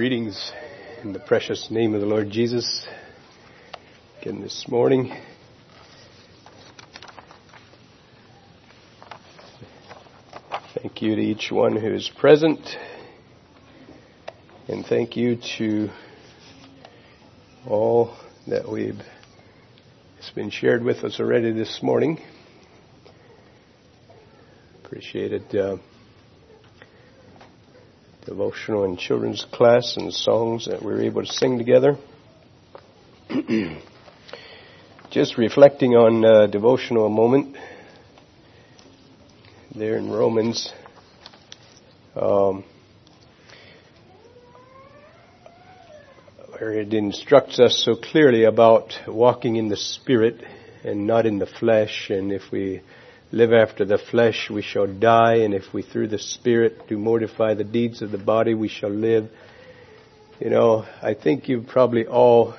Greetings 0.00 0.52
in 1.02 1.12
the 1.12 1.18
precious 1.18 1.70
name 1.70 1.94
of 1.94 2.00
the 2.00 2.06
Lord 2.06 2.30
Jesus. 2.30 2.86
Again 4.22 4.40
this 4.40 4.64
morning. 4.66 5.14
Thank 10.72 11.02
you 11.02 11.16
to 11.16 11.20
each 11.20 11.52
one 11.52 11.76
who 11.76 11.92
is 11.92 12.10
present. 12.18 12.66
And 14.68 14.86
thank 14.86 15.18
you 15.18 15.36
to 15.58 15.90
all 17.68 18.16
that 18.48 18.66
we've 18.72 19.02
it's 20.16 20.30
been 20.30 20.48
shared 20.48 20.82
with 20.82 21.04
us 21.04 21.20
already 21.20 21.52
this 21.52 21.80
morning. 21.82 22.22
Appreciated 24.82 25.54
uh, 25.54 25.76
devotional 28.30 28.84
and 28.84 28.96
children's 28.96 29.44
class 29.50 29.96
and 29.96 30.14
songs 30.14 30.66
that 30.66 30.80
we 30.80 30.92
were 30.92 31.02
able 31.02 31.20
to 31.20 31.32
sing 31.32 31.58
together. 31.58 31.98
Just 35.10 35.36
reflecting 35.36 35.96
on 35.96 36.24
uh, 36.24 36.46
devotional 36.46 37.06
a 37.06 37.10
moment 37.10 37.56
there 39.74 39.96
in 39.96 40.12
Romans. 40.12 40.72
Um, 42.14 42.62
where 46.52 46.74
it 46.74 46.94
instructs 46.94 47.58
us 47.58 47.82
so 47.84 47.96
clearly 47.96 48.44
about 48.44 48.96
walking 49.08 49.56
in 49.56 49.68
the 49.68 49.76
Spirit 49.76 50.40
and 50.84 51.04
not 51.04 51.26
in 51.26 51.40
the 51.40 51.46
flesh, 51.46 52.10
and 52.10 52.30
if 52.30 52.42
we 52.52 52.80
live 53.32 53.52
after 53.52 53.84
the 53.84 53.98
flesh, 53.98 54.50
we 54.50 54.62
shall 54.62 54.88
die, 54.88 55.36
and 55.36 55.54
if 55.54 55.72
we 55.72 55.82
through 55.82 56.08
the 56.08 56.18
Spirit 56.18 56.88
do 56.88 56.98
mortify 56.98 57.54
the 57.54 57.64
deeds 57.64 58.02
of 58.02 58.10
the 58.10 58.18
body, 58.18 58.54
we 58.54 58.68
shall 58.68 58.90
live. 58.90 59.30
You 60.40 60.50
know, 60.50 60.84
I 61.00 61.14
think 61.14 61.48
you've 61.48 61.68
probably 61.68 62.06
all 62.06 62.54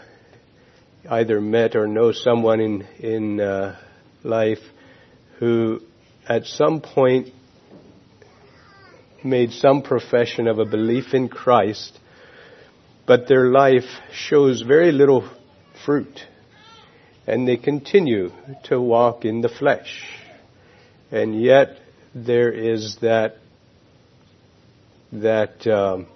either 1.09 1.41
met 1.41 1.75
or 1.75 1.87
know 1.87 2.13
someone 2.13 2.61
in 2.61 2.81
in 2.99 3.41
uh, 3.41 3.77
life 4.23 4.59
who, 5.39 5.81
at 6.27 6.45
some 6.45 6.79
point, 6.79 7.29
made 9.23 9.51
some 9.51 9.81
profession 9.81 10.47
of 10.47 10.59
a 10.59 10.65
belief 10.65 11.13
in 11.13 11.27
Christ, 11.27 11.99
but 13.05 13.27
their 13.27 13.47
life 13.47 13.89
shows 14.13 14.61
very 14.61 14.93
little 14.93 15.29
fruit, 15.85 16.21
and 17.27 17.45
they 17.45 17.57
continue 17.57 18.31
to 18.65 18.79
walk 18.79 19.25
in 19.25 19.41
the 19.41 19.49
flesh 19.49 20.20
and 21.11 21.39
yet 21.39 21.77
there 22.15 22.51
is 22.51 22.97
that 23.01 23.35
that 25.11 25.67
um, 25.67 26.07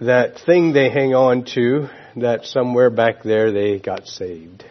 that 0.00 0.40
thing 0.44 0.72
they 0.72 0.90
hang 0.90 1.14
on 1.14 1.44
to 1.44 1.88
that 2.16 2.44
somewhere 2.44 2.90
back 2.90 3.22
there 3.22 3.52
they 3.52 3.78
got 3.78 4.06
saved. 4.06 4.64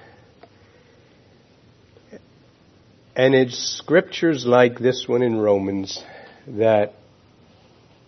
And 3.16 3.34
it's 3.34 3.58
scriptures 3.58 4.46
like 4.46 4.78
this 4.80 5.08
one 5.08 5.24
in 5.24 5.38
Romans 5.38 6.04
that 6.46 6.94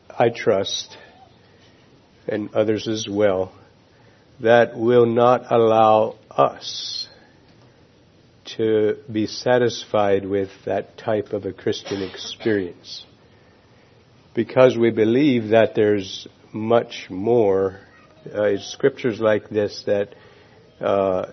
I 0.07 0.29
trust, 0.29 0.97
and 2.27 2.53
others 2.53 2.87
as 2.87 3.07
well, 3.09 3.53
that 4.41 4.77
will 4.77 5.07
not 5.07 5.51
allow 5.51 6.15
us 6.29 7.08
to 8.59 8.97
be 9.09 9.25
satisfied 9.25 10.25
with 10.25 10.49
that 10.65 10.97
type 10.97 11.31
of 11.31 11.45
a 11.45 11.53
Christian 11.53 12.01
experience. 12.01 13.05
Because 14.35 14.77
we 14.77 14.91
believe 14.91 15.51
that 15.51 15.75
there's 15.75 16.27
much 16.51 17.07
more, 17.09 17.79
uh, 18.35 18.57
scriptures 18.57 19.21
like 19.21 19.49
this 19.49 19.83
that 19.85 20.13
uh, 20.81 21.27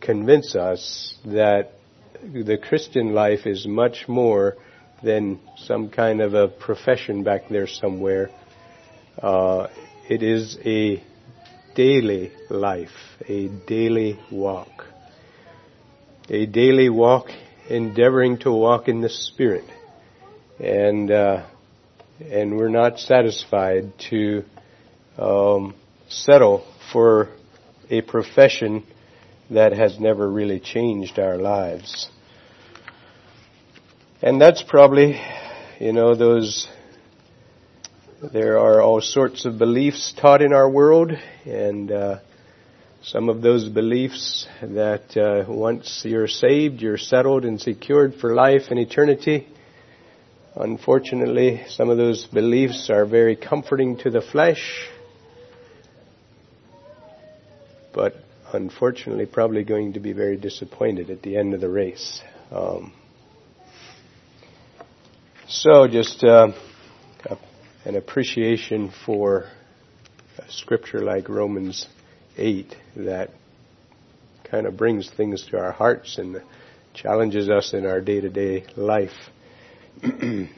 convince 0.00 0.56
us 0.56 1.14
that 1.24 1.74
the 2.20 2.58
Christian 2.58 3.14
life 3.14 3.46
is 3.46 3.68
much 3.68 4.08
more 4.08 4.56
than 5.00 5.38
some 5.56 5.90
kind 5.90 6.20
of 6.20 6.34
a 6.34 6.48
profession 6.48 7.22
back 7.22 7.42
there 7.50 7.68
somewhere. 7.68 8.30
Uh, 9.22 9.68
it 10.10 10.24
is 10.24 10.58
a 10.64 11.00
daily 11.76 12.32
life, 12.50 12.90
a 13.28 13.46
daily 13.68 14.18
walk 14.32 14.86
a 16.28 16.46
daily 16.46 16.88
walk, 16.88 17.28
endeavoring 17.68 18.38
to 18.38 18.50
walk 18.50 18.88
in 18.88 19.00
the 19.00 19.10
Spirit. 19.10 19.64
And, 20.58 21.10
uh, 21.10 21.46
and 22.30 22.56
we're 22.56 22.68
not 22.68 22.98
satisfied 22.98 23.92
to 24.10 24.44
um, 25.18 25.74
settle 26.08 26.66
for 26.92 27.28
a 27.90 28.00
profession 28.00 28.84
that 29.50 29.72
has 29.72 30.00
never 30.00 30.30
really 30.30 30.60
changed 30.60 31.18
our 31.18 31.36
lives. 31.36 32.08
And 34.22 34.40
that's 34.40 34.62
probably, 34.62 35.20
you 35.78 35.92
know, 35.92 36.14
those, 36.14 36.66
there 38.32 38.58
are 38.58 38.80
all 38.80 39.02
sorts 39.02 39.44
of 39.44 39.58
beliefs 39.58 40.14
taught 40.18 40.40
in 40.40 40.54
our 40.54 40.70
world, 40.70 41.12
and 41.44 41.92
uh, 41.92 42.20
some 43.04 43.28
of 43.28 43.42
those 43.42 43.68
beliefs 43.68 44.46
that 44.62 45.14
uh, 45.14 45.44
once 45.46 46.02
you're 46.06 46.26
saved, 46.26 46.80
you're 46.80 46.96
settled 46.96 47.44
and 47.44 47.60
secured 47.60 48.14
for 48.14 48.34
life 48.34 48.62
and 48.70 48.78
eternity. 48.78 49.46
Unfortunately, 50.56 51.62
some 51.68 51.90
of 51.90 51.98
those 51.98 52.24
beliefs 52.24 52.88
are 52.88 53.04
very 53.04 53.36
comforting 53.36 53.98
to 53.98 54.10
the 54.10 54.22
flesh, 54.22 54.88
but 57.92 58.14
unfortunately, 58.54 59.26
probably 59.26 59.64
going 59.64 59.92
to 59.92 60.00
be 60.00 60.14
very 60.14 60.38
disappointed 60.38 61.10
at 61.10 61.20
the 61.20 61.36
end 61.36 61.52
of 61.52 61.60
the 61.60 61.68
race. 61.68 62.22
Um, 62.50 62.94
so, 65.46 65.88
just 65.88 66.24
uh, 66.24 66.52
an 67.84 67.96
appreciation 67.96 68.90
for 69.04 69.44
a 70.38 70.50
scripture 70.50 71.00
like 71.00 71.28
Romans 71.28 71.86
8 72.36 72.76
that 72.96 73.30
kind 74.44 74.66
of 74.66 74.76
brings 74.76 75.10
things 75.10 75.46
to 75.46 75.58
our 75.58 75.72
hearts 75.72 76.18
and 76.18 76.42
challenges 76.92 77.48
us 77.48 77.72
in 77.72 77.86
our 77.86 78.00
day 78.00 78.20
to 78.20 78.28
day 78.28 78.64
life. 78.76 79.12
I 80.02 80.48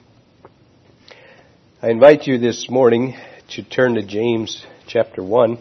invite 1.83 2.27
you 2.27 2.39
this 2.39 2.69
morning 2.71 3.17
to 3.51 3.63
turn 3.63 3.95
to 3.95 4.03
James 4.03 4.65
chapter 4.87 5.23
1. 5.23 5.59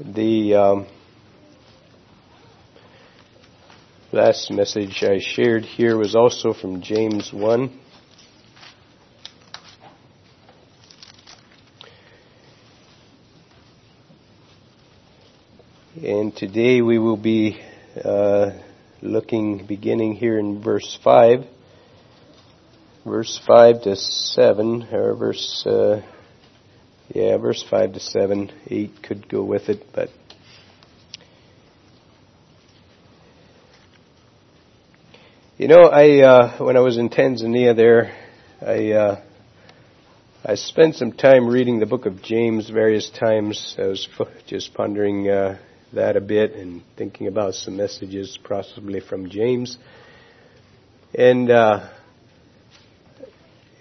The 0.00 0.54
um, 0.54 0.86
last 4.12 4.50
message 4.50 5.02
I 5.02 5.20
shared 5.20 5.64
here 5.64 5.96
was 5.96 6.14
also 6.14 6.52
from 6.52 6.82
James 6.82 7.32
1. 7.32 7.80
And 16.06 16.36
today 16.36 16.82
we 16.82 17.00
will 17.00 17.16
be 17.16 17.60
uh, 18.00 18.52
looking, 19.02 19.66
beginning 19.66 20.14
here 20.14 20.38
in 20.38 20.62
verse 20.62 20.96
5, 21.02 21.44
verse 23.04 23.40
5 23.44 23.82
to 23.82 23.96
7, 23.96 24.88
or 24.92 25.16
verse, 25.16 25.66
uh, 25.66 26.02
yeah, 27.08 27.36
verse 27.38 27.64
5 27.68 27.94
to 27.94 27.98
7, 27.98 28.52
8 28.68 29.02
could 29.02 29.28
go 29.28 29.42
with 29.42 29.68
it, 29.68 29.84
but. 29.92 30.10
You 35.56 35.66
know, 35.66 35.86
I 35.86 36.20
uh, 36.20 36.64
when 36.64 36.76
I 36.76 36.80
was 36.80 36.98
in 36.98 37.08
Tanzania 37.08 37.74
there, 37.74 38.16
I 38.64 38.92
uh, 38.92 39.22
I 40.44 40.54
spent 40.54 40.94
some 40.94 41.10
time 41.10 41.48
reading 41.48 41.80
the 41.80 41.86
book 41.86 42.06
of 42.06 42.22
James 42.22 42.70
various 42.70 43.10
times. 43.10 43.74
I 43.76 43.86
was 43.86 44.08
just 44.46 44.72
pondering 44.72 45.28
uh, 45.28 45.58
that 45.96 46.16
a 46.16 46.20
bit 46.20 46.54
and 46.54 46.82
thinking 46.96 47.26
about 47.26 47.54
some 47.54 47.76
messages 47.76 48.38
possibly 48.42 49.00
from 49.00 49.28
James. 49.28 49.76
And, 51.14 51.50
uh, 51.50 51.88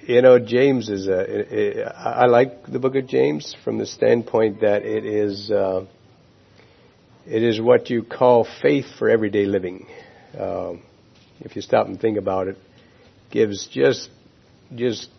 you 0.01 0.21
know, 0.21 0.39
James 0.39 0.89
is 0.89 1.07
a. 1.07 1.19
It, 1.19 1.87
I 1.87 2.25
like 2.25 2.65
the 2.65 2.79
book 2.79 2.95
of 2.95 3.07
James 3.07 3.55
from 3.63 3.77
the 3.77 3.85
standpoint 3.85 4.61
that 4.61 4.83
it 4.83 5.05
is, 5.05 5.49
uh, 5.51 5.85
it 7.25 7.43
is 7.43 7.61
what 7.61 7.89
you 7.89 8.03
call 8.03 8.47
faith 8.61 8.85
for 8.99 9.09
everyday 9.09 9.45
living. 9.45 9.87
Um, 10.37 10.83
if 11.39 11.55
you 11.55 11.61
stop 11.61 11.87
and 11.87 11.99
think 11.99 12.17
about 12.17 12.47
it, 12.47 12.57
gives 13.31 13.67
just, 13.67 14.09
just 14.73 15.09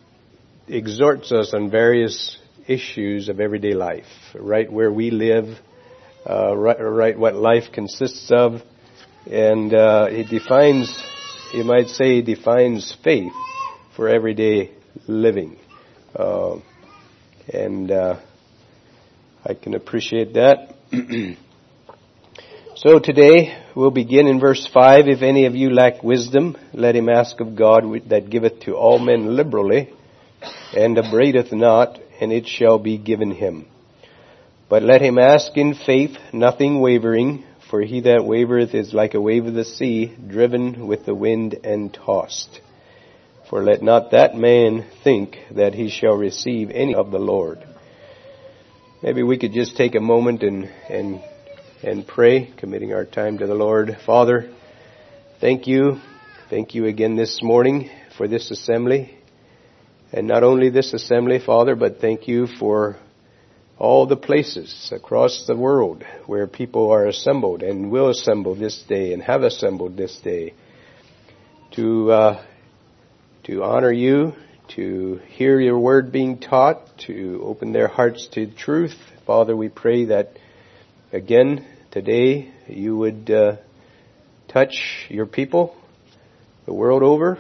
exhorts 0.68 1.32
us 1.32 1.52
on 1.52 1.70
various 1.70 2.38
issues 2.66 3.28
of 3.28 3.40
everyday 3.40 3.74
life, 3.74 4.04
right 4.34 4.70
where 4.70 4.92
we 4.92 5.10
live, 5.10 5.44
uh, 5.46 5.75
right, 6.28 6.80
right, 6.80 7.18
what 7.18 7.34
life 7.34 7.72
consists 7.72 8.30
of, 8.30 8.62
and 9.30 9.72
uh, 9.72 10.08
he 10.08 10.24
defines, 10.24 10.92
you 11.52 11.64
might 11.64 11.86
say, 11.86 12.16
he 12.16 12.22
defines 12.22 12.96
faith 13.04 13.32
for 13.94 14.08
everyday 14.08 14.72
living. 15.06 15.56
Uh, 16.14 16.56
and 17.52 17.90
uh, 17.90 18.20
I 19.44 19.54
can 19.54 19.74
appreciate 19.74 20.34
that. 20.34 20.74
so 22.76 22.98
today 22.98 23.62
we'll 23.76 23.90
begin 23.90 24.26
in 24.26 24.40
verse 24.40 24.68
5. 24.72 25.06
If 25.06 25.22
any 25.22 25.46
of 25.46 25.54
you 25.54 25.70
lack 25.70 26.02
wisdom, 26.02 26.56
let 26.72 26.96
him 26.96 27.08
ask 27.08 27.40
of 27.40 27.54
God 27.54 27.84
that 28.08 28.30
giveth 28.30 28.60
to 28.62 28.74
all 28.74 28.98
men 28.98 29.36
liberally, 29.36 29.92
and 30.76 30.98
upbraideth 30.98 31.52
not, 31.52 32.00
and 32.20 32.32
it 32.32 32.46
shall 32.46 32.78
be 32.78 32.98
given 32.98 33.30
him. 33.30 33.66
But 34.68 34.82
let 34.82 35.00
him 35.00 35.18
ask 35.18 35.56
in 35.56 35.74
faith, 35.74 36.16
nothing 36.32 36.80
wavering, 36.80 37.44
for 37.70 37.82
he 37.82 38.00
that 38.00 38.20
wavereth 38.20 38.74
is 38.74 38.92
like 38.92 39.14
a 39.14 39.20
wave 39.20 39.46
of 39.46 39.54
the 39.54 39.64
sea, 39.64 40.14
driven 40.26 40.88
with 40.88 41.06
the 41.06 41.14
wind 41.14 41.56
and 41.62 41.94
tossed. 41.94 42.60
For 43.48 43.62
let 43.62 43.80
not 43.80 44.10
that 44.10 44.34
man 44.34 44.84
think 45.04 45.36
that 45.52 45.74
he 45.74 45.88
shall 45.88 46.16
receive 46.16 46.70
any 46.70 46.96
of 46.96 47.12
the 47.12 47.18
Lord. 47.18 47.58
Maybe 49.02 49.22
we 49.22 49.38
could 49.38 49.52
just 49.52 49.76
take 49.76 49.94
a 49.94 50.00
moment 50.00 50.42
and, 50.42 50.64
and, 50.88 51.22
and 51.84 52.06
pray, 52.06 52.52
committing 52.56 52.92
our 52.92 53.04
time 53.04 53.38
to 53.38 53.46
the 53.46 53.54
Lord. 53.54 53.98
Father, 54.04 54.52
thank 55.40 55.68
you. 55.68 56.00
Thank 56.50 56.74
you 56.74 56.86
again 56.86 57.14
this 57.14 57.40
morning 57.40 57.88
for 58.16 58.26
this 58.26 58.50
assembly. 58.50 59.16
And 60.12 60.26
not 60.26 60.42
only 60.42 60.70
this 60.70 60.92
assembly, 60.92 61.38
Father, 61.38 61.76
but 61.76 62.00
thank 62.00 62.26
you 62.26 62.48
for 62.58 62.96
all 63.78 64.06
the 64.06 64.16
places 64.16 64.90
across 64.94 65.44
the 65.46 65.56
world 65.56 66.02
where 66.26 66.46
people 66.46 66.90
are 66.90 67.06
assembled 67.06 67.62
and 67.62 67.90
will 67.90 68.08
assemble 68.08 68.54
this 68.54 68.82
day 68.88 69.12
and 69.12 69.22
have 69.22 69.42
assembled 69.42 69.96
this 69.96 70.18
day 70.24 70.54
to 71.72 72.10
uh, 72.10 72.44
to 73.44 73.62
honor 73.62 73.92
you, 73.92 74.32
to 74.68 75.20
hear 75.28 75.60
your 75.60 75.78
word 75.78 76.10
being 76.10 76.38
taught, 76.38 76.98
to 76.98 77.40
open 77.44 77.72
their 77.72 77.86
hearts 77.86 78.26
to 78.32 78.46
truth. 78.46 78.96
Father, 79.26 79.54
we 79.54 79.68
pray 79.68 80.06
that 80.06 80.38
again 81.12 81.64
today 81.90 82.50
you 82.66 82.96
would 82.96 83.30
uh, 83.30 83.56
touch 84.48 85.06
your 85.08 85.26
people 85.26 85.76
the 86.64 86.72
world 86.72 87.02
over 87.02 87.38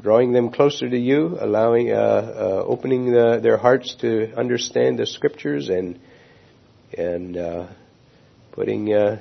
drawing 0.00 0.32
them 0.32 0.50
closer 0.50 0.88
to 0.88 0.98
you, 0.98 1.36
allowing, 1.40 1.90
uh, 1.90 1.94
uh, 1.94 2.64
opening 2.66 3.12
the, 3.12 3.40
their 3.42 3.56
hearts 3.56 3.94
to 4.00 4.32
understand 4.36 4.98
the 4.98 5.06
scriptures 5.06 5.68
and 5.68 5.98
and 6.96 7.36
uh, 7.36 7.68
putting 8.52 8.92
uh, 8.92 9.20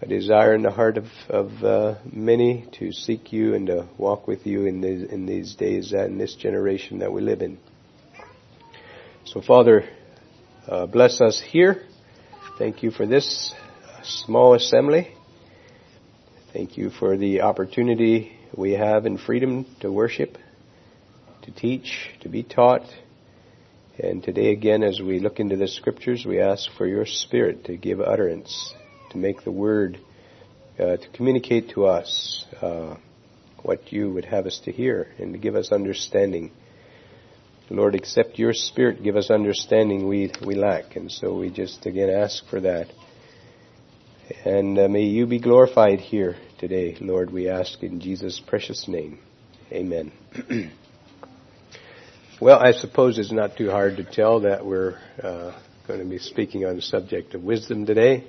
a 0.00 0.06
desire 0.06 0.54
in 0.54 0.62
the 0.62 0.70
heart 0.70 0.96
of, 0.96 1.04
of 1.28 1.50
uh, 1.62 1.98
many 2.10 2.66
to 2.78 2.92
seek 2.92 3.30
you 3.30 3.54
and 3.54 3.66
to 3.66 3.86
walk 3.98 4.26
with 4.26 4.46
you 4.46 4.64
in 4.64 4.80
these 4.80 5.02
in 5.10 5.26
these 5.26 5.54
days 5.54 5.92
and 5.92 6.12
in 6.12 6.18
this 6.18 6.34
generation 6.34 7.00
that 7.00 7.12
we 7.12 7.20
live 7.20 7.42
in. 7.42 7.58
So, 9.26 9.42
Father, 9.42 9.84
uh, 10.66 10.86
bless 10.86 11.20
us 11.20 11.42
here. 11.50 11.82
Thank 12.58 12.82
you 12.82 12.90
for 12.90 13.06
this 13.06 13.52
small 14.02 14.54
assembly. 14.54 15.14
Thank 16.52 16.78
you 16.78 16.88
for 16.88 17.18
the 17.18 17.42
opportunity 17.42 18.37
we 18.56 18.72
have 18.72 19.06
in 19.06 19.18
freedom 19.18 19.66
to 19.80 19.92
worship, 19.92 20.38
to 21.42 21.50
teach, 21.50 22.10
to 22.20 22.28
be 22.28 22.42
taught. 22.42 22.82
And 23.98 24.22
today 24.22 24.52
again, 24.52 24.82
as 24.82 25.00
we 25.00 25.18
look 25.18 25.40
into 25.40 25.56
the 25.56 25.68
scriptures, 25.68 26.24
we 26.26 26.40
ask 26.40 26.70
for 26.76 26.86
your 26.86 27.04
spirit 27.04 27.64
to 27.64 27.76
give 27.76 28.00
utterance, 28.00 28.72
to 29.10 29.18
make 29.18 29.42
the 29.42 29.50
word, 29.50 29.98
uh, 30.78 30.96
to 30.96 31.08
communicate 31.14 31.70
to 31.70 31.86
us 31.86 32.46
uh, 32.62 32.96
what 33.62 33.92
you 33.92 34.10
would 34.12 34.24
have 34.24 34.46
us 34.46 34.60
to 34.64 34.72
hear 34.72 35.08
and 35.18 35.32
to 35.32 35.38
give 35.38 35.56
us 35.56 35.72
understanding. 35.72 36.52
Lord, 37.70 37.94
accept 37.94 38.38
your 38.38 38.54
spirit 38.54 39.02
give 39.02 39.16
us 39.16 39.30
understanding 39.30 40.08
we, 40.08 40.32
we 40.46 40.54
lack. 40.54 40.96
And 40.96 41.12
so 41.12 41.36
we 41.36 41.50
just 41.50 41.84
again 41.84 42.08
ask 42.08 42.48
for 42.48 42.60
that. 42.60 42.86
And 44.44 44.78
uh, 44.78 44.88
may 44.88 45.04
you 45.04 45.26
be 45.26 45.38
glorified 45.38 46.00
here 46.00 46.36
today, 46.58 46.96
Lord, 47.00 47.30
we 47.30 47.48
ask 47.48 47.84
in 47.84 48.00
Jesus' 48.00 48.40
precious 48.44 48.88
name. 48.88 49.20
Amen. 49.70 50.10
well, 52.40 52.58
I 52.58 52.72
suppose 52.72 53.16
it's 53.16 53.30
not 53.30 53.56
too 53.56 53.70
hard 53.70 53.98
to 53.98 54.04
tell 54.04 54.40
that 54.40 54.66
we're 54.66 54.98
uh, 55.22 55.56
going 55.86 56.00
to 56.00 56.06
be 56.06 56.18
speaking 56.18 56.64
on 56.64 56.74
the 56.74 56.82
subject 56.82 57.34
of 57.34 57.44
wisdom 57.44 57.86
today, 57.86 58.24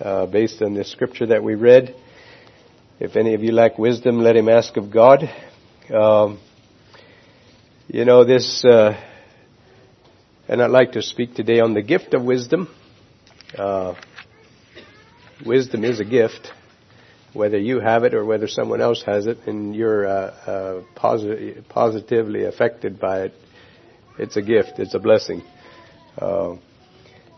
uh, 0.00 0.26
based 0.26 0.62
on 0.62 0.74
the 0.74 0.84
scripture 0.84 1.26
that 1.26 1.42
we 1.42 1.56
read. 1.56 1.96
If 3.00 3.16
any 3.16 3.34
of 3.34 3.42
you 3.42 3.50
lack 3.50 3.78
wisdom, 3.78 4.20
let 4.20 4.36
him 4.36 4.48
ask 4.48 4.76
of 4.76 4.92
God. 4.92 5.28
Um, 5.92 6.38
you 7.88 8.04
know, 8.04 8.24
this, 8.24 8.64
uh, 8.64 8.96
and 10.46 10.62
I'd 10.62 10.70
like 10.70 10.92
to 10.92 11.02
speak 11.02 11.34
today 11.34 11.58
on 11.58 11.74
the 11.74 11.82
gift 11.82 12.14
of 12.14 12.22
wisdom. 12.22 12.68
Uh, 13.58 13.94
wisdom 15.44 15.84
is 15.84 15.98
a 15.98 16.04
gift, 16.04 16.52
whether 17.36 17.58
you 17.58 17.80
have 17.80 18.04
it 18.04 18.14
or 18.14 18.24
whether 18.24 18.48
someone 18.48 18.80
else 18.80 19.02
has 19.04 19.26
it, 19.26 19.38
and 19.46 19.74
you're 19.74 20.06
uh, 20.06 20.10
uh, 20.10 20.82
posit- 20.94 21.68
positively 21.68 22.44
affected 22.44 22.98
by 22.98 23.22
it. 23.22 23.34
It's 24.18 24.36
a 24.36 24.42
gift. 24.42 24.78
It's 24.78 24.94
a 24.94 24.98
blessing. 24.98 25.42
Uh, 26.18 26.56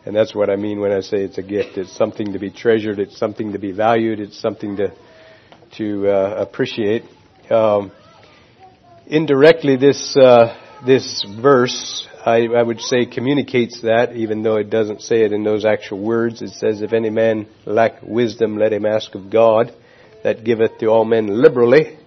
and 0.05 0.15
that's 0.15 0.35
what 0.35 0.49
I 0.49 0.56
mean 0.56 0.81
when 0.81 0.93
I 0.93 1.00
say 1.00 1.19
it's 1.19 1.39
a 1.39 1.43
gift. 1.43 1.77
It's 1.77 1.95
something 1.97 2.33
to 2.33 2.39
be 2.39 2.50
treasured. 2.50 2.99
It's 2.99 3.19
something 3.19 3.53
to 3.53 3.59
be 3.59 3.73
valued. 3.73 4.21
It's 4.21 4.41
something 4.41 4.77
to 4.77 4.93
to 5.77 6.09
uh, 6.09 6.35
appreciate. 6.39 7.03
Um, 7.50 7.93
indirectly, 9.06 9.77
this 9.77 10.17
uh, 10.17 10.56
this 10.87 11.27
verse 11.43 12.09
I, 12.29 12.47
I 12.47 12.62
would 12.62 12.81
say 12.81 13.06
communicates 13.06 13.81
that, 13.83 14.15
even 14.15 14.43
though 14.43 14.56
it 14.56 14.71
doesn't 14.71 15.03
say 15.03 15.23
it 15.23 15.33
in 15.33 15.45
those 15.45 15.65
actual 15.65 16.00
words. 16.00 16.43
It 16.43 16.50
says, 16.50 16.83
if 16.83 16.93
any 16.93 17.11
man 17.11 17.47
lack 17.65 18.03
wisdom, 18.03 18.59
let 18.59 18.73
him 18.73 18.85
ask 18.85 19.15
of 19.15 19.31
God, 19.31 19.73
that 20.23 20.44
giveth 20.44 20.79
to 20.79 20.87
all 20.87 21.05
men 21.05 21.26
liberally. 21.26 21.99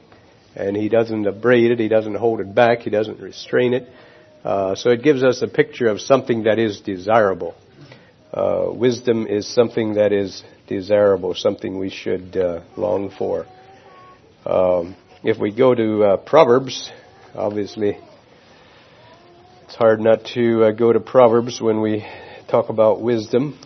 And 0.56 0.76
he 0.76 0.90
doesn't 0.90 1.26
abrade 1.26 1.72
it, 1.72 1.80
he 1.80 1.88
doesn't 1.88 2.16
hold 2.16 2.42
it 2.42 2.54
back, 2.54 2.80
he 2.80 2.90
doesn't 2.90 3.20
restrain 3.20 3.74
it. 3.74 3.88
Uh, 4.44 4.76
so 4.76 4.90
it 4.90 5.04
gives 5.04 5.24
us 5.24 5.42
a 5.42 5.48
picture 5.48 5.88
of 5.88 6.02
something 6.02 6.44
that 6.44 6.60
is 6.60 6.82
desirable. 6.82 7.56
Uh, 8.34 8.72
wisdom 8.74 9.28
is 9.28 9.48
something 9.48 9.96
that 9.96 10.12
is 10.12 10.44
desirable, 10.68 11.36
something 11.36 11.78
we 11.78 11.90
should 11.90 12.36
uh, 12.36 12.62
long 12.76 13.12
for. 13.12 13.46
Um, 14.46 14.96
if 15.24 15.38
we 15.38 15.54
go 15.54 15.76
to 15.76 16.04
uh, 16.04 16.18
Proverbs, 16.18 16.92
obviously 17.36 17.98
it's 19.66 19.76
hard 19.76 20.02
not 20.02 20.26
to 20.34 20.66
uh, 20.66 20.72
go 20.72 20.92
to 20.92 21.00
Proverbs 21.00 21.62
when 21.62 21.80
we 21.80 22.06
talk 22.50 22.70
about 22.70 23.02
wisdom. 23.02 23.58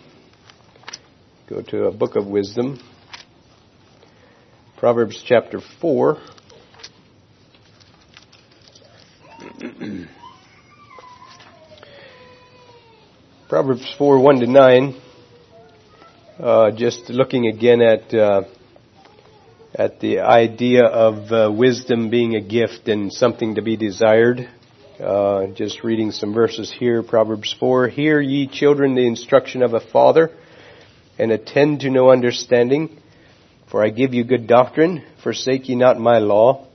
Go 1.48 1.62
to 1.62 1.86
a 1.86 1.92
book 1.92 2.14
of 2.14 2.26
wisdom. 2.26 2.80
Proverbs 4.78 5.22
chapter 5.26 5.60
4. 5.80 6.18
Proverbs 13.48 13.94
4, 13.96 14.20
1 14.20 14.40
to 14.40 14.46
9. 14.46 15.00
Uh, 16.38 16.70
just 16.72 17.08
looking 17.08 17.46
again 17.46 17.80
at 17.80 18.12
uh, 18.12 18.42
at 19.74 19.98
the 20.00 20.20
idea 20.20 20.84
of 20.84 21.32
uh, 21.32 21.50
wisdom 21.50 22.10
being 22.10 22.36
a 22.36 22.42
gift 22.42 22.88
and 22.88 23.10
something 23.10 23.54
to 23.54 23.62
be 23.62 23.78
desired. 23.78 24.46
Uh, 25.00 25.46
just 25.54 25.84
reading 25.84 26.10
some 26.10 26.34
verses 26.34 26.70
here, 26.70 27.02
Proverbs 27.02 27.56
4. 27.58 27.88
Hear 27.88 28.20
ye 28.20 28.46
children 28.46 28.94
the 28.94 29.06
instruction 29.06 29.62
of 29.62 29.72
a 29.72 29.80
father, 29.80 30.32
and 31.18 31.32
attend 31.32 31.80
to 31.80 31.88
know 31.88 32.10
understanding. 32.10 33.00
For 33.70 33.84
I 33.84 33.90
give 33.90 34.14
you 34.14 34.24
good 34.24 34.46
doctrine, 34.46 35.02
forsake 35.22 35.68
ye 35.68 35.74
not 35.74 35.98
my 35.98 36.18
law. 36.18 36.66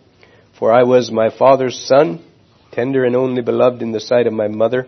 For 0.60 0.72
I 0.72 0.84
was 0.84 1.12
my 1.12 1.30
father's 1.30 1.80
son, 1.80 2.24
tender 2.72 3.06
and 3.06 3.16
only 3.16 3.42
beloved 3.42 3.82
in 3.82 3.92
the 3.92 4.00
sight 4.00 4.28
of 4.28 4.34
my 4.34 4.48
mother. 4.48 4.88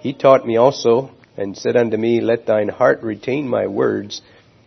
He 0.00 0.12
taught 0.12 0.46
me 0.46 0.56
also, 0.56 1.10
and 1.36 1.56
said 1.56 1.76
unto 1.76 1.96
me, 1.96 2.20
Let 2.20 2.46
thine 2.46 2.68
heart 2.68 3.02
retain 3.02 3.48
my 3.48 3.66
words, 3.66 4.20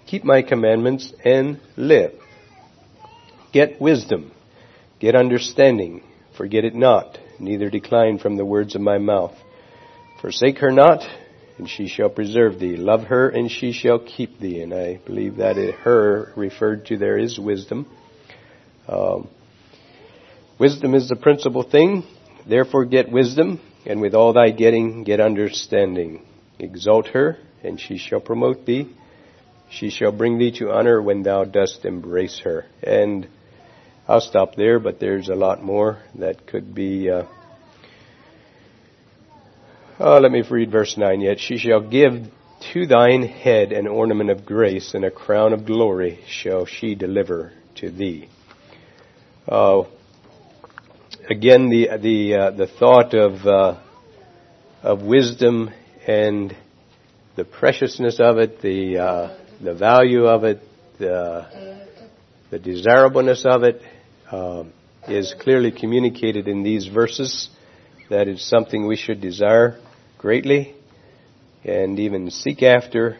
keep 0.07 0.23
my 0.23 0.41
commandments, 0.41 1.13
and 1.23 1.59
live. 1.77 2.13
Get 3.53 3.79
wisdom, 3.79 4.31
get 4.99 5.15
understanding, 5.15 6.03
forget 6.35 6.65
it 6.65 6.75
not 6.75 7.19
neither 7.39 7.69
decline 7.69 8.17
from 8.19 8.37
the 8.37 8.45
words 8.45 8.75
of 8.75 8.81
my 8.81 8.97
mouth. 8.97 9.33
Forsake 10.21 10.59
her 10.59 10.71
not, 10.71 11.03
and 11.57 11.69
she 11.69 11.87
shall 11.87 12.09
preserve 12.09 12.59
thee. 12.59 12.75
Love 12.75 13.05
her, 13.05 13.29
and 13.29 13.49
she 13.49 13.71
shall 13.71 13.99
keep 13.99 14.39
thee. 14.39 14.61
And 14.61 14.73
I 14.73 14.99
believe 15.05 15.37
that 15.37 15.55
her 15.55 16.33
referred 16.35 16.85
to 16.87 16.97
there 16.97 17.17
is 17.17 17.39
wisdom. 17.39 17.85
Um, 18.87 19.29
wisdom 20.59 20.93
is 20.95 21.09
the 21.09 21.15
principal 21.15 21.63
thing. 21.63 22.03
Therefore 22.47 22.85
get 22.85 23.11
wisdom, 23.11 23.59
and 23.85 24.01
with 24.01 24.13
all 24.13 24.33
thy 24.33 24.51
getting, 24.51 25.03
get 25.03 25.19
understanding. 25.19 26.25
Exalt 26.59 27.07
her, 27.07 27.37
and 27.63 27.79
she 27.79 27.97
shall 27.97 28.19
promote 28.19 28.65
thee. 28.65 28.93
She 29.69 29.89
shall 29.89 30.11
bring 30.11 30.37
thee 30.37 30.51
to 30.59 30.71
honor 30.71 31.01
when 31.01 31.23
thou 31.23 31.43
dost 31.43 31.85
embrace 31.85 32.41
her. 32.43 32.65
And 32.83 33.27
I'll 34.07 34.21
stop 34.21 34.55
there, 34.55 34.79
but 34.79 34.99
there's 34.99 35.29
a 35.29 35.35
lot 35.35 35.63
more 35.63 35.99
that 36.15 36.45
could 36.45 36.75
be 36.75 37.09
uh, 37.09 37.25
Oh, 39.97 40.19
let 40.19 40.29
me 40.29 40.43
read 40.49 40.71
verse 40.71 40.97
9 40.97 41.21
yet. 41.21 41.39
She 41.39 41.57
shall 41.57 41.79
give 41.79 42.25
to 42.73 42.85
thine 42.85 43.23
head 43.23 43.71
an 43.71 43.87
ornament 43.87 44.29
of 44.29 44.45
grace 44.45 44.93
and 44.93 45.05
a 45.05 45.11
crown 45.11 45.53
of 45.53 45.65
glory 45.65 46.19
shall 46.27 46.65
she 46.65 46.95
deliver 46.95 47.53
to 47.75 47.89
thee. 47.89 48.27
Uh, 49.47 49.83
again, 51.29 51.69
the 51.69 51.87
the 51.97 52.35
uh, 52.35 52.51
the 52.51 52.67
thought 52.67 53.13
of 53.13 53.47
uh, 53.47 53.79
of 54.83 55.01
wisdom 55.01 55.69
and 56.05 56.53
the 57.37 57.45
preciousness 57.45 58.19
of 58.19 58.37
it, 58.37 58.61
the 58.61 58.97
uh, 58.97 59.37
the 59.61 59.75
value 59.75 60.25
of 60.25 60.43
it, 60.43 60.61
the 60.99 61.87
the 62.49 62.59
desirableness 62.59 63.45
of 63.45 63.63
it 63.63 63.81
um, 64.29 64.73
is 65.07 65.33
clearly 65.39 65.71
communicated 65.71 66.49
in 66.49 66.63
these 66.63 66.85
verses. 66.85 67.49
That 68.09 68.27
is 68.27 68.45
something 68.45 68.85
we 68.85 68.97
should 68.97 69.21
desire 69.21 69.79
greatly 70.17 70.75
and 71.63 71.99
even 71.99 72.29
seek 72.29 72.63
after 72.63 73.17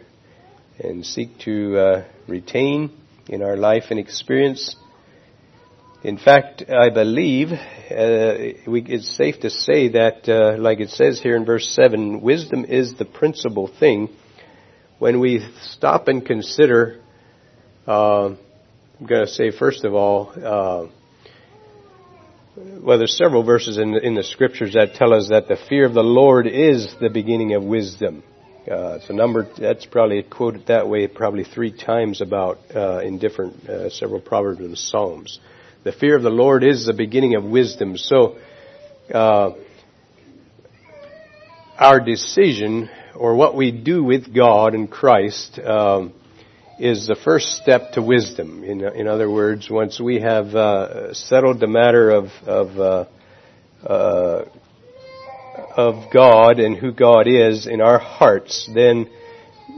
and 0.80 1.06
seek 1.06 1.38
to 1.40 1.78
uh, 1.78 2.06
retain 2.28 2.92
in 3.28 3.42
our 3.42 3.58
life 3.58 3.86
and 3.90 4.00
experience. 4.00 4.76
In 6.04 6.18
fact, 6.18 6.64
I 6.70 6.90
believe 6.90 7.52
uh, 7.52 8.70
we, 8.70 8.84
it's 8.88 9.16
safe 9.16 9.40
to 9.42 9.50
say 9.50 9.90
that, 9.90 10.30
uh, 10.30 10.62
like 10.62 10.80
it 10.80 10.92
says 10.92 11.20
here 11.20 11.36
in 11.36 11.46
verse 11.46 11.68
7, 11.70 12.22
wisdom 12.22 12.66
is 12.66 12.94
the 12.96 13.06
principal 13.06 13.68
thing. 13.68 14.10
When 15.00 15.20
we 15.20 15.46
stop 15.62 16.08
and 16.08 16.24
consider, 16.26 17.02
uh, 17.88 18.28
I'm 18.28 19.06
going 19.08 19.26
to 19.26 19.32
say 19.32 19.52
first 19.52 19.84
of 19.84 19.94
all, 19.94 20.32
uh, 20.36 20.95
well, 22.58 22.98
there's 22.98 23.18
several 23.18 23.44
verses 23.44 23.78
in 23.78 23.92
the, 23.92 24.00
in 24.00 24.16
the 24.16 24.24
scriptures 24.24 24.76
that 24.76 24.96
tell 24.96 25.14
us 25.14 25.28
that 25.30 25.50
the 25.50 25.58
fear 25.68 25.86
of 25.86 25.94
the 25.94 26.04
Lord 26.04 26.48
is 26.48 26.96
the 27.02 27.10
beginning 27.10 27.54
of 27.54 27.64
wisdom. 27.64 28.24
Uh, 28.60 28.96
it's 28.96 29.10
a 29.10 29.14
number 29.14 29.46
that's 29.58 29.86
probably 29.86 30.24
quoted 30.24 30.68
that 30.68 30.88
way 30.88 31.06
probably 31.08 31.44
three 31.44 31.72
times 31.72 32.22
about 32.22 32.60
uh, 32.74 33.00
in 33.00 33.20
different 33.20 33.68
uh, 33.68 33.90
several 33.90 34.22
proverbs 34.22 34.62
and 34.62 34.78
psalms. 34.78 35.40
The 35.84 35.92
fear 35.92 36.16
of 36.16 36.24
the 36.24 36.30
Lord 36.30 36.64
is 36.64 36.86
the 36.86 36.94
beginning 36.94 37.36
of 37.36 37.44
wisdom. 37.44 37.98
So, 37.98 38.38
uh, 39.14 39.52
our 41.78 42.00
decision 42.00 42.90
or 43.16 43.36
what 43.36 43.56
we 43.56 43.72
do 43.72 44.02
with 44.02 44.34
God 44.34 44.76
and 44.76 44.90
Christ 44.90 45.60
um, 45.60 46.14
is 46.80 47.08
the 47.08 47.16
first 47.16 47.58
step 47.62 47.94
to 47.94 48.02
wisdom. 48.02 48.64
In, 48.64 48.84
in 48.84 49.08
other 49.08 49.30
words, 49.30 49.70
once 49.70 50.00
we 50.00 50.20
have 50.20 50.48
uh, 50.56 51.14
settled 51.14 51.60
the 51.60 51.68
matter 51.68 52.10
of, 52.12 52.26
of 52.46 52.80
uh, 52.80 53.06
uh, 53.88 54.46
of 55.78 56.12
God 56.12 56.60
and 56.60 56.76
who 56.76 56.92
God 56.92 57.28
is 57.28 57.68
in 57.68 57.82
our 57.82 58.00
hearts, 58.00 58.70
then 58.74 59.10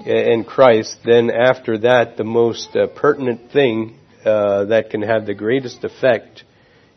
in 0.05 0.43
Christ, 0.43 0.97
then 1.05 1.29
after 1.29 1.79
that, 1.79 2.17
the 2.17 2.23
most 2.23 2.75
uh, 2.75 2.87
pertinent 2.87 3.51
thing 3.51 3.97
uh, 4.25 4.65
that 4.65 4.89
can 4.89 5.01
have 5.01 5.25
the 5.25 5.33
greatest 5.33 5.83
effect 5.83 6.43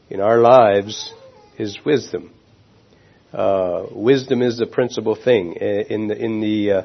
in 0.09 0.21
our 0.21 0.39
lives 0.39 1.13
is 1.59 1.79
wisdom. 1.85 2.33
Uh, 3.33 3.87
wisdom 3.93 4.43
is 4.43 4.59
the 4.59 4.67
principal 4.67 5.15
thing 5.15 5.53
in 5.55 6.09
the 6.09 6.17
in 6.17 6.41
the 6.41 6.73
uh, 6.73 6.83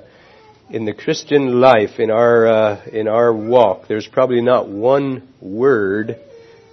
in 0.70 0.86
the 0.86 0.94
Christian 0.94 1.62
life 1.62 2.00
in 2.00 2.10
our 2.10 2.48
uh, 2.48 2.86
in 2.92 3.08
our 3.08 3.34
walk. 3.34 3.88
There's 3.88 4.08
probably 4.08 4.42
not 4.42 4.68
one 4.68 5.28
word 5.40 6.18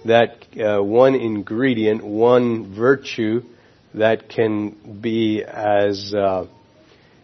that 0.05 0.45
uh, 0.57 0.81
one 0.83 1.15
ingredient, 1.15 2.03
one 2.03 2.75
virtue 2.75 3.43
that 3.93 4.29
can 4.29 4.99
be 5.01 5.43
as 5.43 6.13
uh, 6.13 6.47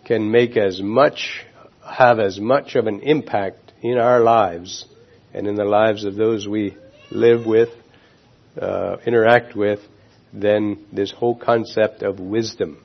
can 0.05 0.31
make 0.31 0.57
as 0.57 0.81
much 0.81 1.45
have 1.83 2.19
as 2.19 2.39
much 2.39 2.75
of 2.75 2.87
an 2.87 3.01
impact 3.01 3.73
in 3.81 3.97
our 3.97 4.19
lives 4.19 4.85
and 5.33 5.47
in 5.47 5.55
the 5.55 5.65
lives 5.65 6.05
of 6.05 6.15
those 6.15 6.47
we 6.47 6.77
live 7.09 7.45
with, 7.45 7.69
uh, 8.61 8.97
interact 9.05 9.55
with, 9.55 9.79
than 10.33 10.85
this 10.91 11.11
whole 11.11 11.35
concept 11.35 12.03
of 12.03 12.19
wisdom. 12.19 12.83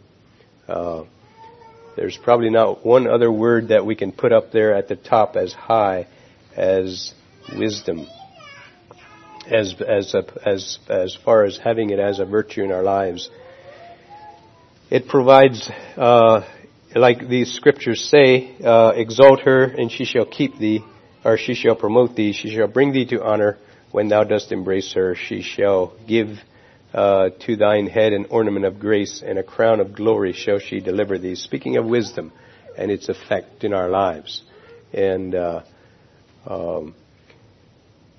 There's 1.97 2.17
probably 2.17 2.51
not 2.51 2.85
one 2.85 3.07
other 3.07 3.31
word 3.31 3.69
that 3.69 3.87
we 3.87 3.95
can 3.95 4.13
put 4.13 4.33
up 4.33 4.51
there 4.53 4.75
at 4.75 4.89
the 4.89 4.97
top 4.97 5.37
as 5.37 5.53
high 5.53 6.07
as 6.57 7.15
wisdom. 7.57 8.07
As 9.47 9.75
as 9.81 10.15
a, 10.15 10.25
as 10.49 10.79
as 10.89 11.15
far 11.15 11.45
as 11.45 11.59
having 11.59 11.91
it 11.91 11.99
as 11.99 12.19
a 12.19 12.25
virtue 12.25 12.63
in 12.63 12.73
our 12.73 12.83
lives, 12.83 13.29
it 14.91 15.07
provides, 15.07 15.71
uh, 15.97 16.43
like 16.95 17.29
these 17.29 17.53
scriptures 17.53 18.09
say, 18.11 18.57
uh, 18.65 18.93
exalt 18.97 19.41
her, 19.41 19.65
and 19.65 19.93
she 19.93 20.05
shall 20.05 20.25
keep 20.25 20.59
thee 20.59 20.83
or 21.25 21.39
she 21.39 21.55
shall 21.55 21.75
promote 21.75 22.15
thee, 22.15 22.33
she 22.33 22.55
shall 22.55 22.69
bring 22.69 22.93
thee 22.93 23.07
to 23.07 23.25
honor 23.25 23.59
when 23.91 24.09
thou 24.09 24.25
dost 24.25 24.53
embrace 24.53 24.93
her, 24.93 25.15
she 25.15 25.41
shall 25.41 25.93
give 26.07 26.39
uh, 26.95 27.31
to 27.41 27.57
thine 27.57 27.89
head 27.89 28.13
an 28.13 28.27
ornament 28.31 28.65
of 28.65 28.79
grace 28.79 29.23
and 29.27 29.39
a 29.39 29.43
crown 29.43 29.81
of 29.81 29.95
glory 29.95 30.33
shall 30.33 30.61
she 30.61 30.81
deliver 30.81 31.19
thee. 31.19 31.35
Speaking 31.35 31.77
of 31.77 31.85
wisdom 31.85 32.33
and 32.77 32.91
its 32.91 33.09
effect 33.09 33.65
in 33.65 33.73
our 33.73 33.89
lives. 33.89 34.43
And 34.93 35.35
uh, 35.35 35.63
um, 36.47 36.95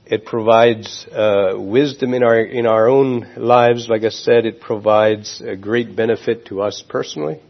it 0.05 0.25
provides 0.25 1.07
uh, 1.07 1.53
wisdom 1.57 2.13
in 2.13 2.23
our 2.23 2.39
in 2.39 2.65
our 2.65 2.87
own 2.87 3.33
lives. 3.37 3.87
Like 3.89 4.03
I 4.03 4.09
said, 4.09 4.45
it 4.45 4.61
provides 4.61 5.41
a 5.41 5.55
great 5.55 5.95
benefit 5.95 6.45
to 6.47 6.61
us 6.61 6.83
personally, 6.87 7.41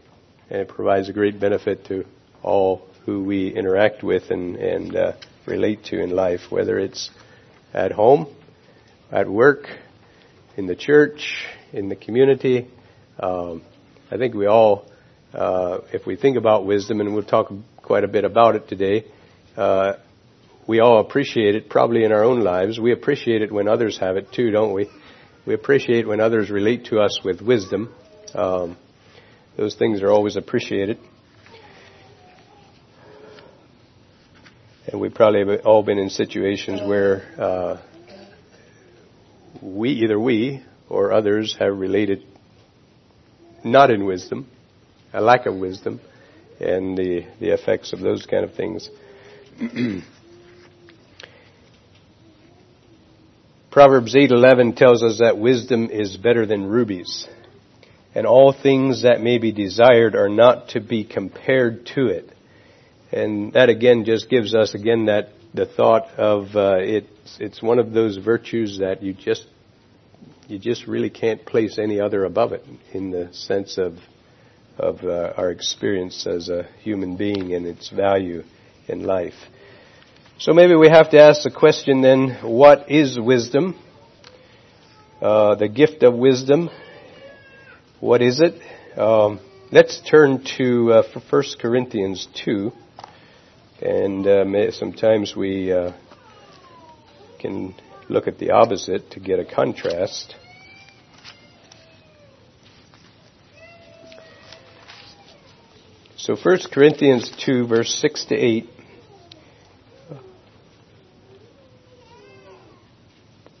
and 0.48 0.60
it 0.60 0.68
provides 0.68 1.08
a 1.08 1.12
great 1.12 1.38
benefit 1.38 1.86
to 1.86 2.04
all 2.42 2.86
who 3.04 3.24
we 3.24 3.48
interact 3.48 4.02
with 4.02 4.30
and 4.30 4.56
and 4.56 4.96
uh, 4.96 5.12
relate 5.44 5.84
to 5.86 6.00
in 6.00 6.10
life, 6.10 6.50
whether 6.50 6.78
it's 6.78 7.10
at 7.74 7.92
home, 7.92 8.26
at 9.10 9.28
work, 9.28 9.68
in 10.56 10.66
the 10.66 10.74
church, 10.74 11.44
in 11.72 11.88
the 11.88 11.96
community. 11.96 12.66
Um, 13.20 13.62
I 14.10 14.16
think 14.16 14.34
we 14.34 14.46
all, 14.46 14.86
uh, 15.34 15.80
if 15.92 16.06
we 16.06 16.16
think 16.16 16.36
about 16.36 16.64
wisdom, 16.64 17.00
and 17.00 17.14
we'll 17.14 17.24
talk 17.24 17.52
quite 17.82 18.04
a 18.04 18.08
bit 18.08 18.24
about 18.24 18.56
it 18.56 18.68
today, 18.68 19.04
uh, 19.56 19.94
we 20.66 20.80
all 20.80 20.98
appreciate 21.00 21.54
it 21.54 21.68
probably 21.68 22.04
in 22.04 22.12
our 22.12 22.24
own 22.24 22.40
lives. 22.40 22.80
We 22.80 22.92
appreciate 22.92 23.42
it 23.42 23.52
when 23.52 23.68
others 23.68 23.98
have 23.98 24.16
it 24.16 24.32
too, 24.32 24.50
don't 24.50 24.72
we? 24.72 24.88
We 25.46 25.54
appreciate 25.54 26.08
when 26.08 26.20
others 26.20 26.50
relate 26.50 26.86
to 26.86 27.00
us 27.00 27.20
with 27.22 27.40
wisdom. 27.40 27.94
Um, 28.34 28.76
those 29.56 29.76
things 29.76 30.02
are 30.02 30.10
always 30.10 30.36
appreciated. 30.36 30.98
And 34.90 35.00
we've 35.00 35.14
probably 35.14 35.58
all 35.58 35.82
been 35.82 35.98
in 35.98 36.10
situations 36.10 36.80
where 36.80 37.22
uh, 37.38 37.76
we, 39.62 39.90
either 39.90 40.18
we 40.18 40.62
or 40.88 41.12
others, 41.12 41.56
have 41.58 41.76
related 41.76 42.22
not 43.64 43.90
in 43.90 44.04
wisdom, 44.04 44.46
a 45.12 45.20
lack 45.20 45.46
of 45.46 45.54
wisdom, 45.54 46.00
and 46.60 46.96
the, 46.96 47.26
the 47.40 47.52
effects 47.52 47.92
of 47.92 48.00
those 48.00 48.24
kind 48.26 48.44
of 48.44 48.54
things. 48.54 48.88
Proverbs 53.70 54.14
8:11 54.14 54.76
tells 54.76 55.02
us 55.02 55.18
that 55.18 55.36
wisdom 55.36 55.90
is 55.90 56.16
better 56.16 56.46
than 56.46 56.64
rubies, 56.64 57.28
and 58.14 58.26
all 58.26 58.52
things 58.52 59.02
that 59.02 59.20
may 59.20 59.36
be 59.36 59.52
desired 59.52 60.14
are 60.14 60.30
not 60.30 60.70
to 60.70 60.80
be 60.80 61.04
compared 61.04 61.84
to 61.94 62.06
it. 62.06 62.32
And 63.12 63.52
that 63.52 63.68
again 63.68 64.04
just 64.06 64.30
gives 64.30 64.54
us 64.54 64.74
again 64.74 65.04
that 65.06 65.28
the 65.56 65.64
thought 65.66 66.10
of 66.18 66.54
uh, 66.54 66.76
it's 66.80 67.38
it's 67.40 67.62
one 67.62 67.78
of 67.78 67.92
those 67.92 68.18
virtues 68.18 68.78
that 68.78 69.02
you 69.02 69.14
just 69.14 69.46
you 70.48 70.58
just 70.58 70.86
really 70.86 71.08
can't 71.08 71.44
place 71.46 71.78
any 71.78 71.98
other 71.98 72.24
above 72.24 72.52
it 72.52 72.62
in 72.92 73.10
the 73.10 73.32
sense 73.32 73.78
of 73.78 73.94
of 74.78 75.02
uh, 75.02 75.32
our 75.36 75.50
experience 75.50 76.26
as 76.26 76.50
a 76.50 76.64
human 76.82 77.16
being 77.16 77.54
and 77.54 77.66
its 77.66 77.88
value 77.88 78.42
in 78.86 79.04
life. 79.04 79.32
So 80.38 80.52
maybe 80.52 80.74
we 80.74 80.90
have 80.90 81.10
to 81.12 81.18
ask 81.18 81.42
the 81.42 81.50
question 81.50 82.02
then: 82.02 82.38
What 82.42 82.90
is 82.90 83.18
wisdom? 83.18 83.74
Uh, 85.22 85.54
the 85.54 85.68
gift 85.68 86.02
of 86.02 86.12
wisdom. 86.12 86.68
What 88.00 88.20
is 88.20 88.40
it? 88.40 88.60
Um, 88.98 89.40
let's 89.72 90.02
turn 90.02 90.44
to 90.58 90.92
uh, 90.92 91.02
1 91.30 91.44
Corinthians 91.58 92.28
2. 92.44 92.70
And 93.80 94.26
uh, 94.26 94.70
sometimes 94.70 95.36
we 95.36 95.70
uh, 95.70 95.92
can 97.38 97.74
look 98.08 98.26
at 98.26 98.38
the 98.38 98.52
opposite 98.52 99.10
to 99.10 99.20
get 99.20 99.38
a 99.38 99.44
contrast. 99.44 100.34
So 106.16 106.36
1 106.36 106.58
Corinthians 106.72 107.30
2 107.44 107.66
verse 107.66 107.94
6 108.00 108.24
to 108.26 108.34
8. 108.34 108.68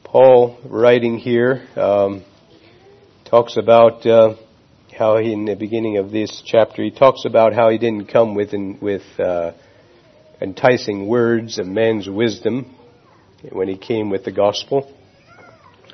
Paul 0.02 0.58
writing 0.64 1.18
here 1.18 1.66
um, 1.76 2.24
talks 3.26 3.58
about 3.58 4.06
uh, 4.06 4.36
how 4.96 5.18
he, 5.18 5.32
in 5.32 5.44
the 5.44 5.56
beginning 5.56 5.98
of 5.98 6.10
this 6.10 6.42
chapter, 6.44 6.82
he 6.82 6.90
talks 6.90 7.26
about 7.26 7.52
how 7.52 7.68
he 7.68 7.76
didn't 7.76 8.06
come 8.06 8.34
with, 8.34 8.54
with 8.80 9.02
uh, 9.20 9.52
enticing 10.40 11.06
words 11.06 11.58
of 11.58 11.66
man's 11.66 12.08
wisdom 12.08 12.74
when 13.50 13.68
he 13.68 13.76
came 13.76 14.10
with 14.10 14.24
the 14.24 14.32
gospel, 14.32 14.92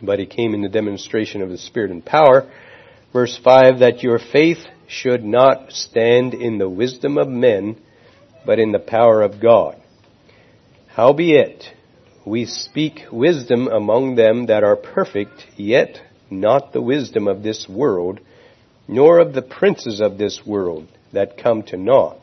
but 0.02 0.18
he 0.18 0.26
came 0.26 0.54
in 0.54 0.62
the 0.62 0.68
demonstration 0.68 1.42
of 1.42 1.50
the 1.50 1.58
Spirit 1.58 1.90
and 1.90 2.04
power. 2.04 2.50
Verse 3.12 3.38
5, 3.42 3.80
that 3.80 4.02
your 4.02 4.18
faith 4.18 4.64
should 4.88 5.24
not 5.24 5.72
stand 5.72 6.34
in 6.34 6.58
the 6.58 6.68
wisdom 6.68 7.18
of 7.18 7.28
men, 7.28 7.76
but 8.44 8.58
in 8.58 8.72
the 8.72 8.78
power 8.78 9.22
of 9.22 9.40
God. 9.40 9.80
Howbeit, 10.88 11.64
we 12.26 12.44
speak 12.46 13.00
wisdom 13.10 13.68
among 13.68 14.16
them 14.16 14.46
that 14.46 14.64
are 14.64 14.76
perfect, 14.76 15.46
yet 15.56 16.00
not 16.30 16.72
the 16.72 16.82
wisdom 16.82 17.28
of 17.28 17.42
this 17.42 17.68
world, 17.68 18.20
nor 18.88 19.18
of 19.20 19.32
the 19.32 19.42
princes 19.42 20.00
of 20.00 20.18
this 20.18 20.42
world 20.44 20.88
that 21.12 21.38
come 21.38 21.62
to 21.62 21.76
naught. 21.76 22.18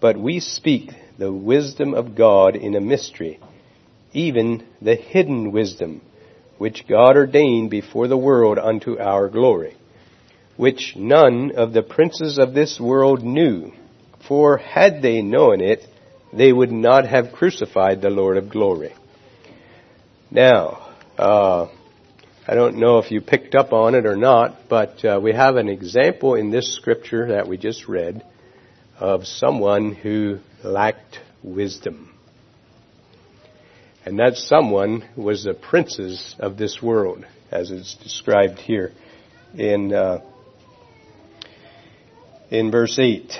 But 0.00 0.18
we 0.18 0.40
speak 0.40 0.90
the 1.18 1.32
wisdom 1.32 1.94
of 1.94 2.14
God 2.14 2.56
in 2.56 2.74
a 2.74 2.80
mystery, 2.80 3.40
even 4.12 4.66
the 4.82 4.94
hidden 4.94 5.52
wisdom, 5.52 6.02
which 6.58 6.86
God 6.88 7.16
ordained 7.16 7.70
before 7.70 8.08
the 8.08 8.16
world 8.16 8.58
unto 8.58 8.98
our 8.98 9.28
glory, 9.28 9.76
which 10.56 10.94
none 10.96 11.52
of 11.56 11.72
the 11.72 11.82
princes 11.82 12.38
of 12.38 12.54
this 12.54 12.80
world 12.80 13.22
knew. 13.22 13.72
For 14.28 14.56
had 14.58 15.02
they 15.02 15.22
known 15.22 15.60
it, 15.60 15.86
they 16.32 16.52
would 16.52 16.72
not 16.72 17.06
have 17.06 17.32
crucified 17.32 18.02
the 18.02 18.10
Lord 18.10 18.36
of 18.36 18.50
glory. 18.50 18.94
Now, 20.30 20.94
uh, 21.16 21.68
I 22.48 22.54
don't 22.54 22.76
know 22.76 22.98
if 22.98 23.10
you 23.10 23.20
picked 23.20 23.54
up 23.54 23.72
on 23.72 23.94
it 23.94 24.06
or 24.06 24.16
not, 24.16 24.68
but 24.68 25.04
uh, 25.04 25.20
we 25.22 25.32
have 25.32 25.56
an 25.56 25.68
example 25.68 26.34
in 26.34 26.50
this 26.50 26.74
scripture 26.76 27.28
that 27.28 27.48
we 27.48 27.56
just 27.56 27.88
read 27.88 28.24
of 28.98 29.26
someone 29.26 29.94
who 29.94 30.38
lacked 30.62 31.20
wisdom. 31.42 32.12
And 34.04 34.18
that 34.18 34.36
someone 34.36 35.04
was 35.16 35.44
the 35.44 35.54
princes 35.54 36.36
of 36.38 36.56
this 36.56 36.80
world, 36.80 37.24
as 37.50 37.70
it's 37.70 37.96
described 37.96 38.58
here 38.58 38.92
in 39.54 39.92
uh, 39.92 40.20
in 42.50 42.70
verse 42.70 42.98
eight, 43.00 43.32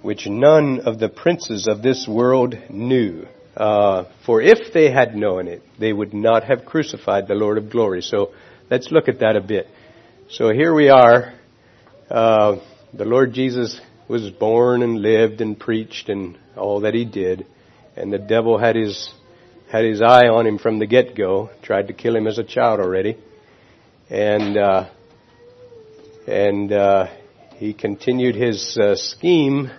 which 0.00 0.26
none 0.26 0.80
of 0.80 0.98
the 0.98 1.08
princes 1.08 1.68
of 1.68 1.82
this 1.82 2.08
world 2.08 2.56
knew. 2.70 3.26
Uh, 3.54 4.04
for 4.24 4.40
if 4.40 4.72
they 4.72 4.90
had 4.90 5.14
known 5.14 5.46
it, 5.48 5.62
they 5.78 5.92
would 5.92 6.14
not 6.14 6.44
have 6.44 6.64
crucified 6.64 7.28
the 7.28 7.34
Lord 7.34 7.58
of 7.58 7.68
glory. 7.68 8.00
So 8.00 8.32
let's 8.70 8.90
look 8.90 9.08
at 9.08 9.20
that 9.20 9.36
a 9.36 9.42
bit. 9.42 9.66
So 10.30 10.50
here 10.50 10.74
we 10.74 10.88
are. 10.88 11.34
Uh, 12.10 12.56
the 12.94 13.04
Lord 13.04 13.32
Jesus 13.32 13.80
was 14.08 14.30
born 14.30 14.82
and 14.82 15.00
lived 15.00 15.40
and 15.40 15.58
preached 15.58 16.08
and 16.08 16.38
all 16.56 16.80
that 16.80 16.94
he 16.94 17.04
did, 17.04 17.46
and 17.96 18.12
the 18.12 18.18
devil 18.18 18.58
had 18.58 18.76
his 18.76 19.10
had 19.70 19.84
his 19.84 20.02
eye 20.02 20.28
on 20.28 20.46
him 20.46 20.58
from 20.58 20.78
the 20.78 20.86
get 20.86 21.16
go. 21.16 21.50
Tried 21.62 21.88
to 21.88 21.94
kill 21.94 22.14
him 22.14 22.26
as 22.26 22.38
a 22.38 22.44
child 22.44 22.80
already, 22.80 23.16
and 24.10 24.58
uh, 24.58 24.90
and 26.26 26.72
uh, 26.72 27.06
he 27.56 27.72
continued 27.72 28.34
his 28.34 28.76
uh, 28.76 28.94
scheme. 28.96 29.70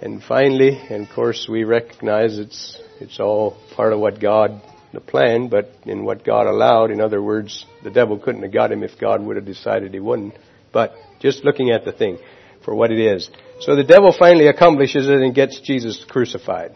And 0.00 0.22
finally, 0.22 0.76
and 0.90 1.06
of 1.06 1.14
course, 1.14 1.46
we 1.48 1.62
recognize 1.62 2.38
it's 2.38 2.80
it's 3.00 3.20
all 3.20 3.56
part 3.76 3.92
of 3.92 4.00
what 4.00 4.20
God 4.20 4.60
the 4.92 5.00
plan, 5.00 5.48
but 5.48 5.72
in 5.84 6.04
what 6.04 6.24
God 6.24 6.46
allowed. 6.46 6.90
In 6.90 7.00
other 7.00 7.22
words, 7.22 7.64
the 7.82 7.90
devil 7.90 8.18
couldn't 8.18 8.42
have 8.42 8.52
got 8.52 8.72
him 8.72 8.82
if 8.82 8.98
God 8.98 9.22
would 9.22 9.36
have 9.36 9.44
decided 9.44 9.94
he 9.94 10.00
wouldn't. 10.00 10.34
But 10.74 10.94
just 11.20 11.44
looking 11.44 11.70
at 11.70 11.86
the 11.86 11.92
thing 11.92 12.18
for 12.64 12.74
what 12.74 12.90
it 12.90 12.98
is. 13.00 13.30
So 13.60 13.76
the 13.76 13.84
devil 13.84 14.14
finally 14.18 14.48
accomplishes 14.48 15.08
it 15.08 15.20
and 15.20 15.34
gets 15.34 15.60
Jesus 15.60 16.04
crucified. 16.06 16.74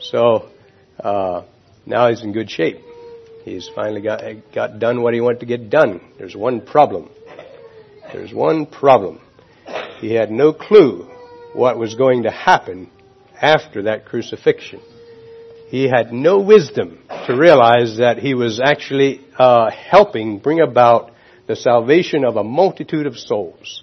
So 0.00 0.48
uh, 0.98 1.42
now 1.84 2.08
he's 2.08 2.22
in 2.22 2.32
good 2.32 2.50
shape. 2.50 2.78
He's 3.44 3.68
finally 3.74 4.00
got 4.00 4.22
got 4.54 4.78
done 4.78 5.02
what 5.02 5.14
he 5.14 5.20
wanted 5.20 5.40
to 5.40 5.46
get 5.46 5.68
done. 5.70 6.00
There's 6.18 6.36
one 6.36 6.60
problem. 6.60 7.10
There's 8.12 8.32
one 8.32 8.66
problem. 8.66 9.20
He 9.98 10.14
had 10.14 10.30
no 10.30 10.52
clue 10.52 11.08
what 11.52 11.78
was 11.78 11.94
going 11.94 12.22
to 12.24 12.30
happen 12.30 12.90
after 13.40 13.82
that 13.82 14.06
crucifixion. 14.06 14.80
He 15.68 15.88
had 15.88 16.12
no 16.12 16.40
wisdom 16.40 16.98
to 17.26 17.36
realize 17.36 17.98
that 17.98 18.18
he 18.18 18.34
was 18.34 18.60
actually 18.60 19.20
uh, 19.38 19.70
helping 19.70 20.38
bring 20.38 20.60
about 20.60 21.12
the 21.46 21.56
salvation 21.56 22.24
of 22.24 22.36
a 22.36 22.44
multitude 22.44 23.06
of 23.06 23.18
souls. 23.18 23.82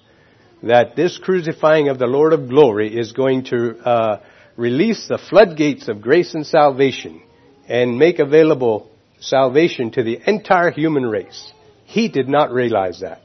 That 0.64 0.96
this 0.96 1.18
crucifying 1.18 1.90
of 1.90 2.00
the 2.00 2.08
Lord 2.08 2.34
of 2.34 2.50
glory 2.50 2.96
is 2.98 3.12
going 3.12 3.46
to 3.46 3.78
uh, 3.78 4.20
release 4.56 5.08
the 5.08 5.20
floodgates 5.20 5.88
of 5.88 6.02
grace 6.02 6.34
and 6.34 6.46
salvation 6.46 7.22
and 7.68 8.00
make 8.00 8.20
available 8.20 8.90
salvation 9.20 9.92
to 9.92 10.04
the 10.04 10.20
entire 10.26 10.72
human 10.72 11.06
race. 11.06 11.52
He 11.86 12.10
did 12.10 12.28
not 12.28 12.52
realize 12.52 13.02
that. 13.02 13.22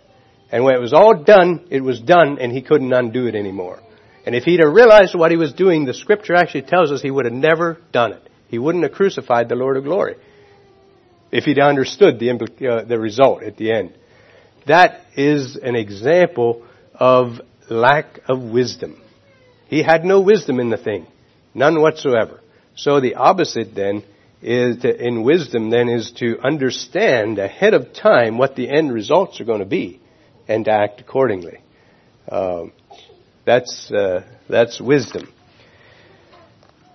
And 0.51 0.65
when 0.65 0.75
it 0.75 0.81
was 0.81 0.93
all 0.93 1.25
done, 1.25 1.67
it 1.71 1.81
was 1.81 2.01
done 2.01 2.39
and 2.39 2.53
he 2.53 2.63
couldn't 2.63 2.93
undo 2.93 3.27
it 3.27 3.35
anymore. 3.35 3.81
And 4.27 4.35
if 4.35 4.45
he'd 4.45 4.61
have 4.61 4.73
realized 4.73 5.15
what 5.15 5.31
he 5.31 5.37
was 5.37 5.53
doing, 5.53 5.85
the 5.85 5.95
scripture 5.95 6.35
actually 6.35 6.63
tells 6.63 6.93
us 6.93 7.03
he 7.03 7.11
would 7.11 7.25
have 7.25 7.35
never 7.35 7.79
done 7.93 8.13
it. 8.13 8.29
He 8.49 8.59
wouldn't 8.59 8.85
have 8.85 8.93
crucified 8.93 9.49
the 9.49 9.57
Lord 9.57 9.77
of 9.79 9.85
glory 9.85 10.17
if 11.33 11.45
he'd 11.45 11.59
understood 11.59 12.19
the, 12.21 12.31
uh, 12.31 12.85
the 12.85 12.99
result 13.01 13.43
at 13.43 13.57
the 13.57 13.73
end. 13.73 13.95
That 14.67 15.01
is 15.17 15.57
an 15.57 15.75
example 15.75 16.67
of 16.95 17.41
lack 17.69 18.21
of 18.29 18.43
wisdom. 18.43 19.01
He 19.69 19.83
had 19.83 20.05
no 20.05 20.21
wisdom 20.21 20.61
in 20.61 20.71
the 20.71 20.77
thing. 20.77 21.07
None 21.55 21.81
whatsoever. 21.81 22.41
So 22.75 23.01
the 23.01 23.17
opposite 23.17 23.75
then 23.75 24.05
is 24.41 24.83
to, 24.83 25.07
in 25.07 25.23
wisdom 25.23 25.71
then 25.71 25.89
is 25.89 26.13
to 26.19 26.39
understand 26.43 27.39
ahead 27.39 27.75
of 27.75 27.93
time 27.93 28.39
what 28.39 28.57
the 28.57 28.69
end 28.69 28.93
results 28.93 29.41
are 29.41 29.45
going 29.45 29.61
to 29.61 29.67
be 29.67 30.01
and 30.49 30.65
to 30.65 30.71
act 30.71 31.01
accordingly. 31.01 31.61
Um, 32.29 32.73
that's 33.45 33.91
uh, 33.91 34.25
that's 34.49 34.81
wisdom. 34.81 35.33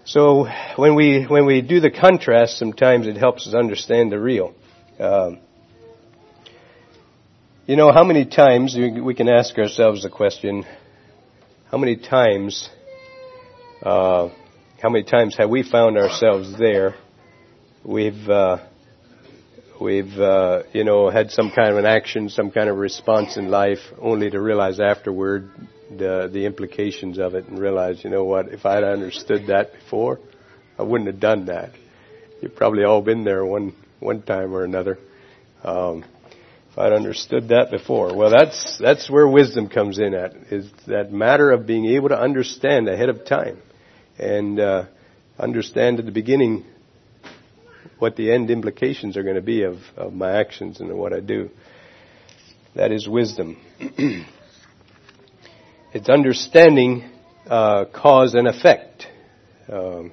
So 0.06 0.48
when 0.78 0.96
we 0.96 1.26
when 1.26 1.46
we 1.46 1.62
do 1.62 1.80
the 1.80 1.92
contrast, 1.92 2.58
sometimes 2.58 3.08
it 3.08 3.18
helps 3.18 3.46
us 3.48 3.54
understand 3.54 4.12
the 4.12 4.20
real. 4.20 4.54
Um, 5.00 5.40
you 7.68 7.76
know, 7.76 7.92
how 7.92 8.06
many 8.06 8.24
times, 8.24 8.78
we 8.78 9.14
can 9.14 9.28
ask 9.28 9.58
ourselves 9.58 10.04
the 10.04 10.10
question, 10.10 10.64
how 11.70 11.78
many 11.78 11.98
times, 11.98 12.70
uh, 13.84 14.30
how 14.82 14.88
many 14.90 15.04
times 15.04 15.36
have 15.38 15.50
we 15.50 15.64
found 15.64 15.98
ourselves 15.98 16.58
there? 16.58 16.96
We've, 17.84 18.30
uh, 18.30 18.60
we've, 19.82 20.18
uh, 20.18 20.64
you 20.72 20.86
know, 20.86 21.10
had 21.10 21.32
some 21.32 21.52
kind 21.52 21.72
of 21.72 21.78
an 21.78 21.86
action, 21.86 22.30
some 22.30 22.52
kind 22.52 22.70
of 22.70 22.78
response 22.78 23.36
in 23.36 23.50
life, 23.50 23.80
only 24.00 24.30
to 24.30 24.40
realize 24.40 24.80
afterward 24.80 25.52
the, 25.90 26.30
the 26.32 26.46
implications 26.46 27.20
of 27.20 27.36
it 27.36 27.50
and 27.50 27.60
realize, 27.60 28.02
you 28.02 28.10
know 28.10 28.24
what, 28.24 28.48
if 28.48 28.66
I'd 28.66 28.86
understood 28.86 29.48
that 29.48 29.74
before, 29.74 30.22
I 30.80 30.84
wouldn't 30.84 31.10
have 31.10 31.20
done 31.20 31.48
that. 31.48 31.72
You've 32.42 32.56
probably 32.56 32.86
all 32.86 33.02
been 33.02 33.26
there 33.26 33.46
one, 33.46 33.76
one 34.00 34.22
time 34.22 34.54
or 34.54 34.64
another. 34.64 34.98
Um, 35.66 36.06
I'd 36.78 36.94
understood 36.94 37.50
that 37.50 37.72
before. 37.72 38.16
Well, 38.16 38.30
that's, 38.30 38.78
that's 38.80 39.10
where 39.10 39.28
wisdom 39.28 39.68
comes 39.68 40.00
in 40.00 40.14
at, 40.14 40.34
is 40.52 40.70
that 40.88 41.12
matter 41.12 41.52
of 41.52 41.66
being 41.66 41.86
able 41.86 42.10
to 42.10 42.20
understand 42.20 42.88
ahead 42.88 43.10
of 43.10 43.26
time 43.26 43.62
and, 44.20 44.60
uh, 44.60 44.86
understand 45.40 46.00
at 46.00 46.06
the 46.06 46.12
beginning 46.12 46.66
what 48.00 48.16
the 48.16 48.32
end 48.32 48.50
implications 48.50 49.18
are 49.18 49.24
going 49.24 49.36
to 49.36 49.42
be 49.42 49.64
of, 49.64 49.78
of 49.96 50.14
my 50.14 50.40
actions 50.40 50.80
and 50.80 50.94
what 50.98 51.14
I 51.14 51.20
do. 51.20 51.50
That 52.76 52.92
is 52.92 53.08
wisdom. 53.08 53.58
it's 55.94 56.10
understanding 56.10 57.10
uh, 57.48 57.86
cause 57.86 58.36
and 58.36 58.48
effect. 58.48 59.08
Um, 59.68 60.12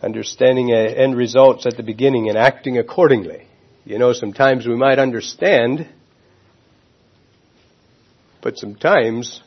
understanding 0.00 0.72
end 0.72 1.16
results 1.16 1.66
at 1.66 1.76
the 1.76 1.82
beginning 1.82 2.28
and 2.28 2.38
acting 2.38 2.78
accordingly. 2.78 3.47
You 3.84 3.98
know, 3.98 4.12
sometimes 4.12 4.66
we 4.66 4.76
might 4.76 4.98
understand, 4.98 5.88
but 8.42 8.58
sometimes 8.58 9.42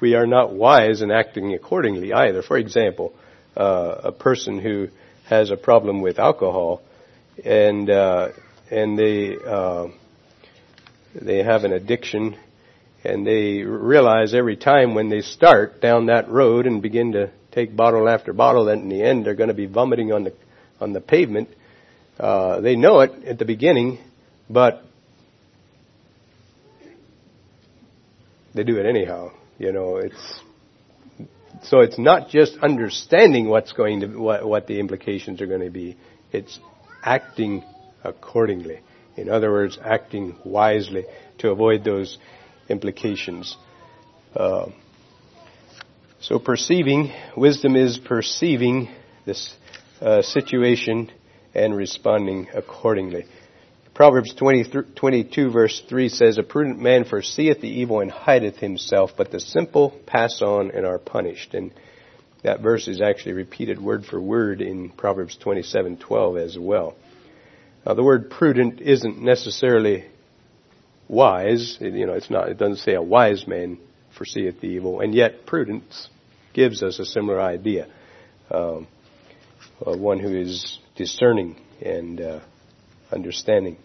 we 0.00 0.14
are 0.14 0.26
not 0.26 0.52
wise 0.52 1.02
in 1.02 1.10
acting 1.10 1.54
accordingly 1.54 2.12
either. 2.12 2.42
For 2.42 2.56
example, 2.58 3.14
uh, 3.56 4.00
a 4.04 4.12
person 4.12 4.58
who 4.58 4.88
has 5.26 5.50
a 5.50 5.56
problem 5.56 6.02
with 6.02 6.18
alcohol 6.18 6.82
and 7.44 7.88
uh, 7.88 8.28
and 8.70 8.98
they 8.98 9.36
uh, 9.36 9.88
they 11.14 11.42
have 11.42 11.64
an 11.64 11.72
addiction 11.72 12.36
and 13.04 13.26
they 13.26 13.62
realize 13.62 14.34
every 14.34 14.56
time 14.56 14.94
when 14.94 15.08
they 15.08 15.20
start 15.20 15.80
down 15.80 16.06
that 16.06 16.28
road 16.28 16.66
and 16.66 16.82
begin 16.82 17.12
to 17.12 17.30
take 17.50 17.74
bottle 17.76 18.08
after 18.08 18.32
bottle 18.32 18.66
that 18.66 18.78
in 18.78 18.88
the 18.88 19.02
end 19.02 19.24
they're 19.24 19.34
going 19.34 19.48
to 19.48 19.54
be 19.54 19.66
vomiting 19.66 20.12
on 20.12 20.24
the 20.24 20.34
on 20.80 20.92
the 20.92 21.00
pavement 21.00 21.48
uh, 22.18 22.60
they 22.60 22.76
know 22.76 23.00
it 23.00 23.24
at 23.24 23.38
the 23.38 23.44
beginning, 23.44 23.98
but 24.48 24.82
they 28.54 28.64
do 28.64 28.78
it 28.78 28.86
anyhow. 28.86 29.32
You 29.58 29.72
know, 29.72 29.96
it's 29.96 30.40
so 31.64 31.80
it's 31.80 31.98
not 31.98 32.28
just 32.28 32.58
understanding 32.58 33.48
what's 33.48 33.72
going 33.72 34.00
to 34.00 34.06
what, 34.08 34.46
what 34.46 34.66
the 34.66 34.80
implications 34.80 35.40
are 35.40 35.46
going 35.46 35.60
to 35.60 35.70
be. 35.70 35.96
It's 36.32 36.58
acting 37.02 37.62
accordingly. 38.02 38.80
In 39.16 39.28
other 39.28 39.50
words, 39.50 39.78
acting 39.82 40.36
wisely 40.44 41.04
to 41.38 41.50
avoid 41.50 41.84
those 41.84 42.18
implications. 42.68 43.56
Uh, 44.34 44.70
so 46.20 46.38
perceiving, 46.38 47.12
wisdom 47.36 47.76
is 47.76 47.98
perceiving 47.98 48.88
this 49.26 49.54
uh, 50.00 50.22
situation 50.22 51.10
and 51.54 51.76
responding 51.76 52.48
accordingly. 52.54 53.26
Proverbs 53.94 54.34
20, 54.34 54.64
22 54.96 55.50
verse 55.50 55.82
3 55.88 56.08
says, 56.08 56.38
A 56.38 56.42
prudent 56.42 56.80
man 56.80 57.04
foreseeth 57.04 57.60
the 57.60 57.68
evil 57.68 58.00
and 58.00 58.10
hideth 58.10 58.56
himself, 58.56 59.10
but 59.16 59.30
the 59.30 59.40
simple 59.40 59.90
pass 60.06 60.40
on 60.40 60.70
and 60.70 60.86
are 60.86 60.98
punished. 60.98 61.52
And 61.52 61.72
that 62.42 62.60
verse 62.60 62.88
is 62.88 63.00
actually 63.00 63.34
repeated 63.34 63.80
word 63.80 64.04
for 64.06 64.20
word 64.20 64.60
in 64.60 64.90
Proverbs 64.90 65.36
27:12 65.36 66.38
as 66.38 66.58
well. 66.58 66.94
Now 67.86 67.94
the 67.94 68.02
word 68.02 68.30
prudent 68.30 68.80
isn't 68.80 69.20
necessarily 69.20 70.04
wise. 71.08 71.76
You 71.80 72.06
know, 72.06 72.14
it's 72.14 72.30
not. 72.30 72.48
It 72.48 72.58
doesn't 72.58 72.78
say 72.78 72.94
a 72.94 73.02
wise 73.02 73.46
man 73.46 73.78
foreseeth 74.16 74.60
the 74.60 74.68
evil, 74.68 75.00
and 75.00 75.14
yet 75.14 75.46
prudence 75.46 76.08
gives 76.54 76.82
us 76.82 76.98
a 76.98 77.04
similar 77.04 77.40
idea. 77.40 77.88
Um, 78.50 78.86
uh, 79.86 79.96
one 79.96 80.18
who 80.18 80.34
is 80.34 80.78
discerning 80.96 81.56
and 81.80 82.20
uh, 82.20 82.40
understanding. 83.10 83.76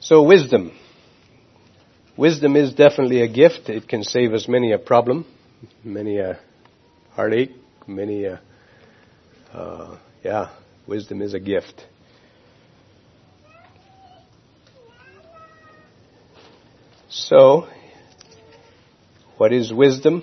So 0.00 0.22
wisdom. 0.22 0.72
Wisdom 2.16 2.56
is 2.56 2.74
definitely 2.74 3.22
a 3.22 3.28
gift. 3.28 3.68
It 3.68 3.88
can 3.88 4.02
save 4.02 4.32
us 4.32 4.48
many 4.48 4.72
a 4.72 4.78
problem, 4.78 5.26
many 5.84 6.18
a 6.18 6.38
heartache, 7.12 7.52
many 7.86 8.24
a, 8.24 8.40
uh, 9.52 9.98
yeah, 10.24 10.50
wisdom 10.86 11.20
is 11.22 11.34
a 11.34 11.40
gift. 11.40 11.84
So, 17.08 17.68
what 19.36 19.52
is 19.52 19.72
wisdom? 19.72 20.22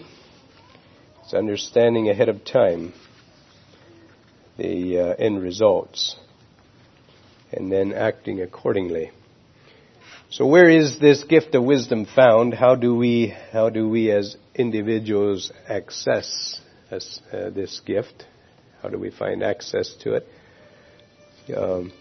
It's 1.24 1.34
understanding 1.34 2.10
ahead 2.10 2.30
of 2.30 2.44
time 2.46 2.94
the 4.58 5.00
uh, 5.00 5.16
end 5.18 5.42
results 5.42 6.16
and 7.52 7.72
then 7.72 7.94
acting 7.94 8.42
accordingly. 8.42 9.12
So 10.30 10.48
where 10.48 10.68
is 10.68 11.00
this 11.00 11.24
gift 11.24 11.54
of 11.54 11.64
wisdom 11.64 12.06
found? 12.06 12.56
How 12.56 12.76
do 12.76 12.96
we, 12.96 13.36
how 13.52 13.70
do 13.70 13.88
we 13.88 14.12
as 14.12 14.36
individuals 14.56 15.52
access 15.70 16.60
this, 16.90 17.22
uh, 17.32 17.52
this 17.52 17.82
gift? 17.86 18.26
How 18.82 18.90
do 18.90 18.98
we 18.98 19.12
find 19.12 19.44
access 19.44 19.94
to 20.02 20.16
it? 20.16 20.28
Um, 21.56 21.94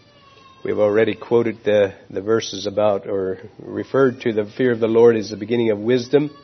we've 0.65 0.79
already 0.79 1.13
quoted 1.13 1.59
the, 1.63 1.93
the 2.09 2.21
verses 2.21 2.65
about 2.65 3.07
or 3.07 3.37
referred 3.59 4.21
to 4.21 4.33
the 4.33 4.45
fear 4.45 4.71
of 4.71 4.79
the 4.79 4.87
Lord 4.87 5.15
as 5.15 5.29
the 5.29 5.37
beginning 5.37 5.69
of 5.69 5.77
wisdom. 5.77 6.35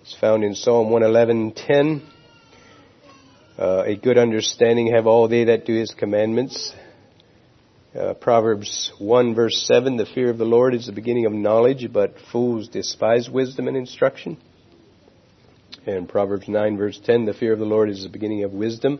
It's 0.00 0.16
found 0.16 0.42
in 0.42 0.54
Psalm 0.54 0.88
111:10. 0.88 2.13
Uh, 3.56 3.84
a 3.86 3.94
good 3.94 4.18
understanding 4.18 4.92
have 4.92 5.06
all 5.06 5.28
they 5.28 5.44
that 5.44 5.64
do 5.64 5.74
his 5.74 5.94
commandments. 5.94 6.74
Uh, 7.94 8.12
Proverbs 8.14 8.90
1 8.98 9.36
verse 9.36 9.64
7, 9.68 9.96
the 9.96 10.06
fear 10.06 10.28
of 10.28 10.38
the 10.38 10.44
Lord 10.44 10.74
is 10.74 10.86
the 10.86 10.92
beginning 10.92 11.24
of 11.26 11.32
knowledge, 11.32 11.92
but 11.92 12.16
fools 12.32 12.66
despise 12.66 13.30
wisdom 13.30 13.68
and 13.68 13.76
instruction. 13.76 14.38
And 15.86 16.08
Proverbs 16.08 16.48
9 16.48 16.76
verse 16.76 16.98
10, 17.04 17.26
the 17.26 17.32
fear 17.32 17.52
of 17.52 17.60
the 17.60 17.64
Lord 17.64 17.90
is 17.90 18.02
the 18.02 18.08
beginning 18.08 18.42
of 18.42 18.52
wisdom, 18.52 18.98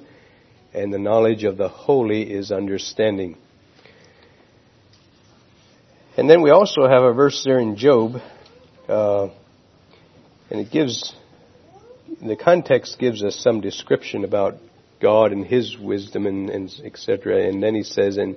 and 0.73 0.95
the 0.95 1.01
knowledge 1.01 1.43
of 1.43 1.57
the 1.57 1.69
holy 1.69 2.23
is 2.23 2.53
understanding. 2.53 3.37
And 6.17 6.31
then 6.31 6.43
we 6.43 6.51
also 6.51 6.87
have 6.87 7.03
a 7.03 7.12
verse 7.12 7.43
there 7.45 7.59
in 7.59 7.75
Job, 7.75 8.23
uh, 8.88 9.31
and 10.49 10.61
it 10.61 10.71
gives, 10.71 11.12
the 12.22 12.37
context 12.37 12.98
gives 12.98 13.22
us 13.22 13.37
some 13.37 13.61
description 13.61 14.24
about 14.24 14.55
God 15.00 15.33
and 15.33 15.44
His 15.44 15.77
wisdom 15.79 16.27
and, 16.27 16.50
and 16.50 16.72
etc. 16.85 17.46
And 17.48 17.62
then 17.62 17.74
he 17.74 17.83
says, 17.83 18.16
and 18.16 18.37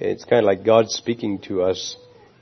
it's 0.00 0.24
kind 0.24 0.40
of 0.40 0.46
like 0.46 0.64
God 0.64 0.90
speaking 0.90 1.38
to 1.42 1.62
us 1.62 1.96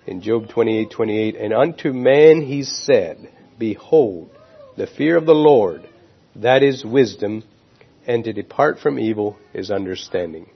in 0.07 0.23
Job 0.23 0.49
28, 0.49 0.91
28. 0.91 1.37
And 1.37 1.53
unto 1.53 1.93
man 1.93 2.43
he 2.43 2.63
said, 2.63 3.33
Behold, 3.59 4.31
the 4.77 4.87
fear 4.87 5.17
of 5.17 5.27
the 5.27 5.35
Lord, 5.35 5.89
that 6.37 6.63
is 6.63 6.85
wisdom, 6.85 7.45
and 8.07 8.25
to 8.25 8.33
depart 8.33 8.79
from 8.79 8.99
evil 8.99 9.37
is 9.53 9.71
understanding. 9.71 10.49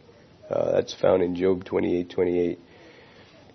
Uh, 0.49 0.73
that's 0.73 0.95
found 0.95 1.23
in 1.23 1.37
Job 1.37 1.65
28, 1.65 2.11
28. 2.11 2.59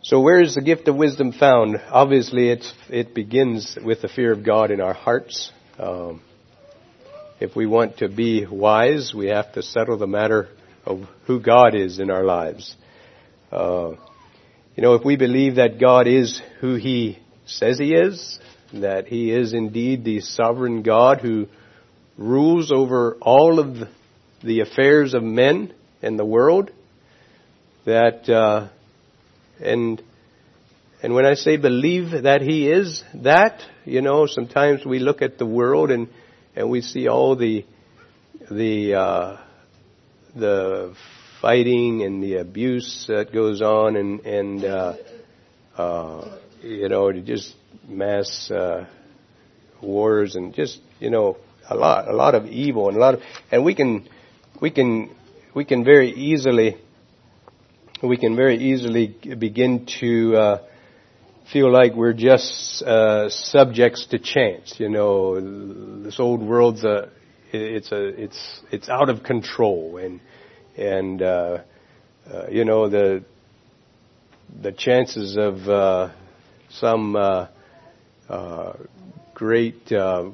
So 0.01 0.21
where 0.21 0.41
is 0.41 0.55
the 0.55 0.61
gift 0.61 0.87
of 0.87 0.95
wisdom 0.95 1.31
found? 1.33 1.81
Obviously, 1.89 2.49
it 2.49 3.13
begins 3.13 3.77
with 3.83 4.01
the 4.01 4.07
fear 4.07 4.31
of 4.31 4.45
God 4.45 4.71
in 4.71 4.79
our 4.79 4.93
hearts. 4.93 5.51
Um, 5.77 6.21
if 7.39 7.55
we 7.55 7.65
want 7.65 7.99
to 7.99 8.09
be 8.09 8.45
wise, 8.45 9.13
we 9.15 9.27
have 9.27 9.53
to 9.53 9.63
settle 9.63 9.97
the 9.97 10.07
matter 10.07 10.49
of 10.85 11.03
who 11.25 11.39
God 11.39 11.73
is 11.73 11.99
in 11.99 12.11
our 12.11 12.23
lives. 12.23 12.75
Uh, 13.51 13.91
you 14.75 14.83
know, 14.83 14.95
if 14.95 15.05
we 15.05 15.15
believe 15.15 15.55
that 15.55 15.79
God 15.79 16.07
is 16.07 16.41
who 16.59 16.75
He 16.75 17.17
says 17.45 17.79
He 17.79 17.93
is, 17.93 18.39
that 18.73 19.07
He 19.07 19.31
is 19.31 19.53
indeed 19.53 20.03
the 20.03 20.19
sovereign 20.19 20.83
God 20.83 21.21
who 21.21 21.47
rules 22.17 22.71
over 22.73 23.15
all 23.21 23.59
of 23.59 23.87
the 24.43 24.59
affairs 24.59 25.13
of 25.13 25.23
men 25.23 25.73
and 26.01 26.19
the 26.19 26.25
world, 26.25 26.71
that, 27.85 28.29
uh, 28.29 28.67
and, 29.61 30.03
and 31.01 31.13
when 31.13 31.25
I 31.25 31.35
say 31.35 31.55
believe 31.55 32.23
that 32.23 32.41
He 32.41 32.69
is 32.69 33.01
that, 33.13 33.61
you 33.85 34.01
know, 34.01 34.25
sometimes 34.27 34.85
we 34.85 34.99
look 34.99 35.21
at 35.21 35.37
the 35.37 35.45
world 35.45 35.89
and, 35.89 36.09
and 36.55 36.69
we 36.69 36.81
see 36.81 37.07
all 37.07 37.35
the, 37.35 37.65
the, 38.49 38.93
uh, 38.95 39.37
the 40.35 40.95
fighting 41.41 42.03
and 42.03 42.21
the 42.21 42.37
abuse 42.37 43.05
that 43.07 43.31
goes 43.31 43.61
on 43.61 43.95
and 43.95 44.19
and 44.21 44.65
uh, 44.65 44.93
uh, 45.77 46.37
you 46.61 46.89
know 46.89 47.11
just 47.13 47.55
mass 47.87 48.51
uh, 48.51 48.85
wars 49.81 50.35
and 50.35 50.53
just 50.53 50.79
you 50.99 51.09
know 51.09 51.37
a 51.69 51.75
lot 51.75 52.07
a 52.07 52.13
lot 52.13 52.35
of 52.35 52.45
evil 52.45 52.89
and 52.89 52.97
a 52.97 52.99
lot 52.99 53.13
of 53.13 53.21
and 53.51 53.63
we 53.63 53.73
can 53.73 54.07
we 54.61 54.69
can 54.69 55.15
we 55.53 55.63
can 55.63 55.83
very 55.83 56.11
easily 56.11 56.77
we 58.03 58.17
can 58.17 58.35
very 58.35 58.57
easily 58.57 59.07
begin 59.37 59.85
to 59.99 60.35
uh, 60.35 60.61
feel 61.51 61.71
like 61.71 61.93
we're 61.93 62.13
just 62.13 62.83
uh, 62.83 63.29
subjects 63.29 64.05
to 64.07 64.19
chance. 64.19 64.75
You 64.77 64.89
know, 64.89 66.03
this 66.03 66.19
old 66.19 66.41
world's 66.41 66.83
a 66.83 67.09
it's 67.51 67.91
a 67.91 68.07
it's 68.23 68.61
it's 68.71 68.89
out 68.89 69.09
of 69.09 69.23
control 69.23 69.97
and 69.97 70.19
and 70.77 71.21
uh, 71.21 71.59
uh, 72.31 72.47
you 72.49 72.65
know 72.65 72.89
the 72.89 73.23
the 74.61 74.71
chances 74.71 75.37
of 75.37 75.67
uh, 75.67 76.11
some 76.69 77.15
uh, 77.15 77.47
uh, 78.27 78.73
great 79.33 79.91
uh, 79.91 80.29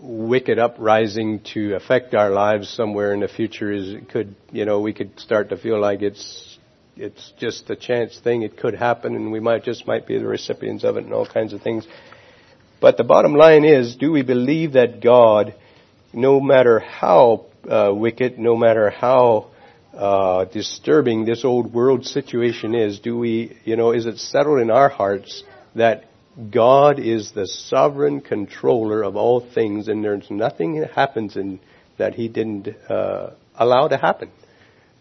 wicked 0.00 0.58
uprising 0.58 1.40
to 1.54 1.74
affect 1.74 2.14
our 2.14 2.30
lives 2.30 2.68
somewhere 2.68 3.12
in 3.12 3.20
the 3.20 3.28
future 3.28 3.72
is 3.72 3.96
could 4.10 4.34
you 4.50 4.64
know 4.64 4.80
we 4.80 4.92
could 4.92 5.18
start 5.20 5.50
to 5.50 5.56
feel 5.56 5.80
like 5.80 6.02
it's 6.02 6.57
it's 6.98 7.32
just 7.38 7.70
a 7.70 7.76
chance 7.76 8.18
thing 8.18 8.42
it 8.42 8.56
could 8.56 8.74
happen 8.74 9.14
and 9.14 9.32
we 9.32 9.40
might 9.40 9.64
just 9.64 9.86
might 9.86 10.06
be 10.06 10.18
the 10.18 10.26
recipients 10.26 10.84
of 10.84 10.96
it 10.96 11.04
and 11.04 11.12
all 11.12 11.26
kinds 11.26 11.52
of 11.52 11.62
things 11.62 11.86
but 12.80 12.96
the 12.96 13.04
bottom 13.04 13.34
line 13.34 13.64
is 13.64 13.96
do 13.96 14.12
we 14.12 14.22
believe 14.22 14.72
that 14.72 15.00
God 15.00 15.54
no 16.12 16.40
matter 16.40 16.78
how 16.78 17.46
uh, 17.68 17.92
wicked 17.94 18.38
no 18.38 18.56
matter 18.56 18.90
how 18.90 19.48
uh, 19.98 20.44
disturbing 20.44 21.24
this 21.24 21.44
old 21.44 21.74
world 21.74 22.06
situation 22.06 22.74
is, 22.74 23.00
do 23.00 23.18
we, 23.18 23.58
you 23.64 23.74
know, 23.74 23.90
is 23.90 24.06
it 24.06 24.18
settled 24.18 24.60
in 24.60 24.70
our 24.70 24.88
hearts 24.88 25.42
that 25.74 26.04
God 26.52 27.00
is 27.00 27.32
the 27.32 27.48
sovereign 27.48 28.20
controller 28.20 29.02
of 29.02 29.16
all 29.16 29.40
things 29.40 29.88
and 29.88 30.04
there's 30.04 30.30
nothing 30.30 30.78
that 30.80 30.92
happens 30.92 31.36
in, 31.36 31.58
that 31.96 32.14
He 32.14 32.28
didn't 32.28 32.68
uh, 32.88 33.30
allow 33.56 33.88
to 33.88 33.96
happen? 33.96 34.30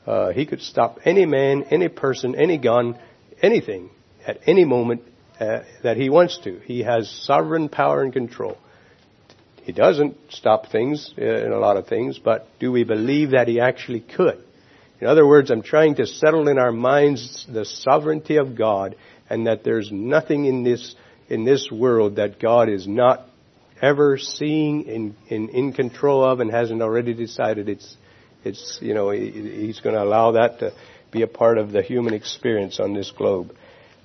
Uh, 0.08 0.32
he 0.32 0.46
could 0.46 0.62
stop 0.62 1.00
any 1.04 1.26
man, 1.26 1.64
any 1.70 1.90
person, 1.90 2.34
any 2.34 2.58
gun, 2.58 2.98
anything 3.42 3.90
at 4.26 4.40
any 4.48 4.64
moment 4.64 5.02
uh, 5.40 5.60
that 5.84 5.98
He 5.98 6.10
wants 6.10 6.38
to. 6.46 6.60
He 6.64 6.84
has 6.84 7.10
sovereign 7.10 7.68
power 7.70 8.02
and 8.02 8.14
control. 8.14 8.58
He 9.64 9.74
doesn't 9.74 10.16
stop 10.30 10.72
things 10.72 11.14
uh, 11.18 11.22
in 11.22 11.52
a 11.52 11.60
lot 11.60 11.76
of 11.76 11.88
things, 11.88 12.20
but 12.20 12.48
do 12.58 12.72
we 12.72 12.86
believe 12.86 13.32
that 13.32 13.50
He 13.50 13.60
actually 13.60 14.00
could? 14.00 14.42
In 15.02 15.08
other 15.08 15.28
words, 15.28 15.52
I'm 15.52 15.62
trying 15.62 15.96
to 15.96 16.08
settle 16.08 16.48
in 16.48 16.58
our 16.58 16.72
minds 16.72 17.46
the 17.52 17.66
sovereignty 17.66 18.38
of 18.38 18.56
God 18.58 18.96
and 19.30 19.46
that 19.46 19.64
there's 19.64 19.92
nothing 19.92 20.46
in 20.46 20.64
this, 20.64 20.96
in 21.28 21.44
this 21.44 21.70
world 21.70 22.16
that 22.16 22.40
God 22.40 22.70
is 22.70 22.88
not 22.88 23.28
ever 23.82 24.18
seeing 24.18 24.90
and 24.90 25.16
in, 25.28 25.50
in, 25.50 25.56
in, 25.56 25.74
control 25.74 26.24
of 26.24 26.40
and 26.40 26.50
hasn't 26.50 26.82
already 26.82 27.14
decided 27.14 27.70
it's, 27.70 27.96
it's, 28.48 28.80
you 28.82 28.94
know, 28.94 29.12
he, 29.12 29.32
he's 29.32 29.80
going 29.80 29.96
to 29.96 30.04
allow 30.04 30.32
that 30.32 30.60
to 30.60 30.74
be 31.12 31.22
a 31.22 31.28
part 31.28 31.58
of 31.58 31.72
the 31.72 31.82
human 31.82 32.14
experience 32.14 32.80
on 32.80 32.94
this 32.94 33.12
globe. 33.12 33.54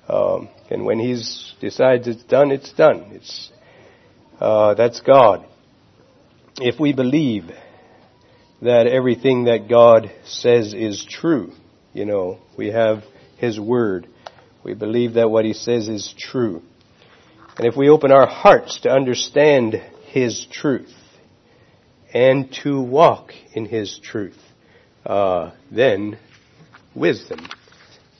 Um, 0.07 0.49
and 0.69 0.85
when 0.85 0.99
he 0.99 1.21
decides 1.61 2.07
it's 2.07 2.23
done, 2.23 2.51
it's 2.51 2.71
done. 2.73 3.11
It's, 3.13 3.51
uh, 4.39 4.73
that's 4.73 5.01
God. 5.01 5.45
If 6.57 6.79
we 6.79 6.93
believe 6.93 7.45
that 8.61 8.87
everything 8.87 9.45
that 9.45 9.67
God 9.69 10.11
says 10.25 10.73
is 10.73 11.05
true, 11.09 11.51
you 11.93 12.05
know, 12.05 12.39
we 12.57 12.67
have 12.67 13.03
His 13.37 13.59
Word. 13.59 14.07
We 14.63 14.73
believe 14.73 15.13
that 15.13 15.29
what 15.29 15.45
He 15.45 15.53
says 15.53 15.87
is 15.87 16.13
true. 16.17 16.61
And 17.57 17.67
if 17.67 17.75
we 17.75 17.89
open 17.89 18.11
our 18.11 18.27
hearts 18.27 18.81
to 18.81 18.89
understand 18.89 19.75
His 20.05 20.45
truth 20.51 20.93
and 22.13 22.53
to 22.63 22.79
walk 22.79 23.33
in 23.53 23.65
His 23.65 23.99
truth, 24.01 24.37
uh, 25.05 25.51
then 25.71 26.19
wisdom 26.95 27.47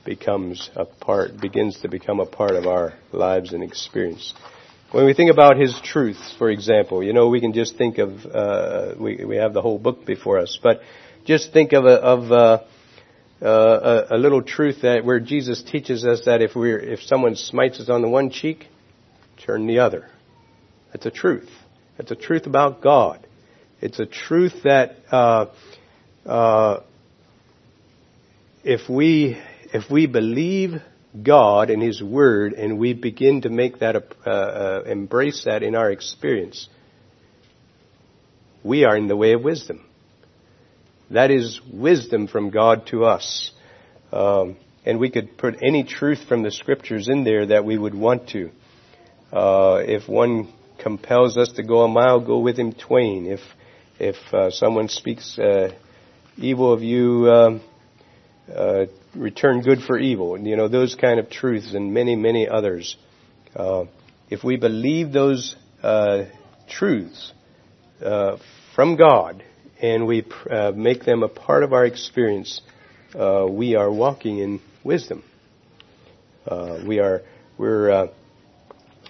becomes 0.03 0.69
a 0.75 0.85
part, 0.85 1.39
begins 1.39 1.79
to 1.81 1.87
become 1.87 2.19
a 2.19 2.25
part 2.25 2.51
of 2.51 2.65
our 2.65 2.93
lives 3.11 3.53
and 3.53 3.63
experience. 3.63 4.33
When 4.91 5.05
we 5.05 5.13
think 5.13 5.31
about 5.31 5.57
His 5.57 5.79
truths, 5.83 6.35
for 6.37 6.49
example, 6.49 7.03
you 7.03 7.13
know, 7.13 7.29
we 7.29 7.39
can 7.39 7.53
just 7.53 7.77
think 7.77 7.99
of, 7.99 8.25
uh, 8.25 8.95
we, 8.99 9.23
we 9.23 9.37
have 9.37 9.53
the 9.53 9.61
whole 9.61 9.79
book 9.79 10.05
before 10.05 10.39
us, 10.39 10.59
but 10.61 10.81
just 11.25 11.53
think 11.53 11.71
of 11.71 11.85
a, 11.85 11.95
of 11.95 12.31
uh, 12.31 12.63
uh, 13.41 14.05
a, 14.09 14.15
a, 14.15 14.17
little 14.17 14.41
truth 14.41 14.81
that 14.81 15.05
where 15.05 15.19
Jesus 15.19 15.63
teaches 15.63 16.05
us 16.05 16.23
that 16.25 16.41
if 16.41 16.55
we're, 16.55 16.79
if 16.79 17.01
someone 17.01 17.35
smites 17.35 17.79
us 17.79 17.89
on 17.89 18.01
the 18.01 18.09
one 18.09 18.29
cheek, 18.29 18.67
turn 19.45 19.67
the 19.67 19.79
other. 19.79 20.09
That's 20.91 21.05
a 21.05 21.11
truth. 21.11 21.49
That's 21.97 22.11
a 22.11 22.15
truth 22.15 22.45
about 22.45 22.81
God. 22.81 23.25
It's 23.83 23.99
a 23.99 24.05
truth 24.05 24.63
that 24.63 24.95
uh, 25.11 25.47
uh, 26.25 26.83
if 28.63 28.87
we 28.87 29.37
if 29.73 29.91
we 29.91 30.07
believe 30.07 30.81
God 31.21 31.69
and 31.69 31.83
His 31.83 32.01
Word 32.01 32.53
and 32.53 32.79
we 32.79 32.93
begin 32.93 33.41
to 33.41 33.49
make 33.49 33.79
that 33.79 33.97
uh, 33.97 34.29
uh, 34.29 34.83
embrace 34.85 35.43
that 35.43 35.63
in 35.63 35.75
our 35.75 35.91
experience, 35.91 36.69
we 38.63 38.85
are 38.85 38.95
in 38.95 39.09
the 39.09 39.17
way 39.17 39.33
of 39.33 39.43
wisdom. 39.43 39.85
That 41.11 41.29
is 41.29 41.59
wisdom 41.69 42.29
from 42.29 42.51
God 42.51 42.87
to 42.87 43.03
us. 43.03 43.51
Um, 44.13 44.55
and 44.85 44.97
we 44.97 45.09
could 45.09 45.37
put 45.37 45.55
any 45.61 45.83
truth 45.83 46.19
from 46.29 46.41
the 46.41 46.51
scriptures 46.51 47.09
in 47.09 47.25
there 47.25 47.47
that 47.47 47.65
we 47.65 47.77
would 47.77 47.95
want 47.95 48.29
to. 48.29 48.49
Uh, 49.29 49.81
if 49.85 50.07
one 50.07 50.53
compels 50.81 51.35
us 51.35 51.51
to 51.57 51.63
go 51.63 51.81
a 51.81 51.89
mile, 51.89 52.21
go 52.21 52.39
with 52.39 52.57
him 52.57 52.71
twain. 52.71 53.25
If 53.25 53.41
if 53.99 54.15
uh, 54.33 54.49
someone 54.49 54.87
speaks 54.87 55.37
uh, 55.37 55.71
evil 56.37 56.73
of 56.73 56.81
you, 56.81 57.29
um, 57.29 57.61
uh, 58.53 58.85
return 59.15 59.61
good 59.61 59.81
for 59.81 59.97
evil. 59.97 60.37
You 60.37 60.55
know 60.57 60.67
those 60.67 60.95
kind 60.95 61.19
of 61.19 61.29
truths 61.29 61.73
and 61.73 61.93
many 61.93 62.15
many 62.15 62.47
others. 62.47 62.95
Uh, 63.55 63.85
if 64.29 64.43
we 64.43 64.57
believe 64.57 65.11
those 65.11 65.55
uh, 65.81 66.25
truths 66.67 67.33
from 68.75 68.95
God 68.95 69.43
and 69.81 70.07
we 70.07 70.25
make 70.75 71.05
them 71.05 71.23
a 71.23 71.27
part 71.27 71.63
of 71.63 71.71
our 71.73 71.85
experience, 71.85 72.61
we 73.13 73.75
are 73.75 73.91
walking 73.91 74.39
in 74.39 74.59
wisdom. 74.83 75.23
we 76.85 76.99
are 76.99 77.21
we're 77.57 78.09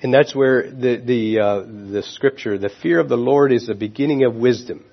and 0.03 0.13
that's 0.13 0.35
where 0.35 0.69
the 0.69 0.97
the 0.97 1.39
uh, 1.39 1.59
the 1.91 2.03
scripture, 2.03 2.57
the 2.57 2.69
fear 2.69 2.99
of 2.99 3.07
the 3.07 3.15
Lord 3.15 3.53
is 3.53 3.67
the 3.67 3.73
beginning 3.73 4.25
of 4.25 4.35
wisdom. 4.35 4.83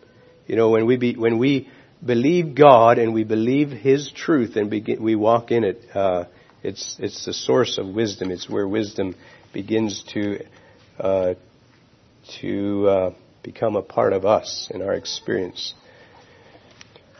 You 0.46 0.54
know, 0.54 0.70
when 0.70 0.86
we 0.86 0.96
be, 0.96 1.16
when 1.16 1.38
we 1.38 1.68
believe 2.04 2.54
God 2.54 2.98
and 2.98 3.12
we 3.12 3.24
believe 3.24 3.70
His 3.70 4.10
truth 4.12 4.54
and 4.54 4.70
begin, 4.70 5.02
we 5.02 5.16
walk 5.16 5.50
in 5.50 5.64
it, 5.64 5.84
uh, 5.94 6.26
it's 6.62 6.96
it's 7.00 7.24
the 7.24 7.32
source 7.34 7.76
of 7.76 7.88
wisdom. 7.88 8.30
It's 8.30 8.48
where 8.48 8.68
wisdom 8.68 9.16
begins 9.52 10.04
to 10.12 10.44
uh, 11.00 11.34
to 12.40 12.88
uh, 12.88 13.14
become 13.42 13.74
a 13.74 13.82
part 13.82 14.12
of 14.12 14.24
us 14.24 14.70
in 14.72 14.80
our 14.80 14.94
experience. 14.94 15.74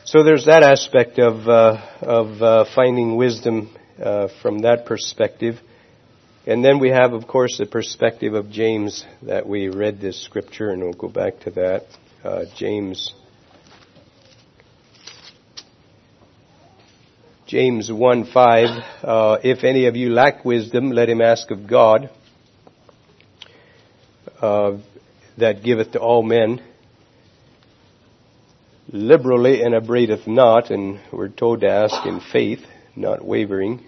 So 0.04 0.22
there's 0.22 0.46
that 0.46 0.62
aspect 0.62 1.18
of 1.18 1.48
uh, 1.48 1.82
of 2.02 2.40
uh, 2.40 2.64
finding 2.72 3.16
wisdom 3.16 3.76
from 4.40 4.60
that 4.60 4.86
perspective. 4.86 5.56
And 6.50 6.64
then 6.64 6.80
we 6.80 6.88
have, 6.88 7.12
of 7.12 7.28
course, 7.28 7.58
the 7.58 7.64
perspective 7.64 8.34
of 8.34 8.50
James 8.50 9.04
that 9.22 9.46
we 9.46 9.68
read 9.68 10.00
this 10.00 10.20
scripture, 10.20 10.70
and 10.70 10.82
we'll 10.82 10.94
go 10.94 11.06
back 11.06 11.38
to 11.42 11.50
that. 11.52 11.86
Uh, 12.24 12.46
James. 12.56 13.14
James 17.46 17.92
1 17.92 18.24
5, 18.32 18.84
uh, 19.04 19.38
if 19.44 19.62
any 19.62 19.86
of 19.86 19.94
you 19.94 20.10
lack 20.10 20.44
wisdom, 20.44 20.90
let 20.90 21.08
him 21.08 21.20
ask 21.20 21.52
of 21.52 21.68
God, 21.68 22.10
uh, 24.42 24.78
that 25.38 25.62
giveth 25.62 25.92
to 25.92 26.00
all 26.00 26.24
men 26.24 26.60
liberally 28.90 29.62
and 29.62 29.72
abradeth 29.72 30.26
not, 30.26 30.72
and 30.72 30.98
we're 31.12 31.28
told 31.28 31.60
to 31.60 31.70
ask 31.70 32.04
in 32.04 32.18
faith, 32.18 32.66
not 32.96 33.24
wavering 33.24 33.86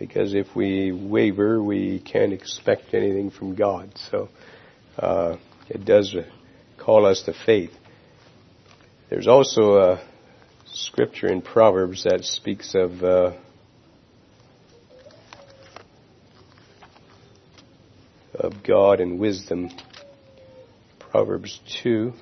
because 0.00 0.32
if 0.34 0.56
we 0.56 0.90
waver, 0.92 1.62
we 1.62 2.00
can't 2.00 2.32
expect 2.32 2.94
anything 2.94 3.30
from 3.30 3.54
God. 3.54 3.92
So 4.10 4.30
uh, 4.98 5.36
it 5.68 5.84
does 5.84 6.16
call 6.78 7.04
us 7.04 7.22
to 7.26 7.34
faith. 7.34 7.70
There's 9.10 9.28
also 9.28 9.76
a 9.76 10.02
scripture 10.64 11.28
in 11.28 11.42
Proverbs 11.42 12.04
that 12.04 12.24
speaks 12.24 12.74
of 12.74 13.04
uh, 13.04 13.32
of 18.34 18.62
God 18.62 19.00
and 19.00 19.20
wisdom. 19.20 19.68
Proverbs 20.98 21.60
two. 21.82 22.14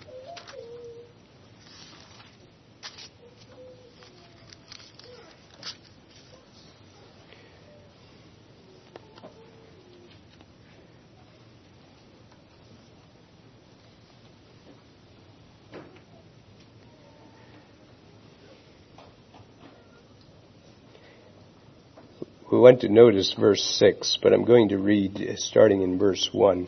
We 22.59 22.63
want 22.63 22.81
to 22.81 22.89
notice 22.89 23.37
verse 23.39 23.63
6, 23.79 24.19
but 24.21 24.33
I'm 24.33 24.45
going 24.45 24.71
to 24.71 24.79
read 24.79 25.17
uh, 25.17 25.37
starting 25.37 25.83
in 25.83 25.97
verse 25.97 26.29
1. 26.33 26.67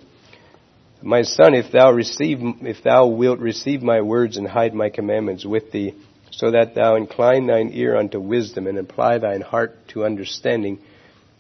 My 1.03 1.22
son, 1.22 1.53
if 1.55 1.72
thou 1.72 1.90
receive, 1.90 2.38
if 2.61 2.85
thou 2.85 3.09
wilt 3.09 3.40
receive 3.40 3.83
my 3.83 4.00
words 4.00 4.37
and 4.37 4.46
hide 4.46 4.72
my 4.72 4.88
commandments 4.88 5.44
with 5.44 5.72
thee, 5.72 5.96
so 6.31 6.53
that 6.53 6.76
thou 6.76 6.94
incline 6.94 7.48
thine 7.48 7.70
ear 7.72 7.96
unto 7.96 8.20
wisdom 8.20 8.68
and 8.68 8.79
apply 8.79 9.18
thine 9.18 9.40
heart 9.40 9.88
to 9.88 10.05
understanding, 10.05 10.79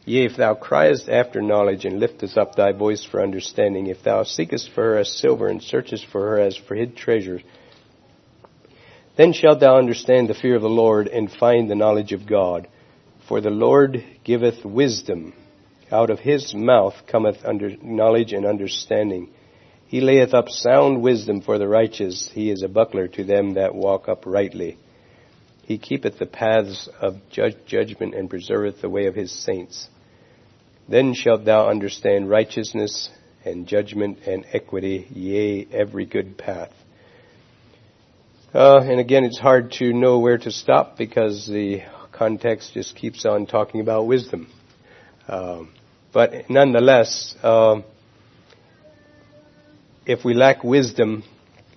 yea, 0.04 0.24
if 0.24 0.36
thou 0.36 0.54
criest 0.54 1.08
after 1.08 1.40
knowledge 1.40 1.84
and 1.84 2.00
liftest 2.00 2.36
up 2.36 2.56
thy 2.56 2.72
voice 2.72 3.06
for 3.08 3.22
understanding, 3.22 3.86
if 3.86 4.02
thou 4.02 4.24
seekest 4.24 4.68
for 4.74 4.82
her 4.82 4.98
as 4.98 5.16
silver 5.16 5.46
and 5.46 5.62
searchest 5.62 6.06
for 6.06 6.22
her 6.22 6.40
as 6.40 6.56
for 6.56 6.74
hid 6.74 6.96
treasures, 6.96 7.42
then 9.16 9.32
shalt 9.32 9.60
thou 9.60 9.78
understand 9.78 10.28
the 10.28 10.34
fear 10.34 10.56
of 10.56 10.62
the 10.62 10.68
Lord 10.68 11.06
and 11.06 11.30
find 11.30 11.70
the 11.70 11.76
knowledge 11.76 12.10
of 12.12 12.26
God. 12.26 12.66
For 13.30 13.40
the 13.40 13.48
Lord 13.48 14.04
giveth 14.24 14.64
wisdom. 14.64 15.34
Out 15.92 16.10
of 16.10 16.18
his 16.18 16.52
mouth 16.52 16.94
cometh 17.06 17.44
under 17.44 17.76
knowledge 17.80 18.32
and 18.32 18.44
understanding. 18.44 19.30
He 19.86 20.00
layeth 20.00 20.34
up 20.34 20.48
sound 20.48 21.00
wisdom 21.00 21.40
for 21.40 21.56
the 21.56 21.68
righteous. 21.68 22.28
He 22.34 22.50
is 22.50 22.64
a 22.64 22.68
buckler 22.68 23.06
to 23.06 23.22
them 23.22 23.54
that 23.54 23.72
walk 23.72 24.08
uprightly. 24.08 24.78
He 25.62 25.78
keepeth 25.78 26.18
the 26.18 26.26
paths 26.26 26.88
of 27.00 27.20
judgment 27.30 28.16
and 28.16 28.28
preserveth 28.28 28.80
the 28.80 28.90
way 28.90 29.06
of 29.06 29.14
his 29.14 29.30
saints. 29.30 29.88
Then 30.88 31.14
shalt 31.14 31.44
thou 31.44 31.68
understand 31.68 32.28
righteousness 32.28 33.10
and 33.44 33.68
judgment 33.68 34.18
and 34.26 34.44
equity, 34.52 35.06
yea, 35.08 35.68
every 35.70 36.04
good 36.04 36.36
path. 36.36 36.72
Uh, 38.52 38.80
and 38.80 38.98
again, 38.98 39.22
it's 39.22 39.38
hard 39.38 39.70
to 39.78 39.92
know 39.92 40.18
where 40.18 40.38
to 40.38 40.50
stop 40.50 40.98
because 40.98 41.46
the 41.46 41.82
context 42.20 42.74
just 42.74 42.94
keeps 42.96 43.24
on 43.24 43.46
talking 43.46 43.80
about 43.80 44.06
wisdom. 44.06 44.46
Um, 45.26 45.72
but 46.12 46.50
nonetheless, 46.50 47.34
um, 47.42 47.82
if 50.04 50.22
we 50.22 50.34
lack 50.34 50.62
wisdom, 50.62 51.24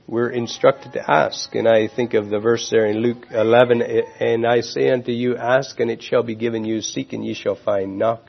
we're 0.05 0.31
instructed 0.31 0.91
to 0.93 1.11
ask. 1.11 1.55
And 1.55 1.65
I 1.65 1.87
think 1.87 2.13
of 2.13 2.29
the 2.29 2.41
verse 2.41 2.69
there 2.69 2.87
in 2.87 2.97
Luke 2.97 3.25
11, 3.31 3.81
and 4.19 4.45
I 4.45 4.59
say 4.59 4.89
unto 4.89 5.13
you, 5.13 5.37
ask 5.37 5.79
and 5.79 5.89
it 5.89 6.03
shall 6.03 6.23
be 6.23 6.35
given 6.35 6.65
you, 6.65 6.81
seek 6.81 7.13
and 7.13 7.25
ye 7.25 7.35
shall 7.35 7.55
find, 7.55 7.97
knock 7.97 8.23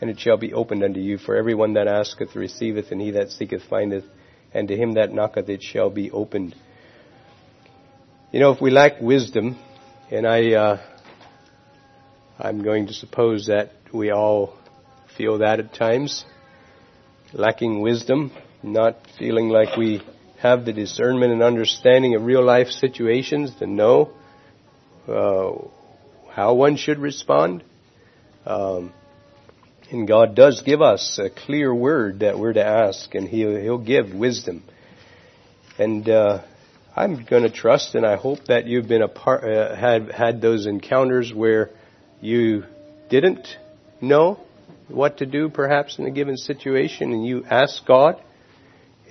and 0.00 0.08
it 0.08 0.18
shall 0.18 0.38
be 0.38 0.54
opened 0.54 0.82
unto 0.82 1.00
you. 1.00 1.18
For 1.18 1.36
everyone 1.36 1.74
that 1.74 1.86
asketh 1.86 2.34
receiveth, 2.34 2.92
and 2.92 3.00
he 3.00 3.10
that 3.10 3.30
seeketh 3.30 3.64
findeth, 3.68 4.04
and 4.54 4.68
to 4.68 4.74
him 4.74 4.94
that 4.94 5.12
knocketh 5.12 5.50
it 5.50 5.62
shall 5.62 5.90
be 5.90 6.10
opened. 6.10 6.54
You 8.32 8.40
know, 8.40 8.52
if 8.52 8.60
we 8.62 8.70
lack 8.70 9.02
wisdom, 9.02 9.58
and 10.10 10.26
I, 10.26 10.52
uh, 10.54 10.80
I'm 12.40 12.62
going 12.62 12.86
to 12.86 12.92
suppose 12.92 13.46
that 13.48 13.72
we 13.92 14.12
all 14.12 14.56
feel 15.16 15.38
that 15.38 15.58
at 15.58 15.74
times, 15.74 16.24
lacking 17.32 17.80
wisdom, 17.80 18.30
not 18.62 18.96
feeling 19.18 19.48
like 19.48 19.76
we 19.76 20.02
have 20.38 20.64
the 20.64 20.72
discernment 20.72 21.32
and 21.32 21.42
understanding 21.42 22.14
of 22.14 22.22
real 22.22 22.44
life 22.44 22.68
situations 22.68 23.52
to 23.56 23.66
know 23.66 24.12
uh, 25.08 25.50
how 26.30 26.54
one 26.54 26.76
should 26.76 27.00
respond. 27.00 27.64
Um, 28.46 28.92
and 29.90 30.06
God 30.06 30.36
does 30.36 30.62
give 30.62 30.80
us 30.80 31.18
a 31.18 31.30
clear 31.30 31.74
word 31.74 32.20
that 32.20 32.38
we're 32.38 32.52
to 32.52 32.64
ask, 32.64 33.16
and 33.16 33.26
He'll, 33.26 33.56
he'll 33.56 33.78
give 33.78 34.14
wisdom. 34.14 34.62
And 35.76 36.08
uh, 36.08 36.44
I'm 36.94 37.24
going 37.24 37.42
to 37.42 37.50
trust, 37.50 37.96
and 37.96 38.06
I 38.06 38.14
hope 38.14 38.44
that 38.44 38.66
you've 38.66 38.86
been 38.86 39.02
a 39.02 39.08
part, 39.08 39.42
uh, 39.42 39.74
had 39.74 40.12
had 40.12 40.40
those 40.40 40.66
encounters 40.66 41.34
where 41.34 41.70
you 42.20 42.64
didn't 43.08 43.46
know 44.00 44.40
what 44.88 45.18
to 45.18 45.26
do, 45.26 45.48
perhaps 45.48 45.98
in 45.98 46.06
a 46.06 46.10
given 46.10 46.36
situation, 46.36 47.12
and 47.12 47.26
you 47.26 47.44
asked 47.44 47.82
God, 47.86 48.22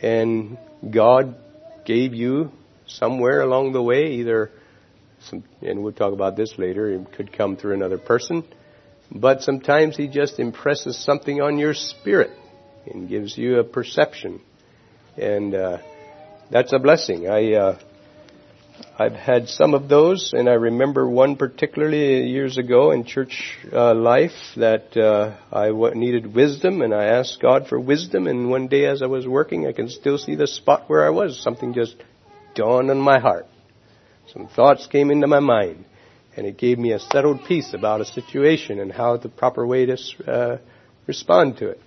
and 0.02 0.58
God 0.90 1.36
gave 1.86 2.14
you 2.14 2.52
somewhere 2.88 3.42
along 3.42 3.74
the 3.74 3.82
way, 3.82 4.14
either 4.14 4.52
some, 5.22 5.44
and 5.62 5.84
we'll 5.84 5.94
talk 5.94 6.14
about 6.14 6.36
this 6.36 6.54
later. 6.58 6.92
It 6.94 7.12
could 7.14 7.32
come 7.32 7.58
through 7.58 7.74
another 7.74 7.98
person 7.98 8.44
but 9.12 9.42
sometimes 9.42 9.96
He 9.96 10.08
just 10.08 10.40
impresses 10.40 10.98
something 11.04 11.42
on 11.42 11.58
your 11.58 11.74
spirit 11.74 12.32
and 12.86 13.08
gives 13.08 13.38
you 13.38 13.60
a 13.60 13.64
perception. 13.64 14.42
And 15.16 15.56
uh, 15.56 15.78
that's 16.52 16.74
a 16.74 16.80
blessing. 16.80 17.28
I, 17.30 17.54
uh, 17.54 17.80
I've 19.00 19.14
had 19.14 19.48
some 19.48 19.74
of 19.74 19.90
those, 19.90 20.34
and 20.34 20.50
I 20.50 20.54
remember 20.54 21.08
one 21.08 21.36
particularly 21.36 22.28
years 22.28 22.58
ago 22.58 22.92
in 22.92 23.06
church 23.06 23.58
uh, 23.72 23.94
life 23.94 24.32
that 24.56 24.98
uh, 24.98 25.38
I 25.52 25.68
w- 25.68 25.94
needed 25.94 26.34
wisdom, 26.34 26.82
and 26.82 26.94
I 26.94 27.06
asked 27.06 27.40
God 27.42 27.68
for 27.68 27.80
wisdom. 27.80 28.28
And 28.28 28.50
one 28.50 28.68
day, 28.68 28.86
as 28.86 29.02
I 29.02 29.06
was 29.06 29.28
working, 29.28 29.68
I 29.68 29.72
can 29.72 29.90
still 29.90 30.18
see 30.18 30.36
the 30.36 30.48
spot 30.48 30.90
where 30.90 31.06
I 31.06 31.12
was. 31.12 31.42
Something 31.42 31.74
just 31.74 31.96
dawned 32.56 32.90
on 32.90 33.00
my 33.00 33.20
heart. 33.20 33.46
Some 34.34 34.48
thoughts 34.48 34.88
came 34.88 35.12
into 35.12 35.28
my 35.28 35.40
mind, 35.40 35.86
and 36.36 36.48
it 36.48 36.58
gave 36.58 36.80
me 36.80 36.92
a 36.92 37.00
settled 37.00 37.46
peace 37.48 37.74
about 37.74 38.02
a 38.02 38.06
situation 38.06 38.80
and 38.80 38.92
how 38.92 39.18
the 39.18 39.30
proper 39.30 39.66
way 39.66 39.86
to 39.86 39.98
uh, 40.28 40.58
respond 41.06 41.58
to 41.58 41.70
it. 41.70 41.82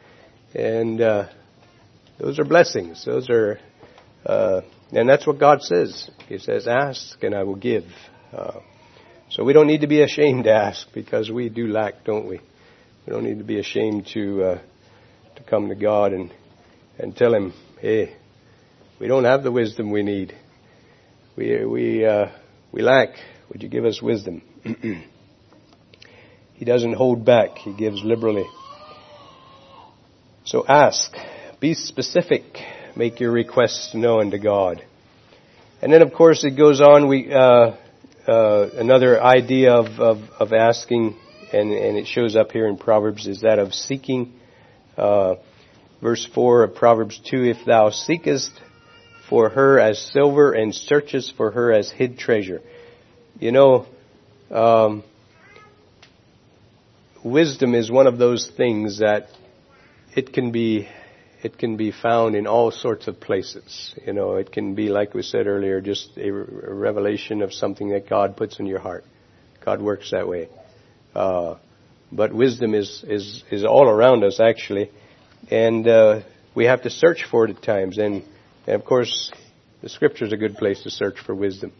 And 0.54 1.00
uh, 1.00 1.28
those 2.18 2.38
are 2.38 2.44
blessings. 2.44 3.04
Those 3.04 3.28
are, 3.30 3.58
uh, 4.24 4.62
and 4.92 5.08
that's 5.08 5.26
what 5.26 5.38
God 5.38 5.62
says. 5.62 6.10
He 6.28 6.38
says, 6.38 6.66
"Ask, 6.66 7.22
and 7.22 7.34
I 7.34 7.44
will 7.44 7.56
give." 7.56 7.84
Uh, 8.32 8.60
so 9.30 9.44
we 9.44 9.52
don't 9.52 9.66
need 9.66 9.82
to 9.82 9.86
be 9.86 10.02
ashamed 10.02 10.44
to 10.44 10.52
ask 10.52 10.86
because 10.92 11.30
we 11.30 11.48
do 11.48 11.68
lack, 11.68 12.04
don't 12.04 12.26
we? 12.26 12.40
We 13.06 13.12
don't 13.12 13.24
need 13.24 13.38
to 13.38 13.44
be 13.44 13.58
ashamed 13.58 14.08
to 14.14 14.42
uh, 14.42 14.58
to 15.36 15.42
come 15.44 15.68
to 15.68 15.74
God 15.74 16.12
and 16.12 16.32
and 16.98 17.16
tell 17.16 17.34
Him, 17.34 17.52
"Hey, 17.80 18.16
we 18.98 19.06
don't 19.06 19.24
have 19.24 19.42
the 19.42 19.52
wisdom 19.52 19.90
we 19.90 20.02
need. 20.02 20.34
We 21.36 21.64
we 21.64 22.04
uh, 22.04 22.26
we 22.72 22.82
lack." 22.82 23.10
Would 23.50 23.64
you 23.64 23.68
give 23.68 23.84
us 23.84 24.00
wisdom? 24.00 24.42
he 26.54 26.64
doesn't 26.64 26.92
hold 26.92 27.24
back. 27.24 27.58
He 27.58 27.74
gives 27.74 28.00
liberally. 28.04 28.46
So 30.44 30.64
ask. 30.68 31.12
Be 31.58 31.74
specific. 31.74 32.44
Make 32.96 33.20
your 33.20 33.30
requests 33.30 33.94
known 33.94 34.32
to 34.32 34.38
God. 34.38 34.84
And 35.80 35.92
then, 35.92 36.02
of 36.02 36.12
course, 36.12 36.44
it 36.44 36.56
goes 36.56 36.80
on. 36.80 37.08
We 37.08 37.32
uh, 37.32 37.76
uh, 38.26 38.68
another 38.74 39.22
idea 39.22 39.72
of, 39.72 40.00
of, 40.00 40.18
of 40.38 40.52
asking, 40.52 41.16
and, 41.52 41.72
and, 41.72 41.96
it 41.96 42.06
shows 42.06 42.36
up 42.36 42.52
here 42.52 42.66
in 42.66 42.76
Proverbs, 42.76 43.26
is 43.26 43.42
that 43.42 43.58
of 43.58 43.72
seeking. 43.72 44.32
Uh, 44.96 45.36
verse 46.02 46.28
four 46.34 46.64
of 46.64 46.74
Proverbs 46.74 47.20
two: 47.24 47.44
If 47.44 47.64
thou 47.64 47.90
seekest 47.90 48.52
for 49.28 49.50
her 49.50 49.78
as 49.78 49.98
silver 50.12 50.52
and 50.52 50.74
searchest 50.74 51.36
for 51.36 51.52
her 51.52 51.72
as 51.72 51.90
hid 51.90 52.18
treasure. 52.18 52.60
You 53.38 53.52
know, 53.52 53.86
um, 54.50 55.04
wisdom 57.24 57.74
is 57.74 57.90
one 57.90 58.08
of 58.08 58.18
those 58.18 58.50
things 58.56 58.98
that 58.98 59.28
it 60.14 60.32
can 60.32 60.50
be 60.50 60.88
it 61.42 61.58
can 61.58 61.76
be 61.76 61.90
found 61.90 62.34
in 62.36 62.46
all 62.46 62.70
sorts 62.70 63.08
of 63.08 63.20
places. 63.20 63.94
You 64.06 64.12
know, 64.12 64.36
it 64.36 64.52
can 64.52 64.74
be 64.74 64.88
like 64.88 65.14
we 65.14 65.22
said 65.22 65.46
earlier, 65.46 65.80
just 65.80 66.16
a, 66.16 66.30
revelation 66.30 67.42
of 67.42 67.52
something 67.52 67.90
that 67.90 68.08
God 68.08 68.36
puts 68.36 68.58
in 68.58 68.66
your 68.66 68.80
heart. 68.80 69.04
God 69.64 69.80
works 69.80 70.10
that 70.10 70.28
way. 70.28 70.48
Uh, 71.14 71.56
but 72.12 72.32
wisdom 72.32 72.74
is 72.74 73.04
is 73.06 73.44
is 73.50 73.64
all 73.64 73.88
around 73.88 74.24
us 74.24 74.40
actually, 74.40 74.90
and 75.50 75.86
uh, 75.86 76.20
we 76.54 76.64
have 76.66 76.82
to 76.82 76.90
search 76.90 77.24
for 77.30 77.46
it 77.46 77.56
at 77.56 77.62
times. 77.62 77.98
And, 77.98 78.24
and 78.66 78.76
of 78.76 78.84
course, 78.84 79.32
the 79.82 79.88
Scripture 79.88 80.24
is 80.24 80.32
a 80.32 80.36
good 80.36 80.56
place 80.56 80.82
to 80.82 80.90
search 80.90 81.20
for 81.20 81.34
wisdom. 81.34 81.72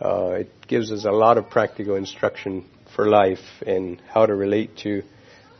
Uh, 0.00 0.30
it 0.40 0.52
gives 0.66 0.92
us 0.92 1.04
a 1.04 1.10
lot 1.10 1.38
of 1.38 1.50
practical 1.50 1.96
instruction 1.96 2.64
for 2.94 3.08
life 3.08 3.62
and 3.66 4.00
how 4.08 4.26
to 4.26 4.34
relate 4.34 4.76
to 4.78 5.02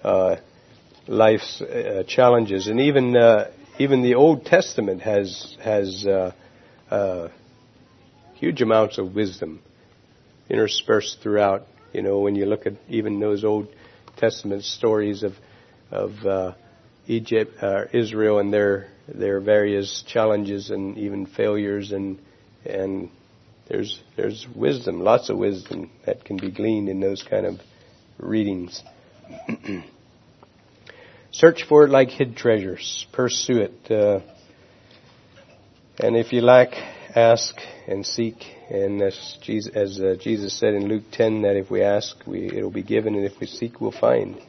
uh, 0.03 0.37
life's 1.09 1.61
uh, 1.61 2.05
challenges. 2.07 2.68
And 2.68 2.81
even 2.81 3.16
uh, 3.16 3.51
even 3.79 4.03
the 4.03 4.14
Old 4.14 4.44
Testament 4.44 5.03
has 5.03 5.57
has 5.62 6.07
uh, 6.07 6.33
uh, 6.90 7.29
huge 8.35 8.62
amounts 8.62 8.99
of 8.99 9.14
wisdom 9.14 9.61
interspersed 10.49 11.21
throughout. 11.23 11.66
You 11.92 12.03
know, 12.03 12.21
when 12.21 12.35
you 12.35 12.47
look 12.47 12.66
at 12.66 12.75
even 12.88 13.18
those 13.18 13.44
Old 13.44 13.68
Testament 14.16 14.64
stories 14.64 15.23
of 15.23 15.35
of 15.90 16.55
Egypt, 17.07 17.62
Israel, 17.92 18.38
and 18.38 18.53
their 18.53 18.88
their 19.09 19.40
various 19.40 20.03
challenges 20.07 20.71
and 20.71 20.99
even 20.99 21.27
failures 21.27 21.92
and 21.92 22.18
and 22.66 23.11
there's 23.68 24.03
there's 24.16 24.47
wisdom, 24.55 25.01
lots 25.01 25.31
of 25.31 25.38
wisdom 25.38 25.90
that 26.05 26.25
can 26.25 26.37
be 26.37 26.51
gleaned 26.51 26.88
in 26.88 27.01
those 27.01 27.23
kind 27.23 27.47
of 27.47 27.61
readings. 28.18 28.83
Search 31.38 31.62
for 31.68 31.85
it 31.85 31.90
like 31.90 32.09
hid 32.11 32.37
treasures. 32.37 33.07
Pursue 33.12 33.61
it. 33.68 33.90
Uh, 33.90 34.18
and 36.01 36.16
if 36.16 36.33
you 36.33 36.40
lack, 36.40 36.70
ask 37.14 37.55
and 37.87 38.05
seek. 38.05 38.35
And 38.68 39.01
as 39.01 39.38
Jesus, 39.40 39.72
as 39.72 40.01
uh, 40.01 40.16
Jesus 40.20 40.59
said 40.59 40.74
in 40.74 40.88
Luke 40.88 41.05
10, 41.12 41.42
that 41.42 41.55
if 41.55 41.70
we 41.70 41.83
ask, 41.83 42.16
we, 42.27 42.48
it'll 42.48 42.72
be 42.72 42.83
given, 42.83 43.14
and 43.14 43.24
if 43.24 43.38
we 43.38 43.46
seek, 43.46 43.81
we'll 43.81 43.92
find. 43.92 44.40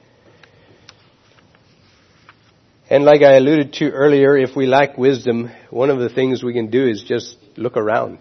And 2.89 3.03
like 3.05 3.21
I 3.21 3.33
alluded 3.35 3.73
to 3.73 3.91
earlier, 3.91 4.35
if 4.35 4.55
we 4.55 4.65
lack 4.65 4.97
wisdom, 4.97 5.51
one 5.69 5.91
of 5.91 5.99
the 5.99 6.09
things 6.09 6.41
we 6.41 6.53
can 6.53 6.71
do 6.71 6.87
is 6.87 7.03
just 7.03 7.37
look 7.55 7.77
around 7.77 8.17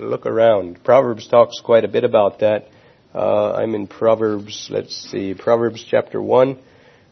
look 0.00 0.26
around. 0.26 0.82
Proverbs 0.82 1.28
talks 1.28 1.60
quite 1.60 1.84
a 1.84 1.88
bit 1.88 2.04
about 2.04 2.40
that. 2.40 2.68
Uh, 3.14 3.52
I'm 3.52 3.74
in 3.74 3.86
Proverbs, 3.86 4.68
let's 4.70 4.96
see, 5.10 5.34
Proverbs 5.34 5.84
chapter 5.88 6.22
1, 6.22 6.58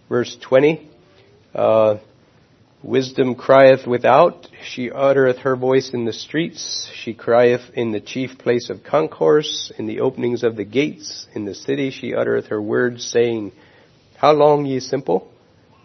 verse 0.08 0.36
20. 0.40 0.88
Uh, 1.54 1.98
Wisdom 2.82 3.34
crieth 3.34 3.88
without, 3.88 4.46
she 4.62 4.88
uttereth 4.88 5.38
her 5.38 5.56
voice 5.56 5.90
in 5.92 6.04
the 6.04 6.12
streets, 6.12 6.88
she 6.94 7.12
crieth 7.12 7.70
in 7.74 7.90
the 7.90 8.00
chief 8.00 8.38
place 8.38 8.70
of 8.70 8.84
concourse, 8.84 9.72
in 9.76 9.88
the 9.88 9.98
openings 9.98 10.44
of 10.44 10.54
the 10.54 10.64
gates, 10.64 11.26
in 11.34 11.44
the 11.44 11.56
city 11.56 11.90
she 11.90 12.14
uttereth 12.14 12.46
her 12.46 12.62
words, 12.62 13.04
saying, 13.04 13.50
How 14.16 14.32
long, 14.32 14.64
ye 14.64 14.78
simple 14.78 15.28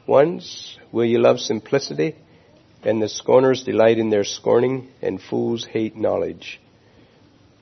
ones, 0.05 0.77
will 0.91 1.05
ye 1.05 1.17
love 1.17 1.39
simplicity? 1.39 2.15
And 2.83 3.01
the 3.01 3.09
scorners 3.09 3.63
delight 3.63 3.97
in 3.97 4.11
their 4.11 4.23
scorning, 4.23 4.89
and 5.01 5.19
fools 5.19 5.65
hate 5.65 5.95
knowledge. 5.95 6.61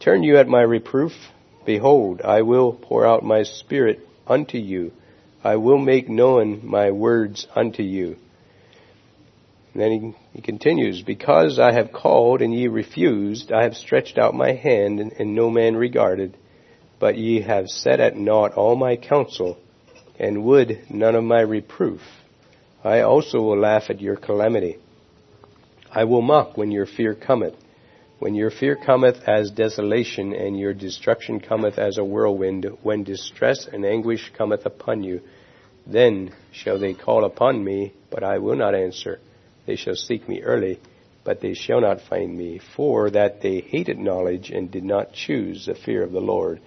Turn 0.01 0.23
you 0.23 0.37
at 0.37 0.49
my 0.49 0.61
reproof. 0.61 1.13
Behold, 1.65 2.21
I 2.21 2.41
will 2.41 2.73
pour 2.73 3.05
out 3.05 3.23
my 3.23 3.43
spirit 3.43 3.99
unto 4.27 4.57
you. 4.57 4.91
I 5.43 5.55
will 5.55 5.79
make 5.79 6.07
known 6.07 6.61
my 6.63 6.91
words 6.91 7.47
unto 7.55 7.81
you. 7.81 8.17
And 9.73 9.81
then 9.81 9.91
he, 9.91 10.37
he 10.37 10.41
continues, 10.41 11.01
Because 11.01 11.57
I 11.59 11.73
have 11.73 11.91
called 11.91 12.41
and 12.41 12.53
ye 12.53 12.67
refused, 12.67 13.51
I 13.51 13.63
have 13.63 13.75
stretched 13.75 14.17
out 14.17 14.35
my 14.35 14.53
hand 14.53 14.99
and, 14.99 15.11
and 15.13 15.33
no 15.33 15.49
man 15.49 15.75
regarded. 15.75 16.37
But 16.99 17.17
ye 17.17 17.41
have 17.41 17.69
set 17.69 17.99
at 17.99 18.15
naught 18.15 18.53
all 18.53 18.75
my 18.75 18.95
counsel, 18.97 19.57
and 20.19 20.43
would 20.43 20.85
none 20.91 21.15
of 21.15 21.23
my 21.23 21.41
reproof. 21.41 22.01
I 22.83 23.01
also 23.01 23.39
will 23.41 23.57
laugh 23.57 23.89
at 23.89 24.01
your 24.01 24.17
calamity. 24.17 24.77
I 25.91 26.03
will 26.03 26.21
mock 26.21 26.57
when 26.57 26.71
your 26.71 26.85
fear 26.85 27.15
cometh. 27.15 27.55
When 28.21 28.35
your 28.35 28.51
fear 28.51 28.75
cometh 28.75 29.27
as 29.27 29.49
desolation, 29.49 30.31
and 30.35 30.55
your 30.55 30.75
destruction 30.75 31.39
cometh 31.39 31.79
as 31.79 31.97
a 31.97 32.03
whirlwind, 32.03 32.67
when 32.83 33.03
distress 33.03 33.65
and 33.65 33.83
anguish 33.83 34.31
cometh 34.37 34.63
upon 34.67 35.01
you, 35.01 35.21
Then 35.87 36.31
shall 36.51 36.77
they 36.77 36.93
call 36.93 37.25
upon 37.25 37.63
me, 37.63 37.93
but 38.11 38.23
I 38.23 38.37
will 38.37 38.55
not 38.55 38.75
answer. 38.75 39.19
They 39.65 39.75
shall 39.75 39.95
seek 39.95 40.29
me 40.29 40.43
early, 40.43 40.79
but 41.23 41.41
they 41.41 41.55
shall 41.55 41.81
not 41.81 42.01
find 42.01 42.37
me, 42.37 42.59
for 42.75 43.09
that 43.09 43.41
they 43.41 43.61
hated 43.61 43.97
knowledge 43.97 44.51
and 44.51 44.69
did 44.69 44.83
not 44.83 45.13
choose 45.13 45.65
the 45.65 45.73
fear 45.73 46.03
of 46.03 46.11
the 46.11 46.21
Lord. 46.21 46.61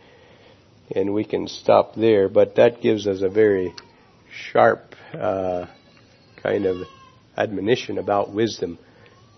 And 0.91 1.15
we 1.15 1.25
can 1.25 1.47
stop 1.47 1.95
there, 1.95 2.29
but 2.29 2.57
that 2.57 2.83
gives 2.83 3.07
us 3.07 3.23
a 3.23 3.29
very 3.29 3.73
sharp 4.51 4.97
uh, 5.13 5.67
kind 6.43 6.67
of 6.67 6.79
admonition 7.37 7.99
about 7.99 8.35
wisdom. 8.35 8.77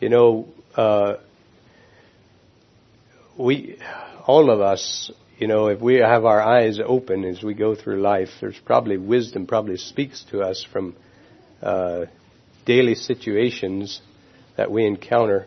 You 0.01 0.09
know, 0.09 0.49
uh, 0.75 1.17
we, 3.39 3.79
all 4.27 4.51
of 4.51 4.61
us, 4.61 5.11
you 5.39 5.47
know, 5.47 5.69
if 5.69 5.81
we 5.81 5.97
have 5.97 6.25
our 6.25 6.41
eyes 6.41 6.81
open 6.85 7.25
as 7.25 7.43
we 7.43 7.55
go 7.55 7.75
through 7.75 8.01
life, 8.01 8.29
there's 8.41 8.59
probably 8.65 8.97
wisdom 8.97 9.47
probably 9.47 9.77
speaks 9.77 10.25
to 10.31 10.41
us 10.41 10.67
from 10.73 10.97
uh, 11.63 12.07
daily 12.65 12.95
situations 12.95 14.01
that 14.57 14.71
we 14.71 14.87
encounter, 14.87 15.47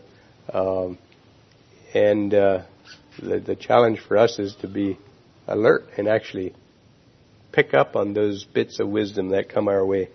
um, 0.54 0.98
and 1.94 2.34
uh, 2.34 2.64
the, 3.22 3.40
the 3.40 3.56
challenge 3.56 4.00
for 4.00 4.18
us 4.18 4.38
is 4.38 4.56
to 4.58 4.68
be 4.68 4.98
alert 5.48 5.86
and 5.98 6.08
actually 6.08 6.54
pick 7.52 7.74
up 7.74 7.96
on 7.96 8.14
those 8.14 8.46
bits 8.46 8.80
of 8.80 8.88
wisdom 8.88 9.30
that 9.30 9.50
come 9.50 9.68
our 9.68 9.84
way. 9.84 10.10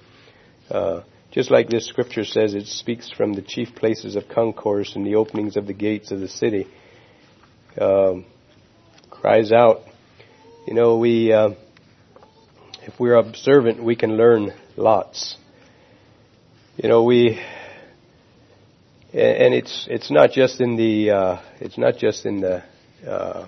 Uh, 0.70 1.02
just 1.32 1.50
like 1.50 1.68
this 1.68 1.88
scripture 1.88 2.24
says, 2.24 2.54
it 2.54 2.68
speaks 2.68 3.10
from 3.10 3.32
the 3.32 3.42
chief 3.42 3.74
places 3.74 4.14
of 4.14 4.28
concourse 4.28 4.94
and 4.94 5.04
the 5.04 5.16
openings 5.16 5.56
of 5.56 5.66
the 5.66 5.72
gates 5.72 6.12
of 6.12 6.20
the 6.20 6.28
city. 6.28 6.68
Um, 7.78 8.24
cries 9.10 9.50
out. 9.50 9.82
You 10.66 10.74
know, 10.74 10.98
we, 10.98 11.32
uh, 11.32 11.50
if 12.82 13.00
we're 13.00 13.16
observant, 13.16 13.82
we 13.82 13.96
can 13.96 14.16
learn 14.16 14.52
lots. 14.76 15.36
You 16.76 16.88
know, 16.88 17.02
we, 17.02 17.40
and 19.12 19.54
it's 19.54 19.86
it's 19.90 20.10
not 20.10 20.32
just 20.32 20.60
in 20.60 20.76
the 20.76 21.10
uh, 21.10 21.40
it's 21.60 21.78
not 21.78 21.96
just 21.96 22.26
in 22.26 22.40
the 22.40 22.62
uh, 23.06 23.46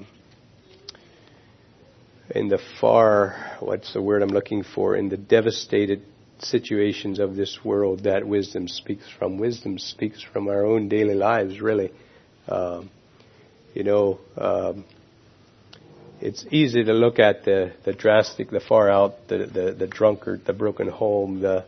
in 2.34 2.48
the 2.48 2.58
far 2.80 3.56
what's 3.60 3.92
the 3.92 4.02
word 4.02 4.22
I'm 4.22 4.30
looking 4.30 4.64
for 4.64 4.96
in 4.96 5.08
the 5.08 5.16
devastated 5.16 6.02
situations 6.38 7.18
of 7.18 7.36
this 7.36 7.60
world 7.64 8.04
that 8.04 8.26
wisdom 8.26 8.68
speaks 8.68 9.04
from. 9.18 9.38
Wisdom 9.38 9.78
speaks 9.78 10.22
from 10.22 10.48
our 10.48 10.64
own 10.64 10.88
daily 10.88 11.14
lives, 11.14 11.60
really. 11.60 11.92
Um, 12.48 12.90
you 13.76 13.84
know, 13.84 14.18
um, 14.38 14.86
it's 16.22 16.46
easy 16.50 16.82
to 16.82 16.94
look 16.94 17.18
at 17.18 17.44
the, 17.44 17.74
the 17.84 17.92
drastic, 17.92 18.48
the 18.48 18.58
far 18.58 18.90
out, 18.90 19.28
the, 19.28 19.44
the, 19.44 19.76
the 19.78 19.86
drunkard, 19.86 20.46
the 20.46 20.54
broken 20.54 20.88
home, 20.88 21.40
the, 21.40 21.66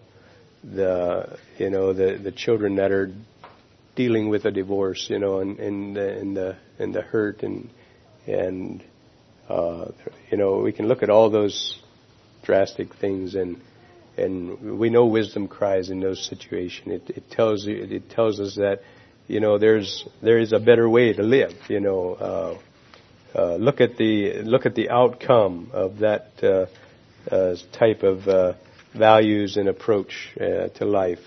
the, 0.64 1.38
you 1.58 1.68
know, 1.68 1.92
the, 1.92 2.16
the 2.16 2.32
children 2.32 2.76
that 2.76 2.92
are 2.92 3.12
dealing 3.94 4.30
with 4.30 4.46
a 4.46 4.50
divorce, 4.50 5.06
you 5.10 5.18
know, 5.18 5.40
and, 5.40 5.58
and, 5.58 5.98
and 5.98 6.34
the, 6.34 6.56
and 6.78 6.94
the 6.94 7.02
hurt 7.02 7.42
and, 7.42 7.68
and, 8.26 8.82
uh, 9.50 9.90
you 10.30 10.38
know, 10.38 10.60
we 10.60 10.72
can 10.72 10.88
look 10.88 11.02
at 11.02 11.10
all 11.10 11.28
those 11.28 11.78
drastic 12.42 12.94
things 12.94 13.34
and, 13.34 13.60
and 14.16 14.78
we 14.78 14.88
know 14.88 15.04
wisdom 15.04 15.46
cries 15.46 15.90
in 15.90 16.00
those 16.00 16.26
situations. 16.26 17.02
It, 17.06 17.18
it 17.18 17.30
tells 17.30 17.66
you, 17.66 17.86
it 17.90 18.08
tells 18.08 18.40
us 18.40 18.54
that, 18.54 18.80
you 19.28 19.40
know, 19.40 19.58
there's, 19.58 20.06
there 20.22 20.38
is 20.38 20.52
a 20.52 20.58
better 20.58 20.88
way 20.88 21.12
to 21.12 21.22
live, 21.22 21.52
you 21.68 21.80
know, 21.80 22.14
uh, 22.14 22.58
uh, 23.38 23.56
look 23.56 23.80
at 23.80 23.98
the 23.98 24.42
look 24.42 24.64
at 24.64 24.74
the 24.74 24.88
outcome 24.88 25.70
of 25.74 25.98
that 25.98 26.32
uh, 26.42 26.66
uh, 27.30 27.56
type 27.72 28.02
of 28.02 28.26
uh, 28.26 28.54
values 28.96 29.58
and 29.58 29.68
approach 29.68 30.30
uh, 30.40 30.68
to 30.68 30.86
life, 30.86 31.22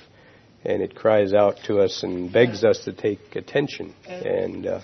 and 0.66 0.82
it 0.82 0.96
cries 0.96 1.32
out 1.32 1.58
to 1.68 1.80
us 1.80 2.02
and 2.02 2.34
begs 2.34 2.64
us 2.64 2.84
to 2.86 2.92
take 2.92 3.36
attention. 3.36 3.94
And 4.08 4.84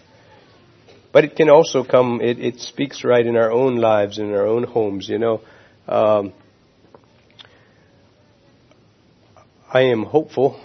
but 1.11 1.23
it 1.23 1.35
can 1.35 1.49
also 1.49 1.83
come. 1.83 2.21
It, 2.21 2.39
it, 2.39 2.59
speaks 2.59 3.03
right 3.03 3.25
in 3.25 3.35
our 3.35 3.51
own 3.51 3.77
lives, 3.77 4.19
in 4.19 4.31
our 4.31 4.45
own 4.45 4.63
homes. 4.63 5.09
You 5.09 5.17
know, 5.17 5.41
um, 5.87 6.33
I 9.73 9.81
am 9.81 10.03
hopeful 10.03 10.61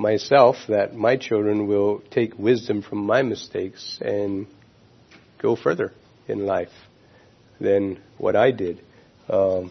myself 0.00 0.56
that 0.68 0.94
my 0.94 1.16
children 1.16 1.66
will 1.66 2.02
take 2.10 2.38
wisdom 2.38 2.80
from 2.80 3.04
my 3.04 3.22
mistakes 3.22 3.98
and 4.00 4.46
go 5.38 5.54
further 5.54 5.92
in 6.26 6.46
life 6.46 6.72
than 7.60 8.00
what 8.16 8.34
I 8.34 8.50
did. 8.50 8.80
Um, 9.28 9.70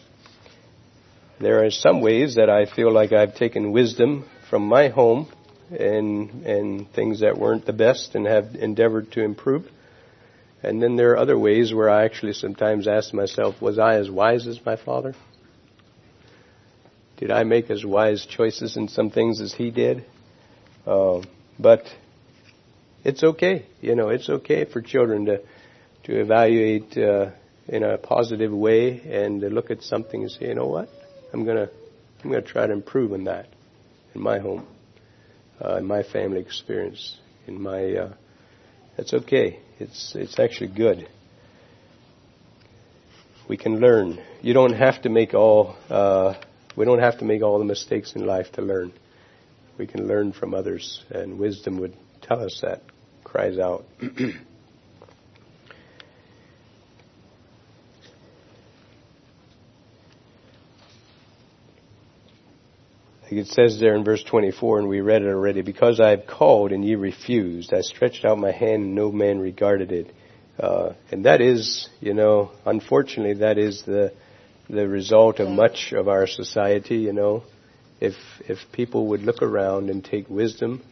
there 1.40 1.64
are 1.64 1.70
some 1.70 2.00
ways 2.00 2.36
that 2.36 2.48
I 2.48 2.66
feel 2.66 2.92
like 2.92 3.12
I've 3.12 3.34
taken 3.34 3.72
wisdom 3.72 4.24
from 4.48 4.68
my 4.68 4.88
home 4.88 5.26
and 5.70 6.46
and 6.46 6.92
things 6.92 7.20
that 7.20 7.36
weren't 7.36 7.66
the 7.66 7.72
best 7.72 8.14
and 8.14 8.26
have 8.26 8.54
endeavored 8.54 9.10
to 9.12 9.22
improve. 9.22 9.66
And 10.62 10.80
then 10.82 10.94
there 10.96 11.12
are 11.12 11.18
other 11.18 11.38
ways 11.38 11.72
where 11.74 11.90
I 11.90 12.04
actually 12.04 12.34
sometimes 12.34 12.86
ask 12.86 13.12
myself, 13.14 13.60
was 13.60 13.78
I 13.78 13.96
as 13.96 14.10
wise 14.10 14.46
as 14.46 14.64
my 14.64 14.76
father? 14.76 15.14
Did 17.16 17.30
I 17.30 17.44
make 17.44 17.70
as 17.70 17.84
wise 17.84 18.26
choices 18.26 18.76
in 18.76 18.88
some 18.88 19.10
things 19.10 19.40
as 19.40 19.52
he 19.54 19.70
did? 19.70 20.04
Uh, 20.86 21.22
but 21.58 21.84
it's 23.04 23.22
okay, 23.22 23.66
you 23.80 23.94
know, 23.94 24.08
it's 24.08 24.28
okay 24.28 24.64
for 24.64 24.80
children 24.80 25.26
to 25.26 25.42
to 26.04 26.20
evaluate 26.20 26.96
uh, 26.96 27.30
in 27.68 27.82
a 27.82 27.98
positive 27.98 28.52
way 28.52 29.00
and 29.00 29.42
to 29.42 29.48
look 29.48 29.70
at 29.70 29.82
something 29.82 30.22
and 30.22 30.30
say, 30.30 30.48
you 30.48 30.54
know 30.54 30.66
what, 30.66 30.88
I'm 31.32 31.44
gonna 31.44 31.68
I'm 32.22 32.30
gonna 32.30 32.42
try 32.42 32.66
to 32.66 32.72
improve 32.72 33.12
on 33.12 33.24
that 33.24 33.46
in 34.14 34.20
my 34.20 34.38
home, 34.38 34.66
uh, 35.64 35.76
in 35.76 35.86
my 35.86 36.02
family 36.02 36.40
experience, 36.40 37.16
in 37.46 37.60
my. 37.60 37.94
Uh, 37.94 38.14
that's 38.96 39.14
okay. 39.14 39.60
It's 39.78 40.14
it's 40.14 40.38
actually 40.38 40.74
good. 40.74 41.08
We 43.48 43.56
can 43.56 43.80
learn. 43.80 44.20
You 44.42 44.52
don't 44.52 44.74
have 44.74 45.02
to 45.02 45.08
make 45.08 45.34
all. 45.34 45.76
Uh, 45.88 46.34
we 46.76 46.84
don't 46.84 47.00
have 47.00 47.18
to 47.18 47.24
make 47.24 47.42
all 47.42 47.58
the 47.58 47.64
mistakes 47.64 48.14
in 48.14 48.26
life 48.26 48.52
to 48.52 48.62
learn. 48.62 48.92
We 49.80 49.86
can 49.86 50.06
learn 50.06 50.32
from 50.34 50.52
others, 50.52 51.02
and 51.08 51.38
wisdom 51.38 51.78
would 51.80 51.96
tell 52.20 52.44
us 52.44 52.60
that. 52.60 52.82
Cries 53.24 53.58
out. 53.58 53.86
it 63.30 63.46
says 63.46 63.80
there 63.80 63.94
in 63.94 64.04
verse 64.04 64.22
24, 64.22 64.80
and 64.80 64.88
we 64.90 65.00
read 65.00 65.22
it 65.22 65.28
already, 65.28 65.62
because 65.62 65.98
I 65.98 66.10
have 66.10 66.26
called 66.26 66.72
and 66.72 66.84
ye 66.84 66.94
refused, 66.94 67.72
I 67.72 67.80
stretched 67.80 68.26
out 68.26 68.36
my 68.36 68.52
hand 68.52 68.82
and 68.82 68.94
no 68.94 69.10
man 69.10 69.38
regarded 69.38 69.92
it. 69.92 70.14
Uh, 70.58 70.92
and 71.10 71.24
that 71.24 71.40
is, 71.40 71.88
you 72.00 72.12
know, 72.12 72.50
unfortunately, 72.66 73.38
that 73.38 73.56
is 73.56 73.84
the 73.84 74.12
the 74.68 74.86
result 74.86 75.40
of 75.40 75.48
much 75.48 75.92
of 75.92 76.06
our 76.06 76.26
society. 76.26 76.96
You 76.96 77.14
know, 77.14 77.44
if 78.00 78.14
if 78.48 78.58
people 78.72 79.08
would 79.08 79.22
look 79.22 79.42
around 79.42 79.90
and 79.90 80.04
take 80.04 80.28
wisdom 80.28 80.82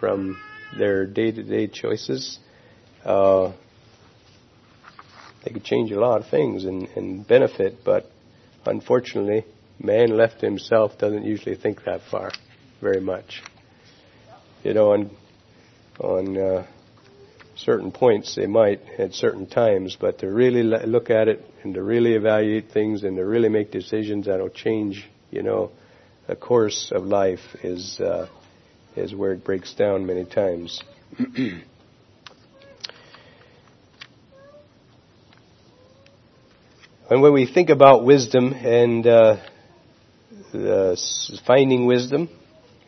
from 0.00 0.40
their 0.78 1.06
day-to-day 1.06 1.68
choices, 1.68 2.38
uh, 3.04 3.52
they 5.44 5.52
could 5.52 5.64
change 5.64 5.92
a 5.92 6.00
lot 6.00 6.20
of 6.20 6.28
things 6.28 6.64
and, 6.64 6.88
and 6.96 7.26
benefit. 7.26 7.84
But 7.84 8.10
unfortunately, 8.64 9.44
man 9.78 10.16
left 10.16 10.40
to 10.40 10.46
himself 10.46 10.98
doesn't 10.98 11.24
usually 11.24 11.56
think 11.56 11.84
that 11.84 12.00
far 12.10 12.32
very 12.80 13.00
much. 13.00 13.42
You 14.62 14.72
know, 14.72 14.92
on 14.92 15.10
on 16.00 16.38
uh, 16.38 16.66
certain 17.56 17.92
points 17.92 18.34
they 18.34 18.46
might 18.46 18.80
at 18.98 19.12
certain 19.12 19.46
times, 19.46 19.96
but 20.00 20.20
to 20.20 20.28
really 20.28 20.62
look 20.62 21.10
at 21.10 21.28
it 21.28 21.44
and 21.62 21.74
to 21.74 21.82
really 21.82 22.14
evaluate 22.14 22.70
things 22.70 23.04
and 23.04 23.16
to 23.16 23.24
really 23.24 23.48
make 23.48 23.70
decisions 23.70 24.26
that'll 24.26 24.48
change, 24.48 25.06
you 25.30 25.42
know, 25.42 25.70
course 26.34 26.92
of 26.94 27.04
life 27.04 27.56
is 27.62 28.00
uh, 28.00 28.28
is 28.96 29.14
where 29.14 29.32
it 29.32 29.44
breaks 29.44 29.74
down 29.74 30.06
many 30.06 30.24
times. 30.24 30.80
and 31.18 31.62
when 37.08 37.32
we 37.32 37.46
think 37.46 37.70
about 37.70 38.04
wisdom 38.04 38.52
and 38.52 39.06
uh, 39.06 39.36
uh, 40.54 40.96
finding 41.46 41.86
wisdom. 41.86 42.28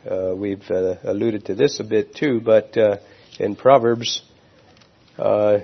Uh, 0.09 0.34
we've 0.37 0.70
uh, 0.70 0.95
alluded 1.03 1.45
to 1.47 1.55
this 1.55 1.80
a 1.80 1.84
bit 1.84 2.14
too, 2.14 2.41
but 2.41 2.76
uh, 2.76 2.97
in 3.41 3.57
Proverbs, 3.57 4.22
uh, 5.18 5.59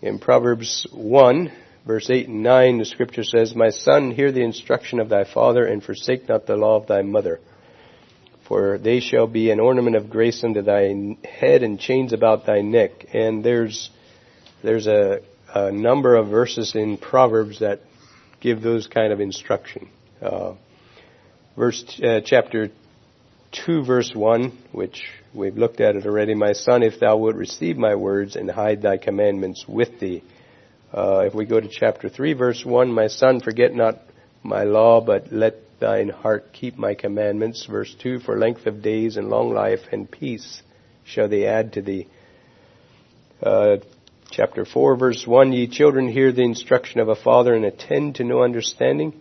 in 0.00 0.18
Proverbs 0.18 0.84
1, 0.92 1.52
verse 1.86 2.08
8 2.10 2.28
and 2.28 2.42
9, 2.42 2.78
the 2.78 2.84
scripture 2.84 3.24
says, 3.24 3.54
My 3.54 3.70
son, 3.70 4.10
hear 4.10 4.32
the 4.32 4.42
instruction 4.42 5.00
of 5.00 5.08
thy 5.08 5.24
father, 5.24 5.64
and 5.64 5.82
forsake 5.82 6.28
not 6.28 6.46
the 6.46 6.56
law 6.56 6.76
of 6.76 6.86
thy 6.86 7.02
mother. 7.02 7.40
For 8.48 8.78
they 8.78 9.00
shall 9.00 9.26
be 9.26 9.50
an 9.50 9.60
ornament 9.60 9.96
of 9.96 10.10
grace 10.10 10.42
unto 10.44 10.62
thy 10.62 11.16
head 11.24 11.62
and 11.62 11.78
chains 11.78 12.12
about 12.12 12.44
thy 12.46 12.60
neck. 12.60 13.06
And 13.14 13.44
there's, 13.44 13.90
there's 14.62 14.86
a, 14.86 15.20
a 15.54 15.72
number 15.72 16.16
of 16.16 16.28
verses 16.28 16.74
in 16.74 16.98
Proverbs 16.98 17.60
that 17.60 17.80
give 18.40 18.60
those 18.60 18.86
kind 18.86 19.12
of 19.12 19.20
instruction. 19.20 19.88
Uh, 20.20 20.54
verse 21.56 22.00
uh, 22.02 22.20
chapter 22.24 22.70
2 23.52 23.84
verse 23.84 24.12
1, 24.14 24.58
which 24.72 25.04
we've 25.34 25.56
looked 25.56 25.80
at 25.80 25.94
it 25.94 26.06
already. 26.06 26.34
My 26.34 26.52
son, 26.52 26.82
if 26.82 27.00
thou 27.00 27.16
wilt 27.16 27.36
receive 27.36 27.76
my 27.76 27.94
words 27.94 28.34
and 28.36 28.50
hide 28.50 28.82
thy 28.82 28.96
commandments 28.96 29.64
with 29.68 30.00
thee. 30.00 30.22
Uh, 30.92 31.20
if 31.20 31.34
we 31.34 31.46
go 31.46 31.58
to 31.58 31.68
chapter 31.68 32.10
3 32.10 32.34
verse 32.34 32.64
1, 32.66 32.92
my 32.92 33.06
son, 33.06 33.40
forget 33.40 33.74
not 33.74 33.98
my 34.42 34.64
law, 34.64 35.00
but 35.00 35.32
let 35.32 35.54
thine 35.80 36.10
heart 36.10 36.52
keep 36.52 36.76
my 36.76 36.94
commandments. 36.94 37.64
Verse 37.64 37.94
2, 38.02 38.20
for 38.20 38.38
length 38.38 38.66
of 38.66 38.82
days 38.82 39.16
and 39.16 39.30
long 39.30 39.54
life 39.54 39.80
and 39.90 40.10
peace 40.10 40.62
shall 41.04 41.28
they 41.28 41.46
add 41.46 41.72
to 41.72 41.82
thee. 41.82 42.08
Uh, 43.42 43.78
chapter 44.30 44.66
4 44.66 44.96
verse 44.96 45.26
1, 45.26 45.52
ye 45.52 45.66
children 45.66 46.08
hear 46.08 46.30
the 46.30 46.42
instruction 46.42 47.00
of 47.00 47.08
a 47.08 47.16
father 47.16 47.54
and 47.54 47.64
attend 47.64 48.16
to 48.16 48.24
know 48.24 48.42
understanding. 48.42 49.14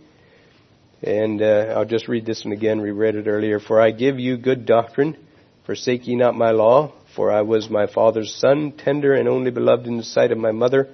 And 1.01 1.41
uh, 1.41 1.73
I'll 1.75 1.85
just 1.85 2.09
read 2.09 2.25
this 2.25 2.43
one 2.43 2.53
again. 2.53 2.81
We 2.81 2.91
read 2.91 3.15
it 3.15 3.27
earlier. 3.27 3.59
For 3.59 3.81
I 3.81 3.91
give 3.91 4.19
you 4.19 4.37
good 4.37 4.65
doctrine. 4.65 5.17
Forsake 5.65 6.05
ye 6.05 6.15
not 6.15 6.35
my 6.35 6.51
law. 6.51 6.93
For 7.15 7.31
I 7.31 7.41
was 7.41 7.69
my 7.69 7.87
father's 7.87 8.35
son, 8.35 8.73
tender 8.73 9.13
and 9.13 9.27
only 9.27 9.51
beloved 9.51 9.87
in 9.87 9.97
the 9.97 10.03
sight 10.03 10.31
of 10.31 10.37
my 10.37 10.51
mother. 10.51 10.89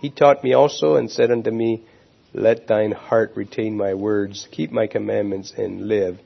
He 0.00 0.10
taught 0.10 0.42
me 0.42 0.54
also 0.54 0.96
and 0.96 1.10
said 1.10 1.30
unto 1.30 1.50
me, 1.50 1.84
Let 2.32 2.66
thine 2.66 2.92
heart 2.92 3.32
retain 3.34 3.76
my 3.76 3.94
words. 3.94 4.48
Keep 4.50 4.72
my 4.72 4.86
commandments 4.86 5.52
and 5.56 5.88
live. 5.88 6.18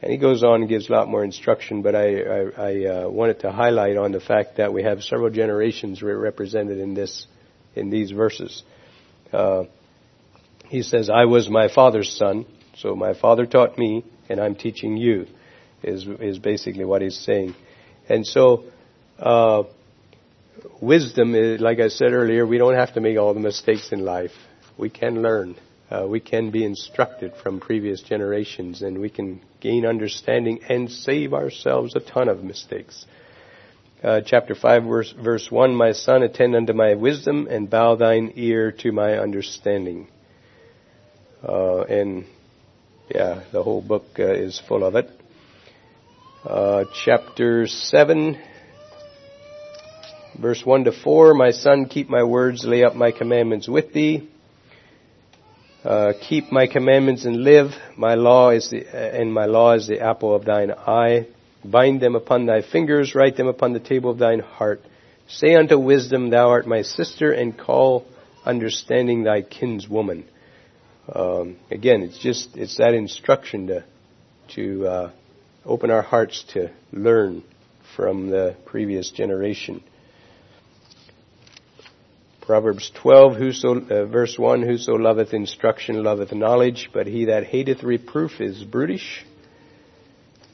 And 0.00 0.12
he 0.12 0.18
goes 0.18 0.44
on 0.44 0.60
and 0.60 0.68
gives 0.68 0.88
a 0.88 0.92
lot 0.92 1.08
more 1.08 1.24
instruction, 1.24 1.82
but 1.82 1.94
I, 1.94 2.20
I, 2.20 2.40
I 2.56 2.84
uh, 2.84 3.08
wanted 3.08 3.40
to 3.40 3.50
highlight 3.50 3.96
on 3.96 4.12
the 4.12 4.20
fact 4.20 4.58
that 4.58 4.72
we 4.72 4.82
have 4.82 5.02
several 5.02 5.30
generations 5.30 6.02
represented 6.02 6.78
in 6.78 6.94
this, 6.94 7.26
in 7.74 7.90
these 7.90 8.10
verses. 8.10 8.62
Uh, 9.32 9.64
he 10.68 10.82
says, 10.82 11.08
I 11.08 11.24
was 11.24 11.48
my 11.48 11.68
father's 11.68 12.14
son, 12.16 12.44
so 12.76 12.94
my 12.94 13.14
father 13.14 13.46
taught 13.46 13.78
me, 13.78 14.04
and 14.28 14.38
I'm 14.38 14.54
teaching 14.54 14.96
you, 14.96 15.26
is, 15.82 16.06
is 16.20 16.38
basically 16.38 16.84
what 16.84 17.00
he's 17.00 17.18
saying. 17.18 17.54
And 18.08 18.26
so, 18.26 18.64
uh, 19.18 19.64
wisdom 20.80 21.34
is, 21.34 21.60
like 21.60 21.80
I 21.80 21.88
said 21.88 22.12
earlier, 22.12 22.46
we 22.46 22.58
don't 22.58 22.74
have 22.74 22.94
to 22.94 23.00
make 23.00 23.18
all 23.18 23.34
the 23.34 23.40
mistakes 23.40 23.92
in 23.92 24.04
life. 24.04 24.32
We 24.78 24.90
can 24.90 25.22
learn. 25.22 25.56
Uh, 25.90 26.06
we 26.08 26.20
can 26.20 26.50
be 26.50 26.64
instructed 26.64 27.32
from 27.42 27.60
previous 27.60 28.02
generations 28.02 28.82
and 28.82 28.98
we 28.98 29.08
can 29.08 29.40
gain 29.60 29.86
understanding 29.86 30.60
and 30.68 30.90
save 30.90 31.32
ourselves 31.32 31.94
a 31.94 32.00
ton 32.00 32.28
of 32.28 32.42
mistakes. 32.42 33.06
Uh, 34.02 34.20
chapter 34.24 34.54
5 34.54 34.84
verse, 34.84 35.12
verse 35.12 35.50
1, 35.50 35.74
My 35.74 35.92
son, 35.92 36.22
attend 36.22 36.56
unto 36.56 36.72
my 36.72 36.94
wisdom 36.94 37.46
and 37.48 37.70
bow 37.70 37.94
thine 37.94 38.32
ear 38.34 38.72
to 38.72 38.92
my 38.92 39.18
understanding. 39.18 40.08
Uh, 41.42 41.82
and 41.82 42.24
yeah, 43.08 43.44
the 43.52 43.62
whole 43.62 43.80
book 43.80 44.04
uh, 44.18 44.32
is 44.34 44.60
full 44.66 44.84
of 44.84 44.96
it. 44.96 45.08
Uh, 46.44 46.84
chapter 47.04 47.66
7, 47.66 48.38
verse 50.38 50.64
1 50.64 50.84
to 50.84 50.92
4, 50.92 51.34
My 51.34 51.50
son, 51.50 51.86
keep 51.86 52.08
my 52.08 52.22
words, 52.22 52.64
lay 52.64 52.84
up 52.84 52.94
my 52.94 53.12
commandments 53.12 53.68
with 53.68 53.92
thee. 53.92 54.28
Uh, 55.84 56.12
keep 56.20 56.50
my 56.50 56.66
commandments 56.66 57.24
and 57.24 57.44
live. 57.44 57.70
My 57.96 58.14
law 58.14 58.50
is 58.50 58.70
the, 58.70 58.84
and 58.92 59.32
my 59.32 59.46
law 59.46 59.74
is 59.74 59.86
the 59.86 60.00
apple 60.00 60.34
of 60.34 60.44
thine 60.44 60.72
eye. 60.72 61.26
Bind 61.64 62.00
them 62.00 62.16
upon 62.16 62.46
thy 62.46 62.62
fingers, 62.62 63.14
write 63.14 63.36
them 63.36 63.46
upon 63.46 63.72
the 63.72 63.80
table 63.80 64.10
of 64.10 64.18
thine 64.18 64.40
heart. 64.40 64.82
Say 65.28 65.54
unto 65.54 65.78
wisdom, 65.78 66.30
thou 66.30 66.48
art 66.50 66.66
my 66.66 66.82
sister, 66.82 67.32
and 67.32 67.56
call 67.56 68.06
understanding 68.44 69.24
thy 69.24 69.42
kinswoman. 69.42 70.24
Um, 71.12 71.56
again, 71.70 72.02
it's 72.02 72.18
just 72.18 72.56
it's 72.56 72.78
that 72.78 72.94
instruction 72.94 73.68
to 73.68 73.84
to 74.54 74.86
uh, 74.86 75.10
open 75.64 75.90
our 75.90 76.02
hearts 76.02 76.44
to 76.54 76.70
learn 76.92 77.42
from 77.96 78.28
the 78.28 78.56
previous 78.64 79.10
generation. 79.10 79.82
Proverbs 82.46 82.92
12, 83.02 83.36
whoso, 83.36 83.74
uh, 83.74 84.06
verse 84.06 84.38
1, 84.38 84.62
whoso 84.62 84.92
loveth 84.92 85.34
instruction 85.34 86.04
loveth 86.04 86.32
knowledge, 86.32 86.90
but 86.94 87.08
he 87.08 87.24
that 87.24 87.44
hateth 87.44 87.82
reproof 87.82 88.40
is 88.40 88.62
brutish. 88.62 89.26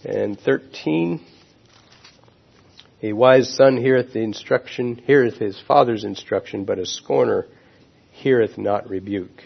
And 0.02 0.40
13, 0.40 1.20
a 3.02 3.12
wise 3.12 3.54
son 3.54 3.76
heareth 3.76 4.14
the 4.14 4.20
instruction, 4.20 5.02
heareth 5.04 5.36
his 5.36 5.60
father's 5.68 6.02
instruction, 6.04 6.64
but 6.64 6.78
a 6.78 6.86
scorner 6.86 7.46
heareth 8.12 8.56
not 8.56 8.88
rebuke. 8.88 9.42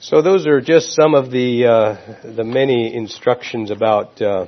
So 0.00 0.20
those 0.20 0.46
are 0.46 0.60
just 0.60 0.92
some 0.92 1.14
of 1.14 1.30
the 1.30 1.64
uh, 1.64 2.32
the 2.34 2.44
many 2.44 2.94
instructions 2.94 3.70
about 3.70 4.20
uh, 4.20 4.46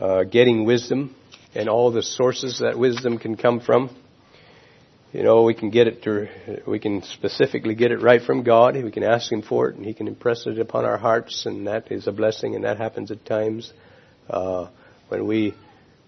uh, 0.00 0.24
getting 0.24 0.64
wisdom 0.64 1.14
and 1.54 1.68
all 1.68 1.90
the 1.90 2.02
sources 2.02 2.60
that 2.60 2.78
wisdom 2.78 3.18
can 3.18 3.36
come 3.36 3.60
from. 3.60 3.90
You 5.12 5.24
know, 5.24 5.42
we 5.42 5.54
can 5.54 5.70
get 5.70 5.88
it 5.88 6.04
to, 6.04 6.28
we 6.68 6.78
can 6.78 7.02
specifically 7.02 7.74
get 7.74 7.90
it 7.90 8.00
right 8.00 8.22
from 8.22 8.44
God. 8.44 8.76
We 8.76 8.92
can 8.92 9.02
ask 9.02 9.30
Him 9.30 9.42
for 9.42 9.68
it, 9.68 9.74
and 9.74 9.84
He 9.84 9.92
can 9.92 10.06
impress 10.06 10.46
it 10.46 10.56
upon 10.60 10.84
our 10.84 10.98
hearts, 10.98 11.46
and 11.46 11.66
that 11.66 11.90
is 11.90 12.06
a 12.06 12.12
blessing, 12.12 12.54
and 12.54 12.62
that 12.62 12.78
happens 12.78 13.10
at 13.10 13.26
times. 13.26 13.72
Uh, 14.28 14.68
when 15.08 15.26
we, 15.26 15.54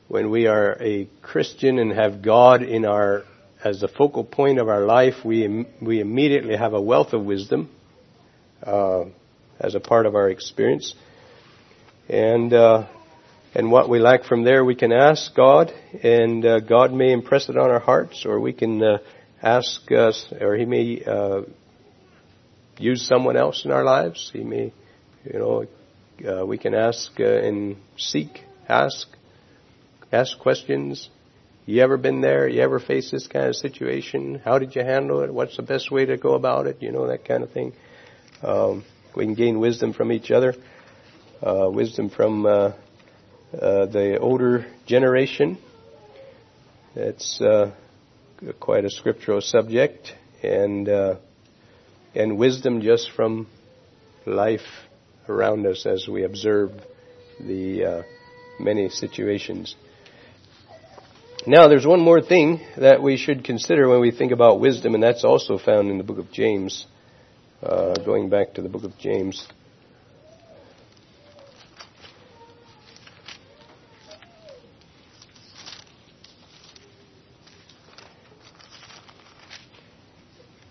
when 0.06 0.30
we 0.30 0.46
are 0.46 0.80
a 0.80 1.08
Christian 1.20 1.80
and 1.80 1.90
have 1.90 2.22
God 2.22 2.62
in 2.62 2.84
our, 2.84 3.24
as 3.64 3.80
the 3.80 3.88
focal 3.88 4.22
point 4.22 4.60
of 4.60 4.68
our 4.68 4.86
life, 4.86 5.24
we, 5.24 5.66
we 5.80 5.98
immediately 5.98 6.56
have 6.56 6.72
a 6.72 6.80
wealth 6.80 7.12
of 7.12 7.24
wisdom, 7.24 7.70
uh, 8.62 9.06
as 9.58 9.74
a 9.74 9.80
part 9.80 10.06
of 10.06 10.14
our 10.14 10.30
experience. 10.30 10.94
And, 12.08 12.54
uh, 12.54 12.86
and 13.54 13.70
what 13.70 13.90
we 13.90 13.98
lack 13.98 14.24
from 14.24 14.44
there, 14.44 14.64
we 14.64 14.74
can 14.74 14.92
ask 14.92 15.34
God, 15.34 15.72
and 16.02 16.44
uh, 16.44 16.60
God 16.60 16.92
may 16.92 17.12
impress 17.12 17.50
it 17.50 17.58
on 17.58 17.70
our 17.70 17.80
hearts, 17.80 18.24
or 18.24 18.40
we 18.40 18.54
can 18.54 18.82
uh, 18.82 18.98
ask 19.42 19.92
us, 19.92 20.32
or 20.40 20.56
He 20.56 20.64
may 20.64 21.02
uh, 21.04 21.42
use 22.78 23.06
someone 23.06 23.36
else 23.36 23.66
in 23.66 23.70
our 23.70 23.84
lives. 23.84 24.30
He 24.32 24.42
may, 24.42 24.72
you 25.24 25.38
know, 25.38 25.66
uh, 26.26 26.46
we 26.46 26.56
can 26.56 26.74
ask 26.74 27.10
uh, 27.20 27.24
and 27.24 27.76
seek, 27.98 28.40
ask, 28.68 29.06
ask 30.10 30.38
questions. 30.38 31.10
You 31.66 31.82
ever 31.82 31.98
been 31.98 32.22
there? 32.22 32.48
You 32.48 32.62
ever 32.62 32.80
faced 32.80 33.12
this 33.12 33.26
kind 33.26 33.48
of 33.48 33.56
situation? 33.56 34.40
How 34.42 34.58
did 34.58 34.74
you 34.74 34.82
handle 34.82 35.20
it? 35.20 35.32
What's 35.32 35.58
the 35.58 35.62
best 35.62 35.90
way 35.90 36.06
to 36.06 36.16
go 36.16 36.34
about 36.34 36.66
it? 36.66 36.78
You 36.80 36.90
know, 36.90 37.06
that 37.08 37.26
kind 37.26 37.42
of 37.42 37.52
thing. 37.52 37.74
Um, 38.42 38.84
we 39.14 39.26
can 39.26 39.34
gain 39.34 39.60
wisdom 39.60 39.92
from 39.92 40.10
each 40.10 40.30
other, 40.30 40.54
uh, 41.42 41.68
wisdom 41.70 42.08
from 42.08 42.46
uh, 43.52 43.86
the 43.86 44.18
older 44.18 44.66
generation. 44.86 45.58
It's 46.94 47.40
uh, 47.40 47.72
quite 48.60 48.84
a 48.84 48.90
scriptural 48.90 49.40
subject, 49.40 50.14
and 50.42 50.88
uh, 50.88 51.16
and 52.14 52.38
wisdom 52.38 52.80
just 52.80 53.10
from 53.14 53.46
life 54.26 54.66
around 55.28 55.66
us 55.66 55.86
as 55.86 56.08
we 56.08 56.24
observe 56.24 56.70
the 57.40 57.84
uh, 57.84 58.02
many 58.58 58.88
situations. 58.88 59.74
Now, 61.46 61.68
there's 61.68 61.86
one 61.86 62.00
more 62.00 62.22
thing 62.22 62.60
that 62.76 63.02
we 63.02 63.16
should 63.16 63.44
consider 63.44 63.88
when 63.88 64.00
we 64.00 64.12
think 64.12 64.32
about 64.32 64.60
wisdom, 64.60 64.94
and 64.94 65.02
that's 65.02 65.24
also 65.24 65.58
found 65.58 65.90
in 65.90 65.98
the 65.98 66.04
book 66.04 66.18
of 66.18 66.30
James. 66.30 66.86
Uh, 67.62 67.94
going 68.04 68.28
back 68.28 68.54
to 68.54 68.62
the 68.62 68.68
book 68.68 68.84
of 68.84 68.96
James. 68.98 69.46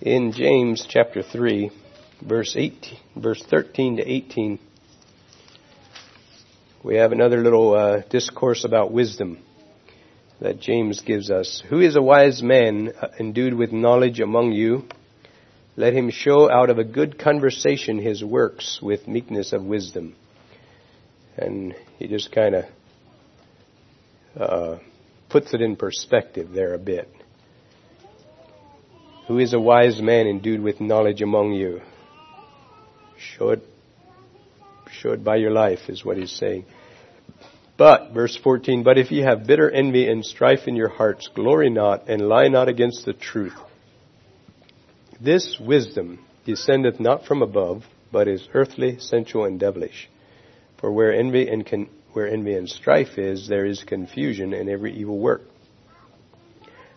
In 0.02 0.32
James 0.32 0.88
chapter 0.90 1.22
3, 1.22 1.70
verse 2.24 2.56
18, 2.58 2.98
verse 3.18 3.44
13 3.44 3.98
to 3.98 4.12
18, 4.12 4.60
we 6.84 6.96
have 6.96 7.12
another 7.12 7.38
little 7.38 7.76
uh, 7.76 8.02
discourse 8.10 8.66
about 8.66 8.92
wisdom 8.92 9.38
that 10.40 10.60
James 10.60 11.02
gives 11.02 11.30
us. 11.30 11.62
Who 11.70 11.80
is 11.80 11.96
a 11.96 12.02
wise 12.02 12.42
man 12.42 12.94
uh, 13.00 13.10
endued 13.20 13.54
with 13.54 13.72
knowledge 13.72 14.20
among 14.20 14.54
you? 14.54 14.86
Let 15.76 15.94
him 15.94 16.10
show 16.10 16.50
out 16.50 16.72
of 16.72 16.80
a 16.80 16.84
good 16.84 17.20
conversation 17.20 18.00
his 18.00 18.24
works 18.24 18.80
with 18.82 19.08
meekness 19.08 19.54
of 19.54 19.64
wisdom. 19.64 20.16
And 21.38 21.76
he 22.00 22.08
just 22.08 22.32
kind 22.32 22.56
of 22.56 22.66
uh, 24.36 24.80
puts 25.30 25.54
it 25.54 25.62
in 25.62 25.76
perspective 25.76 26.50
there 26.52 26.74
a 26.74 26.80
bit. 26.80 27.08
Who 29.28 29.38
is 29.38 29.54
a 29.54 29.60
wise 29.60 30.02
man 30.02 30.28
endued 30.28 30.62
with 30.62 30.82
knowledge 30.82 31.22
among 31.22 31.54
you? 31.54 31.82
Show 33.18 33.50
it, 33.50 33.64
show 34.92 35.12
it 35.12 35.24
by 35.24 35.36
your 35.36 35.52
life 35.52 35.90
is 35.90 36.04
what 36.04 36.18
he's 36.18 36.32
saying. 36.32 36.66
But, 37.78 38.14
verse 38.14 38.38
14, 38.38 38.84
but 38.84 38.98
if 38.98 39.12
ye 39.12 39.22
have 39.22 39.48
bitter 39.48 39.70
envy 39.70 40.08
and 40.08 40.26
strife 40.26 40.68
in 40.68 40.76
your 40.76 40.90
hearts, 40.90 41.30
glory 41.34 41.70
not 41.70 42.10
and 42.10 42.28
lie 42.28 42.48
not 42.48 42.68
against 42.68 43.06
the 43.06 43.14
truth. 43.14 43.56
This 45.20 45.58
wisdom 45.60 46.20
descendeth 46.46 47.00
not 47.00 47.26
from 47.26 47.42
above, 47.42 47.84
but 48.12 48.28
is 48.28 48.48
earthly, 48.54 49.00
sensual, 49.00 49.46
and 49.46 49.60
devilish. 49.60 50.10
For 50.80 50.92
where 50.92 51.14
envy 51.14 51.48
and 51.48 51.66
con- 51.66 51.90
where 52.14 52.28
envy 52.28 52.56
and 52.56 52.68
strife 52.68 53.18
is, 53.18 53.48
there 53.48 53.66
is 53.66 53.84
confusion 53.84 54.54
and 54.54 54.70
every 54.70 54.94
evil 54.94 55.20
work. 55.20 55.42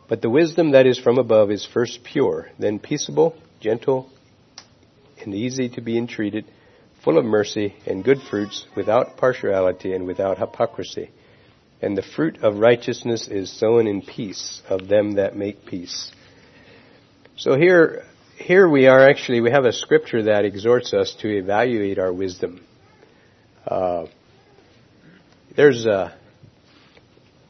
But 0.09 0.21
the 0.21 0.31
wisdom 0.31 0.73
that 0.73 0.87
is 0.87 0.99
from 0.99 1.19
above 1.19 1.51
is 1.51 1.65
first 1.65 2.05
pure, 2.05 2.49
then 2.59 2.79
peaceable, 2.79 3.37
gentle, 3.61 4.11
and 5.21 5.35
easy 5.35 5.69
to 5.71 5.81
be 5.81 5.97
entreated, 5.97 6.45
full 7.03 7.19
of 7.19 7.25
mercy 7.25 7.75
and 7.87 8.05
good 8.05 8.21
fruits, 8.31 8.67
without 8.77 9.17
partiality 9.17 9.95
and 9.95 10.07
without 10.07 10.39
hypocrisy. 10.39 11.11
And 11.81 11.97
the 11.97 12.03
fruit 12.03 12.39
of 12.43 12.59
righteousness 12.59 13.29
is 13.29 13.51
sown 13.51 13.87
in 13.87 14.03
peace 14.03 14.63
of 14.69 14.89
them 14.89 15.15
that 15.15 15.37
make 15.37 15.67
peace. 15.67 16.11
So 17.37 17.57
here, 17.57 18.05
here 18.37 18.69
we 18.69 18.87
are 18.87 19.09
actually, 19.09 19.41
we 19.41 19.51
have 19.51 19.65
a 19.65 19.73
scripture 19.73 20.25
that 20.25 20.45
exhorts 20.45 20.93
us 20.93 21.15
to 21.21 21.29
evaluate 21.29 21.99
our 21.99 22.13
wisdom. 22.13 22.65
Uh, 23.67 24.07
there's 25.57 25.87
a, 25.87 26.17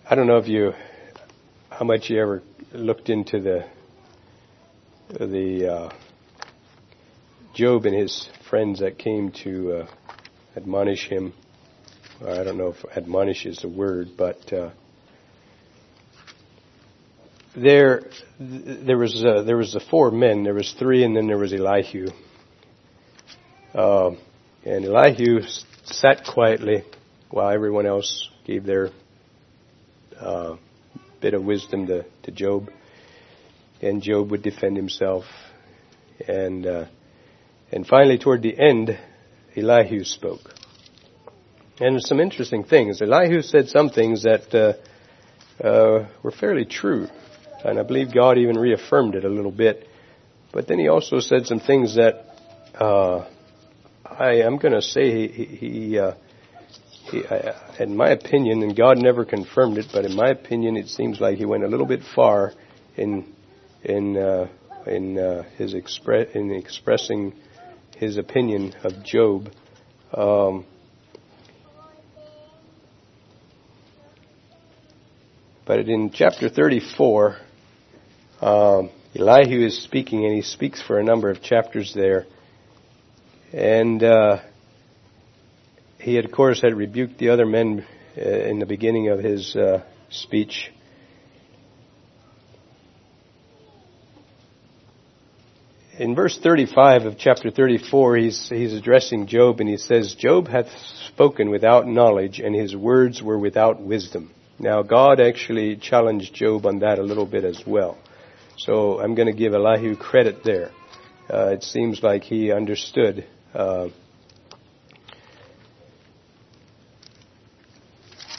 I 0.08 0.14
don't 0.14 0.26
know 0.26 0.38
if 0.38 0.48
you, 0.48 0.72
how 1.78 1.84
much 1.84 2.08
you 2.08 2.20
ever 2.20 2.40
looked 2.72 3.08
into 3.08 3.40
the, 3.40 3.64
the, 5.08 5.72
uh, 5.72 5.92
Job 7.52 7.84
and 7.84 7.94
his 7.94 8.28
friends 8.48 8.80
that 8.80 8.98
came 8.98 9.32
to 9.44 9.72
uh, 9.72 9.86
admonish 10.56 11.08
him. 11.08 11.32
I 12.20 12.42
don't 12.42 12.58
know 12.58 12.74
if 12.74 12.84
admonish 12.96 13.46
is 13.46 13.58
the 13.58 13.68
word, 13.68 14.10
but 14.16 14.52
uh, 14.52 14.70
there 17.56 18.02
there 18.40 18.98
was 18.98 19.24
uh, 19.24 19.42
there 19.42 19.56
was 19.56 19.72
the 19.72 19.80
four 19.88 20.10
men. 20.10 20.42
There 20.42 20.54
was 20.54 20.74
three, 20.76 21.04
and 21.04 21.16
then 21.16 21.28
there 21.28 21.38
was 21.38 21.52
Elihu. 21.52 22.08
Uh, 23.72 24.10
and 24.64 24.84
Elihu 24.84 25.42
sat 25.84 26.24
quietly 26.24 26.82
while 27.30 27.50
everyone 27.50 27.86
else 27.86 28.30
gave 28.44 28.64
their 28.64 28.90
uh, 30.18 30.56
bit 31.24 31.32
of 31.32 31.42
wisdom 31.42 31.86
to, 31.86 32.04
to 32.22 32.30
Job. 32.30 32.70
And 33.80 34.02
Job 34.02 34.30
would 34.30 34.42
defend 34.42 34.76
himself. 34.76 35.24
And 36.28 36.66
uh, 36.66 36.84
and 37.72 37.86
finally, 37.86 38.18
toward 38.18 38.42
the 38.42 38.54
end, 38.56 38.98
Elihu 39.56 40.04
spoke. 40.04 40.52
And 41.80 42.00
some 42.02 42.20
interesting 42.20 42.62
things. 42.62 43.00
Elihu 43.00 43.40
said 43.40 43.68
some 43.68 43.88
things 43.88 44.24
that 44.24 44.54
uh, 44.54 45.66
uh, 45.66 46.06
were 46.22 46.30
fairly 46.30 46.66
true, 46.66 47.08
and 47.64 47.80
I 47.80 47.84
believe 47.84 48.12
God 48.12 48.36
even 48.36 48.58
reaffirmed 48.58 49.14
it 49.14 49.24
a 49.24 49.28
little 49.30 49.50
bit. 49.50 49.88
But 50.52 50.68
then 50.68 50.78
he 50.78 50.88
also 50.88 51.20
said 51.20 51.46
some 51.46 51.58
things 51.58 51.96
that 51.96 52.26
uh, 52.78 53.26
I 54.04 54.42
am 54.42 54.58
going 54.58 54.74
to 54.74 54.82
say 54.82 55.26
he, 55.26 55.44
he, 55.44 55.98
uh, 55.98 56.12
in 57.78 57.96
my 57.96 58.10
opinion, 58.10 58.62
and 58.62 58.76
God 58.76 58.98
never 58.98 59.24
confirmed 59.24 59.78
it, 59.78 59.86
but 59.92 60.04
in 60.04 60.14
my 60.14 60.28
opinion, 60.28 60.76
it 60.76 60.88
seems 60.88 61.20
like 61.20 61.38
he 61.38 61.44
went 61.44 61.64
a 61.64 61.68
little 61.68 61.86
bit 61.86 62.02
far 62.14 62.52
in 62.96 63.32
in 63.82 64.16
uh, 64.16 64.48
in 64.86 65.18
uh, 65.18 65.42
his 65.56 65.74
express 65.74 66.28
in 66.34 66.50
expressing 66.50 67.34
his 67.96 68.16
opinion 68.16 68.74
of 68.82 69.04
Job. 69.04 69.50
Um, 70.12 70.66
but 75.66 75.80
in 75.80 76.10
chapter 76.12 76.48
34, 76.48 77.36
um, 78.40 78.90
Elihu 79.16 79.64
is 79.64 79.82
speaking, 79.82 80.24
and 80.24 80.34
he 80.34 80.42
speaks 80.42 80.82
for 80.82 80.98
a 80.98 81.04
number 81.04 81.30
of 81.30 81.42
chapters 81.42 81.94
there. 81.94 82.26
And 83.52 84.02
uh, 84.02 84.40
he, 86.04 86.18
of 86.18 86.30
course, 86.30 86.60
had 86.60 86.74
rebuked 86.74 87.18
the 87.18 87.30
other 87.30 87.46
men 87.46 87.86
uh, 88.16 88.20
in 88.20 88.58
the 88.58 88.66
beginning 88.66 89.08
of 89.08 89.20
his 89.20 89.56
uh, 89.56 89.82
speech. 90.10 90.70
in 95.98 96.14
verse 96.14 96.36
35 96.42 97.04
of 97.04 97.18
chapter 97.18 97.50
34, 97.50 98.16
he's, 98.16 98.48
he's 98.48 98.74
addressing 98.74 99.28
Job 99.28 99.60
and 99.60 99.68
he 99.68 99.76
says, 99.76 100.14
Job 100.18 100.48
hath 100.48 100.66
spoken 101.06 101.50
without 101.50 101.86
knowledge 101.86 102.40
and 102.40 102.54
his 102.54 102.74
words 102.74 103.22
were 103.22 103.38
without 103.38 103.80
wisdom. 103.80 104.32
Now 104.58 104.82
God 104.82 105.20
actually 105.20 105.76
challenged 105.76 106.34
Job 106.34 106.66
on 106.66 106.80
that 106.80 106.98
a 106.98 107.02
little 107.02 107.26
bit 107.26 107.44
as 107.44 107.62
well. 107.64 107.96
So 108.56 109.00
I'm 109.00 109.14
going 109.14 109.28
to 109.28 109.38
give 109.38 109.54
Elihu 109.54 109.96
credit 109.96 110.42
there. 110.44 110.72
Uh, 111.32 111.50
it 111.50 111.62
seems 111.62 112.02
like 112.02 112.24
he 112.24 112.50
understood 112.50 113.24
uh, 113.54 113.88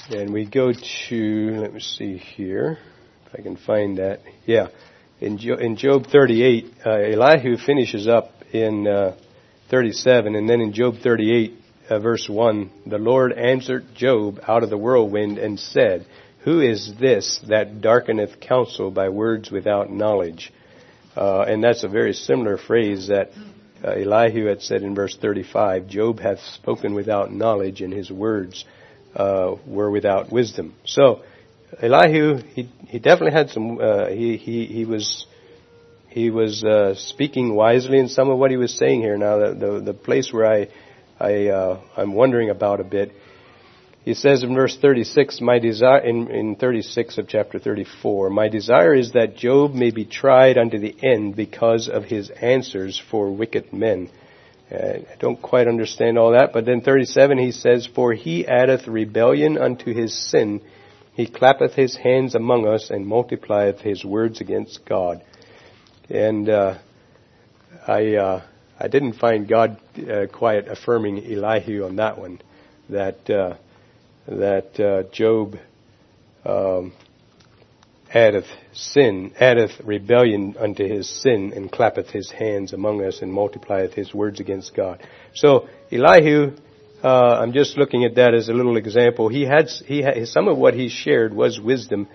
and 0.10 0.32
we 0.32 0.46
go 0.46 0.72
to, 1.10 1.60
let 1.62 1.74
me 1.74 1.80
see 1.80 2.18
here, 2.18 2.78
if 3.26 3.40
I 3.40 3.42
can 3.42 3.58
find 3.58 3.98
that. 3.98 4.22
Yeah 4.46 4.68
in, 5.20 5.38
jo- 5.38 5.56
in 5.56 5.76
Job 5.78 6.08
38, 6.08 6.74
uh, 6.86 6.90
Elihu 6.90 7.58
finishes 7.58 8.08
up 8.08 8.32
in 8.52 8.88
uh, 8.88 9.16
37, 9.70 10.36
and 10.36 10.50
then 10.50 10.62
in 10.62 10.74
Job 10.74 10.96
38, 11.02 11.54
uh, 11.90 12.00
verse 12.00 12.28
1, 12.30 12.70
the 12.86 12.98
Lord 12.98 13.32
answered 13.34 13.86
Job 13.96 14.40
out 14.48 14.64
of 14.64 14.70
the 14.70 14.78
whirlwind 14.78 15.38
and 15.38 15.60
said, 15.60 16.06
Who 16.44 16.60
is 16.60 16.94
this 17.00 17.40
that 17.48 17.82
darkeneth 17.82 18.40
counsel 18.40 18.92
by 18.92 19.10
words 19.10 19.52
without 19.52 19.92
knowledge? 19.92 20.52
Uh, 21.16 21.42
and 21.42 21.64
that's 21.64 21.84
a 21.84 21.90
very 21.90 22.14
similar 22.14 22.58
phrase 22.58 23.08
that 23.08 23.32
uh, 23.84 23.92
Elihu 23.92 24.48
had 24.48 24.62
said 24.62 24.82
in 24.82 24.96
verse 24.96 25.16
35, 25.20 25.88
Job 25.88 26.20
hath 26.20 26.40
spoken 26.40 26.94
without 26.94 27.32
knowledge, 27.32 27.82
and 27.82 27.94
his 27.94 28.12
words 28.12 28.66
uh, 29.16 29.56
were 29.66 29.90
without 29.90 30.32
wisdom. 30.32 30.76
So, 30.86 31.24
Elihu, 31.82 32.38
he 32.54 32.70
he 32.88 33.00
definitely 33.00 33.32
had 33.32 33.50
some. 33.50 33.80
Uh, 33.80 34.08
he 34.08 34.38
he 34.38 34.66
he 34.66 34.86
was 34.86 35.26
he 36.10 36.30
was 36.30 36.64
uh, 36.64 36.96
speaking 36.96 37.56
wisely 37.56 38.00
in 38.00 38.08
some 38.08 38.30
of 38.30 38.38
what 38.38 38.52
he 38.52 38.58
was 38.58 38.78
saying 38.78 39.02
here. 39.02 39.18
Now, 39.18 39.38
the 39.38 39.54
the, 39.54 39.82
the 39.82 39.94
place 39.94 40.32
where 40.32 40.46
I 40.46 40.68
I 41.20 41.48
uh, 41.48 41.82
I'm 41.98 42.14
wondering 42.14 42.50
about 42.50 42.80
a 42.80 42.84
bit. 42.84 43.12
He 44.06 44.14
says 44.14 44.44
in 44.44 44.54
verse 44.54 44.78
36, 44.80 45.42
my 45.42 45.58
desire, 45.58 45.98
in, 45.98 46.30
in 46.30 46.56
36 46.58 47.18
of 47.18 47.28
chapter 47.28 47.58
34, 47.58 48.30
my 48.30 48.50
desire 48.50 48.94
is 48.94 49.14
that 49.14 49.36
Job 49.36 49.74
may 49.74 49.90
be 49.90 50.06
tried 50.06 50.60
unto 50.60 50.78
the 50.78 50.96
end 51.02 51.36
because 51.36 51.90
of 51.90 52.04
his 52.04 52.30
answers 52.30 53.02
for 53.10 53.32
wicked 53.32 53.74
men. 53.74 54.12
Uh, 54.72 54.76
I 54.78 55.16
don't 55.20 55.42
quite 55.42 55.68
understand 55.68 56.18
all 56.18 56.32
that, 56.32 56.52
but 56.54 56.66
then 56.66 56.82
37 56.82 57.38
he 57.38 57.52
says, 57.52 57.88
for 57.94 58.14
he 58.14 58.48
addeth 58.48 58.88
rebellion 58.88 59.58
unto 59.58 59.94
his 59.94 60.14
sin 60.32 60.62
he 61.16 61.28
clappeth 61.28 61.74
his 61.74 61.96
hands 61.96 62.36
among 62.36 62.68
us 62.68 62.90
and 62.90 63.08
multiplieth 63.08 63.80
his 63.80 64.04
words 64.04 64.42
against 64.42 64.86
God. 64.86 65.24
And 66.10 66.50
uh, 66.50 66.78
I 67.88 68.16
uh, 68.16 68.44
I 68.78 68.90
didn't 68.90 69.14
find 69.14 69.48
God 69.48 69.80
uh, 69.98 70.26
quite 70.32 70.68
affirming 70.68 71.20
Elihu 71.26 71.86
on 71.86 71.96
that 71.96 72.18
one. 72.18 72.42
That 72.90 73.30
uh, 73.30 73.56
that 74.28 74.78
uh, 74.78 75.10
Job 75.14 75.56
um, 76.44 76.92
addeth 78.16 78.48
sin, 78.74 79.34
addeth 79.40 79.80
rebellion 79.84 80.56
unto 80.58 80.88
his 80.88 81.08
sin, 81.22 81.54
and 81.56 81.72
clappeth 81.72 82.10
his 82.10 82.32
hands 82.32 82.74
among 82.74 83.04
us 83.04 83.22
and 83.22 83.32
multiplieth 83.32 83.94
his 83.94 84.14
words 84.14 84.40
against 84.40 84.74
God. 84.74 85.06
So 85.34 85.68
Elihu 85.92 86.56
uh, 87.06 87.40
I'm 87.40 87.54
just 87.54 87.78
looking 87.78 88.04
at 88.04 88.16
that 88.16 88.34
as 88.34 88.50
a 88.50 88.54
little 88.54 88.78
example. 88.78 89.30
He 89.30 89.44
had, 89.44 89.70
he 89.86 90.02
had, 90.02 90.28
some 90.28 90.48
of 90.48 90.58
what 90.58 90.74
he 90.74 90.90
shared 90.90 91.36
was 91.36 91.60
wisdom, 91.60 92.08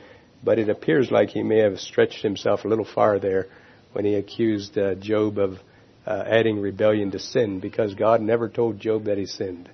but 0.43 0.59
it 0.59 0.69
appears 0.69 1.13
like 1.13 1.29
he 1.29 1.45
may 1.45 1.59
have 1.59 1.79
stretched 1.79 2.23
himself 2.23 2.65
a 2.65 2.69
little 2.69 2.85
far 2.85 3.21
there 3.21 3.47
when 3.93 4.05
he 4.05 4.17
accused 4.17 4.77
uh, 4.77 4.97
Job 4.97 5.39
of 5.39 5.59
uh, 6.05 6.25
adding 6.27 6.61
rebellion 6.61 7.13
to 7.13 7.21
sin, 7.21 7.61
because 7.61 7.95
God 7.95 8.21
never 8.21 8.49
told 8.49 8.81
Job 8.81 9.05
that 9.05 9.17
he 9.17 9.27
sinned. 9.27 9.71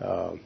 Uh, 0.00 0.36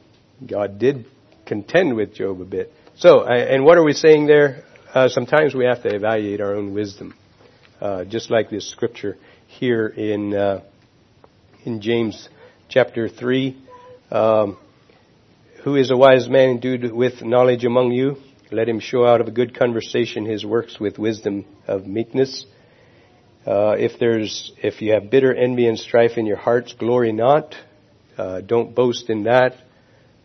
God 0.45 0.77
did 0.77 1.05
contend 1.45 1.95
with 1.95 2.13
Job 2.13 2.41
a 2.41 2.45
bit. 2.45 2.73
So, 2.97 3.23
and 3.25 3.63
what 3.63 3.77
are 3.77 3.83
we 3.83 3.93
saying 3.93 4.27
there? 4.27 4.64
Uh, 4.95 5.09
sometimes 5.09 5.53
we 5.53 5.65
have 5.65 5.83
to 5.83 5.93
evaluate 5.93 6.39
our 6.39 6.55
own 6.55 6.73
wisdom, 6.73 7.13
uh, 7.81 8.05
just 8.05 8.31
like 8.31 8.49
this 8.49 8.71
scripture 8.71 9.17
here 9.45 9.87
in 9.87 10.33
in 11.65 11.81
James 11.81 12.29
chapter 12.69 13.09
three 13.09 13.61
um, 14.09 14.57
who 15.65 15.75
is 15.75 15.91
a 15.91 15.97
wise 15.97 16.29
man 16.29 16.51
endued 16.51 16.93
with 16.93 17.21
knowledge 17.21 17.65
among 17.65 17.91
you? 17.91 18.15
Let 18.53 18.69
him 18.69 18.79
show 18.79 19.05
out 19.05 19.19
of 19.19 19.27
a 19.27 19.31
good 19.31 19.59
conversation 19.59 20.23
his 20.23 20.45
works 20.45 20.79
with 20.79 20.97
wisdom 20.97 21.43
of 21.67 21.85
meekness. 21.85 22.45
Uh, 23.45 23.75
if 23.77 23.99
there's, 23.99 24.53
if 24.63 24.81
you 24.81 24.93
have 24.93 25.09
bitter 25.09 25.35
envy 25.35 25.67
and 25.67 25.77
strife 25.77 26.11
in 26.15 26.25
your 26.25 26.37
hearts, 26.37 26.71
glory 26.71 27.11
not. 27.11 27.53
Uh, 28.17 28.39
don't 28.39 28.73
boast 28.73 29.09
in 29.09 29.23
that. 29.23 29.55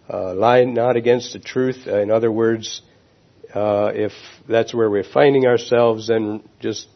Uh, 0.08 0.32
lie 0.34 0.62
not 0.62 0.94
against 0.94 1.32
the 1.32 1.40
truth. 1.40 1.88
Uh, 1.88 1.98
in 1.98 2.12
other 2.12 2.30
words, 2.30 2.82
uh, 3.54 3.90
if 3.94 4.12
that's 4.48 4.72
where 4.72 4.88
we're 4.88 5.04
finding 5.04 5.46
ourselves, 5.46 6.08
then 6.08 6.42
just 6.60 6.86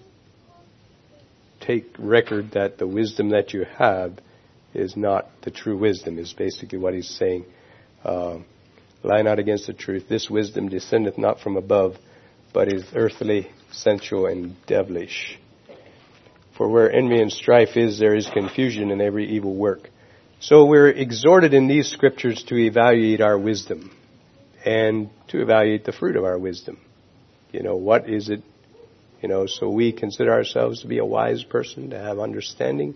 take 1.60 1.94
record 1.98 2.52
that 2.52 2.78
the 2.78 2.86
wisdom 2.86 3.30
that 3.30 3.52
you 3.52 3.64
have 3.76 4.18
is 4.72 4.96
not 4.96 5.28
the 5.42 5.50
true 5.50 5.76
wisdom, 5.76 6.18
is 6.18 6.32
basically 6.32 6.78
what 6.78 6.94
he's 6.94 7.08
saying. 7.08 7.44
Uh, 8.04 8.38
lie 9.02 9.22
not 9.22 9.38
against 9.38 9.66
the 9.66 9.72
truth. 9.72 10.08
This 10.08 10.28
wisdom 10.28 10.68
descendeth 10.68 11.18
not 11.18 11.40
from 11.40 11.56
above, 11.56 11.96
but 12.52 12.72
is 12.72 12.84
earthly, 12.94 13.50
sensual, 13.70 14.26
and 14.26 14.54
devilish. 14.66 15.38
For 16.56 16.68
where 16.68 16.90
envy 16.90 17.20
and 17.20 17.32
strife 17.32 17.76
is, 17.76 17.98
there 17.98 18.14
is 18.14 18.28
confusion 18.28 18.90
in 18.90 19.00
every 19.00 19.28
evil 19.28 19.54
work. 19.54 19.90
So 20.38 20.66
we're 20.66 20.90
exhorted 20.90 21.54
in 21.54 21.66
these 21.66 21.90
scriptures 21.90 22.44
to 22.48 22.56
evaluate 22.56 23.20
our 23.20 23.38
wisdom 23.38 23.90
and 24.64 25.10
to 25.28 25.42
evaluate 25.42 25.84
the 25.84 25.92
fruit 25.92 26.16
of 26.16 26.24
our 26.24 26.38
wisdom. 26.38 26.78
You 27.52 27.62
know, 27.62 27.76
what 27.76 28.08
is 28.08 28.30
it? 28.30 28.42
You 29.22 29.28
know, 29.28 29.46
so 29.46 29.70
we 29.70 29.92
consider 29.92 30.32
ourselves 30.32 30.82
to 30.82 30.88
be 30.88 30.98
a 30.98 31.04
wise 31.04 31.44
person, 31.44 31.90
to 31.90 31.98
have 31.98 32.18
understanding. 32.18 32.94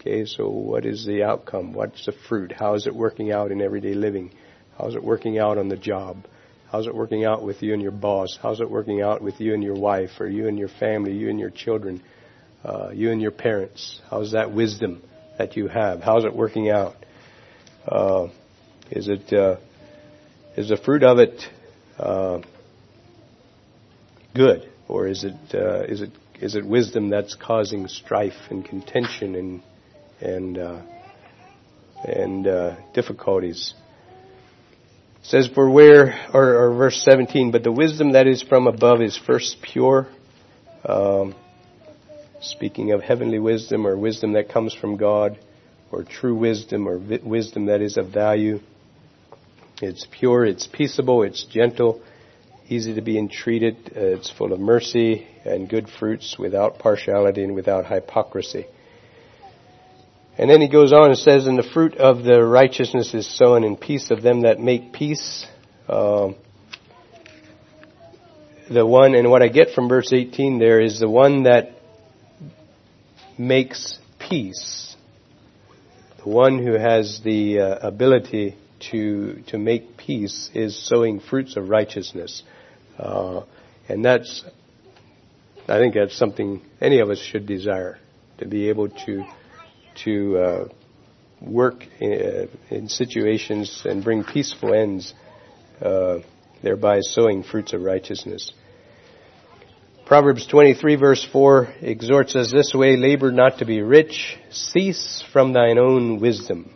Okay, 0.00 0.26
so 0.26 0.48
what 0.48 0.84
is 0.84 1.06
the 1.06 1.22
outcome? 1.22 1.72
What's 1.72 2.04
the 2.04 2.12
fruit? 2.28 2.52
How 2.52 2.74
is 2.74 2.86
it 2.86 2.94
working 2.94 3.32
out 3.32 3.52
in 3.52 3.62
everyday 3.62 3.94
living? 3.94 4.32
How's 4.76 4.94
it 4.94 5.02
working 5.02 5.38
out 5.38 5.56
on 5.56 5.68
the 5.68 5.76
job? 5.76 6.26
How's 6.70 6.86
it 6.86 6.94
working 6.94 7.24
out 7.24 7.42
with 7.42 7.62
you 7.62 7.72
and 7.72 7.80
your 7.80 7.92
boss? 7.92 8.36
How's 8.42 8.60
it 8.60 8.68
working 8.68 9.00
out 9.00 9.22
with 9.22 9.40
you 9.40 9.54
and 9.54 9.62
your 9.62 9.76
wife, 9.76 10.10
or 10.18 10.26
you 10.26 10.48
and 10.48 10.58
your 10.58 10.68
family, 10.68 11.12
you 11.12 11.30
and 11.30 11.38
your 11.38 11.50
children, 11.50 12.02
uh, 12.64 12.90
you 12.92 13.12
and 13.12 13.22
your 13.22 13.30
parents? 13.30 14.00
How's 14.10 14.32
that 14.32 14.52
wisdom 14.52 15.02
that 15.38 15.56
you 15.56 15.68
have? 15.68 16.02
How's 16.02 16.24
it 16.24 16.34
working 16.34 16.70
out? 16.70 16.96
Uh, 17.86 18.28
is 18.90 19.08
it 19.08 19.32
uh, 19.32 19.56
is 20.56 20.68
the 20.68 20.76
fruit 20.76 21.02
of 21.02 21.18
it 21.18 21.42
uh, 21.98 22.40
good, 24.34 24.68
or 24.88 25.08
is 25.08 25.24
it 25.24 25.34
uh, 25.54 25.82
is 25.82 26.00
it 26.00 26.10
is 26.40 26.54
it 26.54 26.66
wisdom 26.66 27.08
that's 27.10 27.34
causing 27.34 27.88
strife 27.88 28.50
and 28.50 28.64
contention 28.64 29.34
and 29.34 29.62
and 30.20 30.58
uh, 30.58 30.82
and 32.04 32.46
uh, 32.46 32.76
difficulties? 32.92 33.74
It 35.20 35.26
says, 35.26 35.48
"For 35.54 35.68
where," 35.70 36.28
or, 36.32 36.66
or, 36.66 36.74
verse 36.74 37.02
seventeen, 37.02 37.50
but 37.50 37.62
the 37.62 37.72
wisdom 37.72 38.12
that 38.12 38.26
is 38.26 38.42
from 38.42 38.66
above 38.66 39.00
is 39.00 39.16
first 39.16 39.62
pure. 39.62 40.06
Um, 40.84 41.34
speaking 42.40 42.92
of 42.92 43.00
heavenly 43.00 43.38
wisdom 43.38 43.86
or 43.86 43.96
wisdom 43.96 44.34
that 44.34 44.50
comes 44.50 44.74
from 44.74 44.98
God, 44.98 45.38
or 45.90 46.04
true 46.04 46.36
wisdom 46.36 46.86
or 46.86 46.98
vi- 46.98 47.20
wisdom 47.24 47.66
that 47.66 47.80
is 47.80 47.96
of 47.96 48.08
value. 48.10 48.60
It's 49.84 50.06
pure, 50.10 50.44
it's 50.44 50.66
peaceable, 50.66 51.22
it's 51.22 51.44
gentle, 51.44 52.02
easy 52.68 52.94
to 52.94 53.02
be 53.02 53.18
entreated, 53.18 53.76
uh, 53.94 54.00
it's 54.00 54.30
full 54.30 54.52
of 54.52 54.60
mercy 54.60 55.26
and 55.44 55.68
good 55.68 55.88
fruits 55.88 56.36
without 56.38 56.78
partiality 56.78 57.44
and 57.44 57.54
without 57.54 57.86
hypocrisy. 57.86 58.66
And 60.36 60.50
then 60.50 60.60
he 60.60 60.68
goes 60.68 60.92
on 60.92 61.10
and 61.10 61.18
says, 61.18 61.46
And 61.46 61.58
the 61.58 61.62
fruit 61.62 61.94
of 61.96 62.24
the 62.24 62.42
righteousness 62.42 63.14
is 63.14 63.26
sown 63.38 63.62
in 63.62 63.76
peace 63.76 64.10
of 64.10 64.22
them 64.22 64.42
that 64.42 64.58
make 64.58 64.92
peace. 64.92 65.46
Um, 65.88 66.34
the 68.70 68.84
one, 68.84 69.14
and 69.14 69.30
what 69.30 69.42
I 69.42 69.48
get 69.48 69.74
from 69.74 69.88
verse 69.88 70.12
18 70.12 70.58
there 70.58 70.80
is 70.80 70.98
the 70.98 71.08
one 71.08 71.44
that 71.44 71.72
makes 73.38 73.98
peace. 74.18 74.96
The 76.24 76.30
one 76.30 76.58
who 76.58 76.72
has 76.72 77.20
the 77.22 77.60
uh, 77.60 77.86
ability 77.86 78.56
to 78.90 79.42
to 79.48 79.58
make 79.58 79.96
peace 79.96 80.50
is 80.54 80.76
sowing 80.76 81.20
fruits 81.20 81.56
of 81.56 81.68
righteousness, 81.68 82.42
uh, 82.98 83.42
and 83.88 84.04
that's 84.04 84.44
I 85.68 85.78
think 85.78 85.94
that's 85.94 86.16
something 86.16 86.62
any 86.80 87.00
of 87.00 87.10
us 87.10 87.18
should 87.18 87.46
desire 87.46 87.98
to 88.38 88.46
be 88.46 88.68
able 88.68 88.88
to 88.88 89.24
to 90.04 90.38
uh, 90.38 90.68
work 91.40 91.86
in, 92.00 92.12
uh, 92.12 92.74
in, 92.74 92.88
situations 92.88 93.82
and 93.84 94.02
bring 94.02 94.24
peaceful 94.24 94.74
ends, 94.74 95.14
uh, 95.80 96.18
thereby 96.62 97.00
sowing 97.00 97.42
fruits 97.42 97.72
of 97.72 97.82
righteousness. 97.82 98.52
Proverbs 100.06 100.46
23 100.46 100.96
verse 100.96 101.26
4 101.32 101.74
exhorts 101.80 102.36
us 102.36 102.52
this 102.52 102.74
way, 102.74 102.96
labor 102.96 103.32
not 103.32 103.58
to 103.58 103.64
be 103.64 103.80
rich, 103.80 104.36
cease 104.50 105.24
from 105.32 105.52
thine 105.52 105.78
own 105.78 106.20
wisdom. 106.20 106.73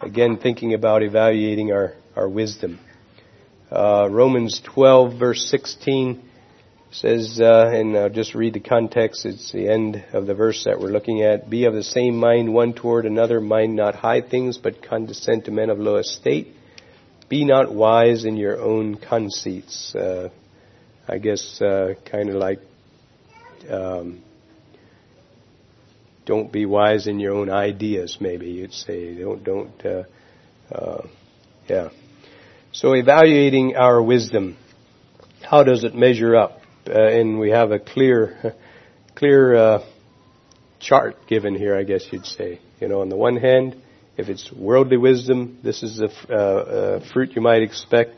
Again, 0.00 0.36
thinking 0.36 0.74
about 0.74 1.02
evaluating 1.02 1.72
our, 1.72 1.94
our 2.14 2.28
wisdom. 2.28 2.78
Uh, 3.68 4.08
Romans 4.08 4.60
12 4.64 5.18
verse 5.18 5.50
16 5.50 6.22
says, 6.92 7.40
uh, 7.42 7.70
and 7.74 7.96
I'll 7.96 8.08
just 8.08 8.36
read 8.36 8.54
the 8.54 8.60
context. 8.60 9.26
It's 9.26 9.50
the 9.50 9.68
end 9.68 10.04
of 10.12 10.28
the 10.28 10.34
verse 10.34 10.64
that 10.66 10.78
we're 10.78 10.92
looking 10.92 11.22
at. 11.22 11.50
Be 11.50 11.64
of 11.64 11.74
the 11.74 11.82
same 11.82 12.16
mind 12.16 12.54
one 12.54 12.74
toward 12.74 13.06
another. 13.06 13.40
Mind 13.40 13.74
not 13.74 13.96
high 13.96 14.20
things, 14.20 14.56
but 14.56 14.86
condescend 14.88 15.46
to 15.46 15.50
men 15.50 15.68
of 15.68 15.80
low 15.80 15.96
estate. 15.96 16.54
Be 17.28 17.44
not 17.44 17.74
wise 17.74 18.24
in 18.24 18.36
your 18.36 18.60
own 18.60 18.98
conceits. 18.98 19.96
Uh, 19.96 20.28
I 21.08 21.18
guess 21.18 21.60
uh, 21.60 21.94
kind 22.08 22.30
of 22.30 22.36
like 22.36 22.60
um, 23.68 24.22
don't 26.28 26.52
be 26.52 26.66
wise 26.66 27.06
in 27.06 27.18
your 27.18 27.34
own 27.34 27.48
ideas. 27.48 28.18
Maybe 28.20 28.48
you'd 28.50 28.74
say 28.74 29.14
don't 29.14 29.42
don't 29.42 29.84
uh, 29.84 30.02
uh, 30.70 31.06
yeah. 31.66 31.88
So 32.70 32.92
evaluating 32.92 33.76
our 33.76 34.00
wisdom, 34.00 34.58
how 35.42 35.64
does 35.64 35.84
it 35.84 35.94
measure 35.94 36.36
up? 36.36 36.60
Uh, 36.86 37.00
and 37.00 37.40
we 37.40 37.50
have 37.50 37.70
a 37.72 37.78
clear 37.78 38.54
clear 39.14 39.54
uh, 39.56 39.84
chart 40.80 41.16
given 41.26 41.54
here. 41.54 41.74
I 41.74 41.84
guess 41.84 42.04
you'd 42.12 42.26
say. 42.26 42.60
You 42.78 42.88
know, 42.88 43.00
on 43.00 43.08
the 43.08 43.16
one 43.16 43.36
hand, 43.36 43.80
if 44.18 44.28
it's 44.28 44.52
worldly 44.52 44.98
wisdom, 44.98 45.58
this 45.64 45.82
is 45.82 45.96
the 45.96 46.10
uh, 46.28 46.34
uh, 46.34 47.12
fruit 47.12 47.36
you 47.36 47.42
might 47.42 47.62
expect. 47.62 48.10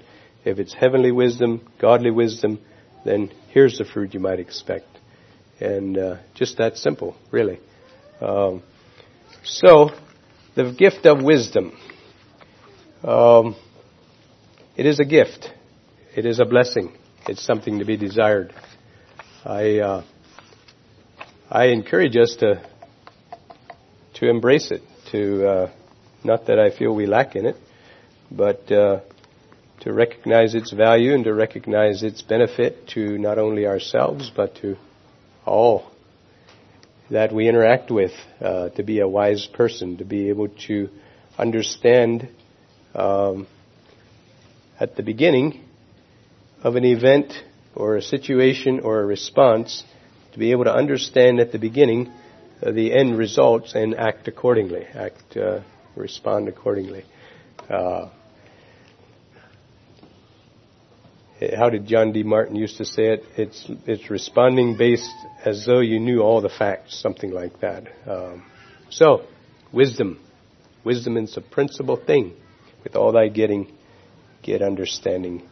If 0.44 0.58
it's 0.58 0.74
heavenly 0.74 1.12
wisdom, 1.12 1.66
godly 1.80 2.10
wisdom, 2.10 2.58
then 3.04 3.30
here's 3.50 3.78
the 3.78 3.84
fruit 3.84 4.14
you 4.14 4.20
might 4.20 4.40
expect. 4.40 4.86
And 5.60 6.18
just 6.34 6.56
that 6.56 6.78
simple, 6.78 7.14
really. 7.30 7.60
Um, 8.20 8.62
so, 9.42 9.90
the 10.54 10.72
gift 10.72 11.06
of 11.06 11.22
wisdom. 11.22 11.76
Um, 13.02 13.56
it 14.76 14.84
is 14.86 15.00
a 15.00 15.04
gift. 15.04 15.50
It 16.14 16.26
is 16.26 16.38
a 16.38 16.44
blessing. 16.44 16.92
It's 17.28 17.42
something 17.42 17.78
to 17.78 17.84
be 17.84 17.96
desired. 17.96 18.52
I 19.44 19.78
uh, 19.78 20.04
I 21.50 21.66
encourage 21.66 22.16
us 22.16 22.36
to 22.40 22.62
to 24.14 24.28
embrace 24.28 24.70
it. 24.70 24.82
To 25.12 25.46
uh, 25.48 25.72
not 26.22 26.46
that 26.46 26.58
I 26.58 26.76
feel 26.76 26.94
we 26.94 27.06
lack 27.06 27.36
in 27.36 27.46
it, 27.46 27.56
but 28.30 28.70
uh, 28.70 29.00
to 29.80 29.92
recognize 29.92 30.54
its 30.54 30.72
value 30.72 31.14
and 31.14 31.24
to 31.24 31.32
recognize 31.32 32.02
its 32.02 32.20
benefit 32.20 32.88
to 32.88 33.16
not 33.18 33.38
only 33.38 33.66
ourselves 33.66 34.30
but 34.34 34.56
to 34.56 34.76
all 35.46 35.89
that 37.10 37.32
we 37.32 37.48
interact 37.48 37.90
with, 37.90 38.12
uh, 38.40 38.68
to 38.70 38.82
be 38.82 39.00
a 39.00 39.08
wise 39.08 39.46
person, 39.46 39.96
to 39.96 40.04
be 40.04 40.28
able 40.28 40.48
to 40.66 40.88
understand 41.36 42.28
um, 42.94 43.46
at 44.78 44.96
the 44.96 45.02
beginning 45.02 45.64
of 46.62 46.76
an 46.76 46.84
event 46.84 47.32
or 47.74 47.96
a 47.96 48.02
situation 48.02 48.80
or 48.80 49.00
a 49.00 49.06
response, 49.06 49.82
to 50.32 50.38
be 50.38 50.52
able 50.52 50.64
to 50.64 50.72
understand 50.72 51.40
at 51.40 51.50
the 51.50 51.58
beginning 51.58 52.12
uh, 52.62 52.70
the 52.70 52.92
end 52.92 53.18
results 53.18 53.74
and 53.74 53.94
act 53.94 54.28
accordingly, 54.28 54.84
act, 54.84 55.36
uh, 55.36 55.60
respond 55.96 56.48
accordingly. 56.48 57.04
Uh, 57.68 58.08
how 61.56 61.70
did 61.70 61.86
John 61.86 62.12
D. 62.12 62.22
Martin 62.22 62.56
used 62.56 62.76
to 62.78 62.84
say 62.84 63.06
it? 63.06 63.24
It's 63.36 63.64
it's 63.86 64.10
responding 64.10 64.76
based 64.76 65.14
as 65.44 65.64
though 65.64 65.80
you 65.80 65.98
knew 65.98 66.20
all 66.20 66.40
the 66.40 66.50
facts, 66.50 67.00
something 67.00 67.30
like 67.30 67.60
that. 67.60 67.84
Um, 68.06 68.44
so, 68.90 69.24
wisdom, 69.72 70.20
wisdom 70.84 71.16
is 71.16 71.36
a 71.36 71.40
principal 71.40 71.96
thing. 71.96 72.34
With 72.84 72.96
all 72.96 73.12
thy 73.12 73.28
getting, 73.28 73.72
get 74.42 74.62
understanding. 74.62 75.42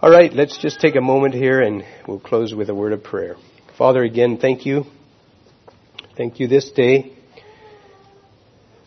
All 0.00 0.10
right, 0.10 0.32
let's 0.32 0.58
just 0.58 0.80
take 0.80 0.96
a 0.96 1.00
moment 1.00 1.34
here, 1.34 1.60
and 1.60 1.84
we'll 2.06 2.20
close 2.20 2.54
with 2.54 2.68
a 2.68 2.74
word 2.74 2.92
of 2.92 3.02
prayer. 3.02 3.36
Father, 3.76 4.02
again, 4.02 4.38
thank 4.38 4.64
you, 4.64 4.84
thank 6.16 6.40
you 6.40 6.46
this 6.46 6.70
day 6.70 7.12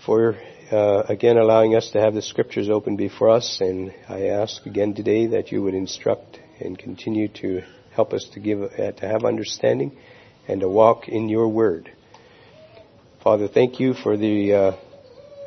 for 0.05 0.35
uh, 0.71 1.03
again 1.09 1.37
allowing 1.37 1.75
us 1.75 1.89
to 1.91 1.99
have 1.99 2.13
the 2.13 2.21
scriptures 2.21 2.69
open 2.69 2.95
before 2.95 3.29
us. 3.29 3.59
And 3.61 3.93
I 4.07 4.27
ask 4.27 4.65
again 4.65 4.93
today 4.93 5.27
that 5.27 5.51
you 5.51 5.61
would 5.63 5.73
instruct 5.73 6.39
and 6.59 6.77
continue 6.77 7.27
to 7.27 7.61
help 7.91 8.13
us 8.13 8.29
to 8.33 8.39
give 8.39 8.61
uh, 8.61 8.91
to 8.91 9.07
have 9.07 9.25
understanding 9.25 9.97
and 10.47 10.61
to 10.61 10.69
walk 10.69 11.07
in 11.09 11.29
your 11.29 11.49
word. 11.49 11.91
Father, 13.23 13.47
thank 13.47 13.79
you 13.79 13.93
for 13.93 14.17
the 14.17 14.53
uh, 14.53 14.71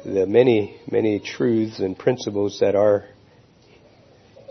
the 0.05 0.27
many 0.27 0.79
many 0.91 1.21
truths 1.21 1.81
and 1.81 1.99
principles 1.99 2.61
that 2.61 2.75
are 2.75 3.07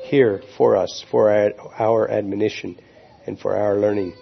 here 0.03 0.41
for 0.57 0.76
us 0.76 1.05
for 1.09 1.32
our, 1.32 1.51
our 1.80 2.09
admonition 2.09 2.78
and 3.26 3.39
for 3.39 3.55
our 3.55 3.78
learning. 3.78 4.13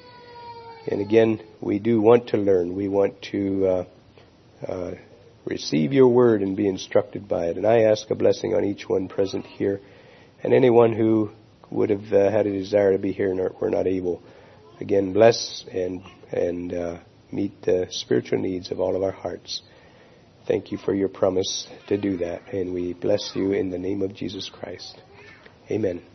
And 0.88 1.02
again, 1.02 1.42
we 1.60 1.80
do 1.80 2.02
want 2.02 2.30
to 2.30 2.38
learn. 2.38 2.76
We 2.76 2.88
want 2.88 3.22
to 3.32 3.66
uh, 3.66 3.86
uh, 4.68 4.92
receive 5.46 5.94
your 5.94 6.08
word 6.08 6.42
and 6.42 6.56
be 6.56 6.68
instructed 6.68 7.28
by 7.28 7.48
it. 7.48 7.58
And 7.58 7.66
I 7.66 7.84
ask 7.84 8.10
a 8.10 8.16
blessing 8.16 8.54
on 8.54 8.64
each 8.64 8.88
one 8.88 9.08
present 9.08 9.46
here 9.46 9.82
and 10.44 10.54
anyone 10.54 10.94
who 10.94 11.32
would 11.70 11.90
have 11.90 12.12
uh, 12.12 12.30
had 12.30 12.48
a 12.48 12.52
desire 12.52 12.92
to 12.92 13.00
be 13.00 13.12
here 13.12 13.32
and 13.32 13.40
were 13.60 13.70
not 13.70 13.88
able. 13.88 14.22
Again, 14.80 15.14
bless 15.14 15.64
and, 15.72 16.02
and 16.32 16.74
uh, 16.74 16.98
meet 17.32 17.62
the 17.62 17.88
spiritual 17.90 18.40
needs 18.40 18.72
of 18.72 18.80
all 18.80 18.96
of 18.96 19.04
our 19.04 19.12
hearts. 19.12 19.62
Thank 20.48 20.72
you 20.72 20.78
for 20.78 20.94
your 20.94 21.08
promise 21.08 21.68
to 21.88 21.98
do 21.98 22.18
that, 22.18 22.52
and 22.52 22.74
we 22.74 22.94
bless 22.94 23.32
you 23.36 23.52
in 23.52 23.70
the 23.70 23.78
name 23.78 24.02
of 24.02 24.16
Jesus 24.16 24.50
Christ. 24.50 25.00
Amen. 25.70 26.11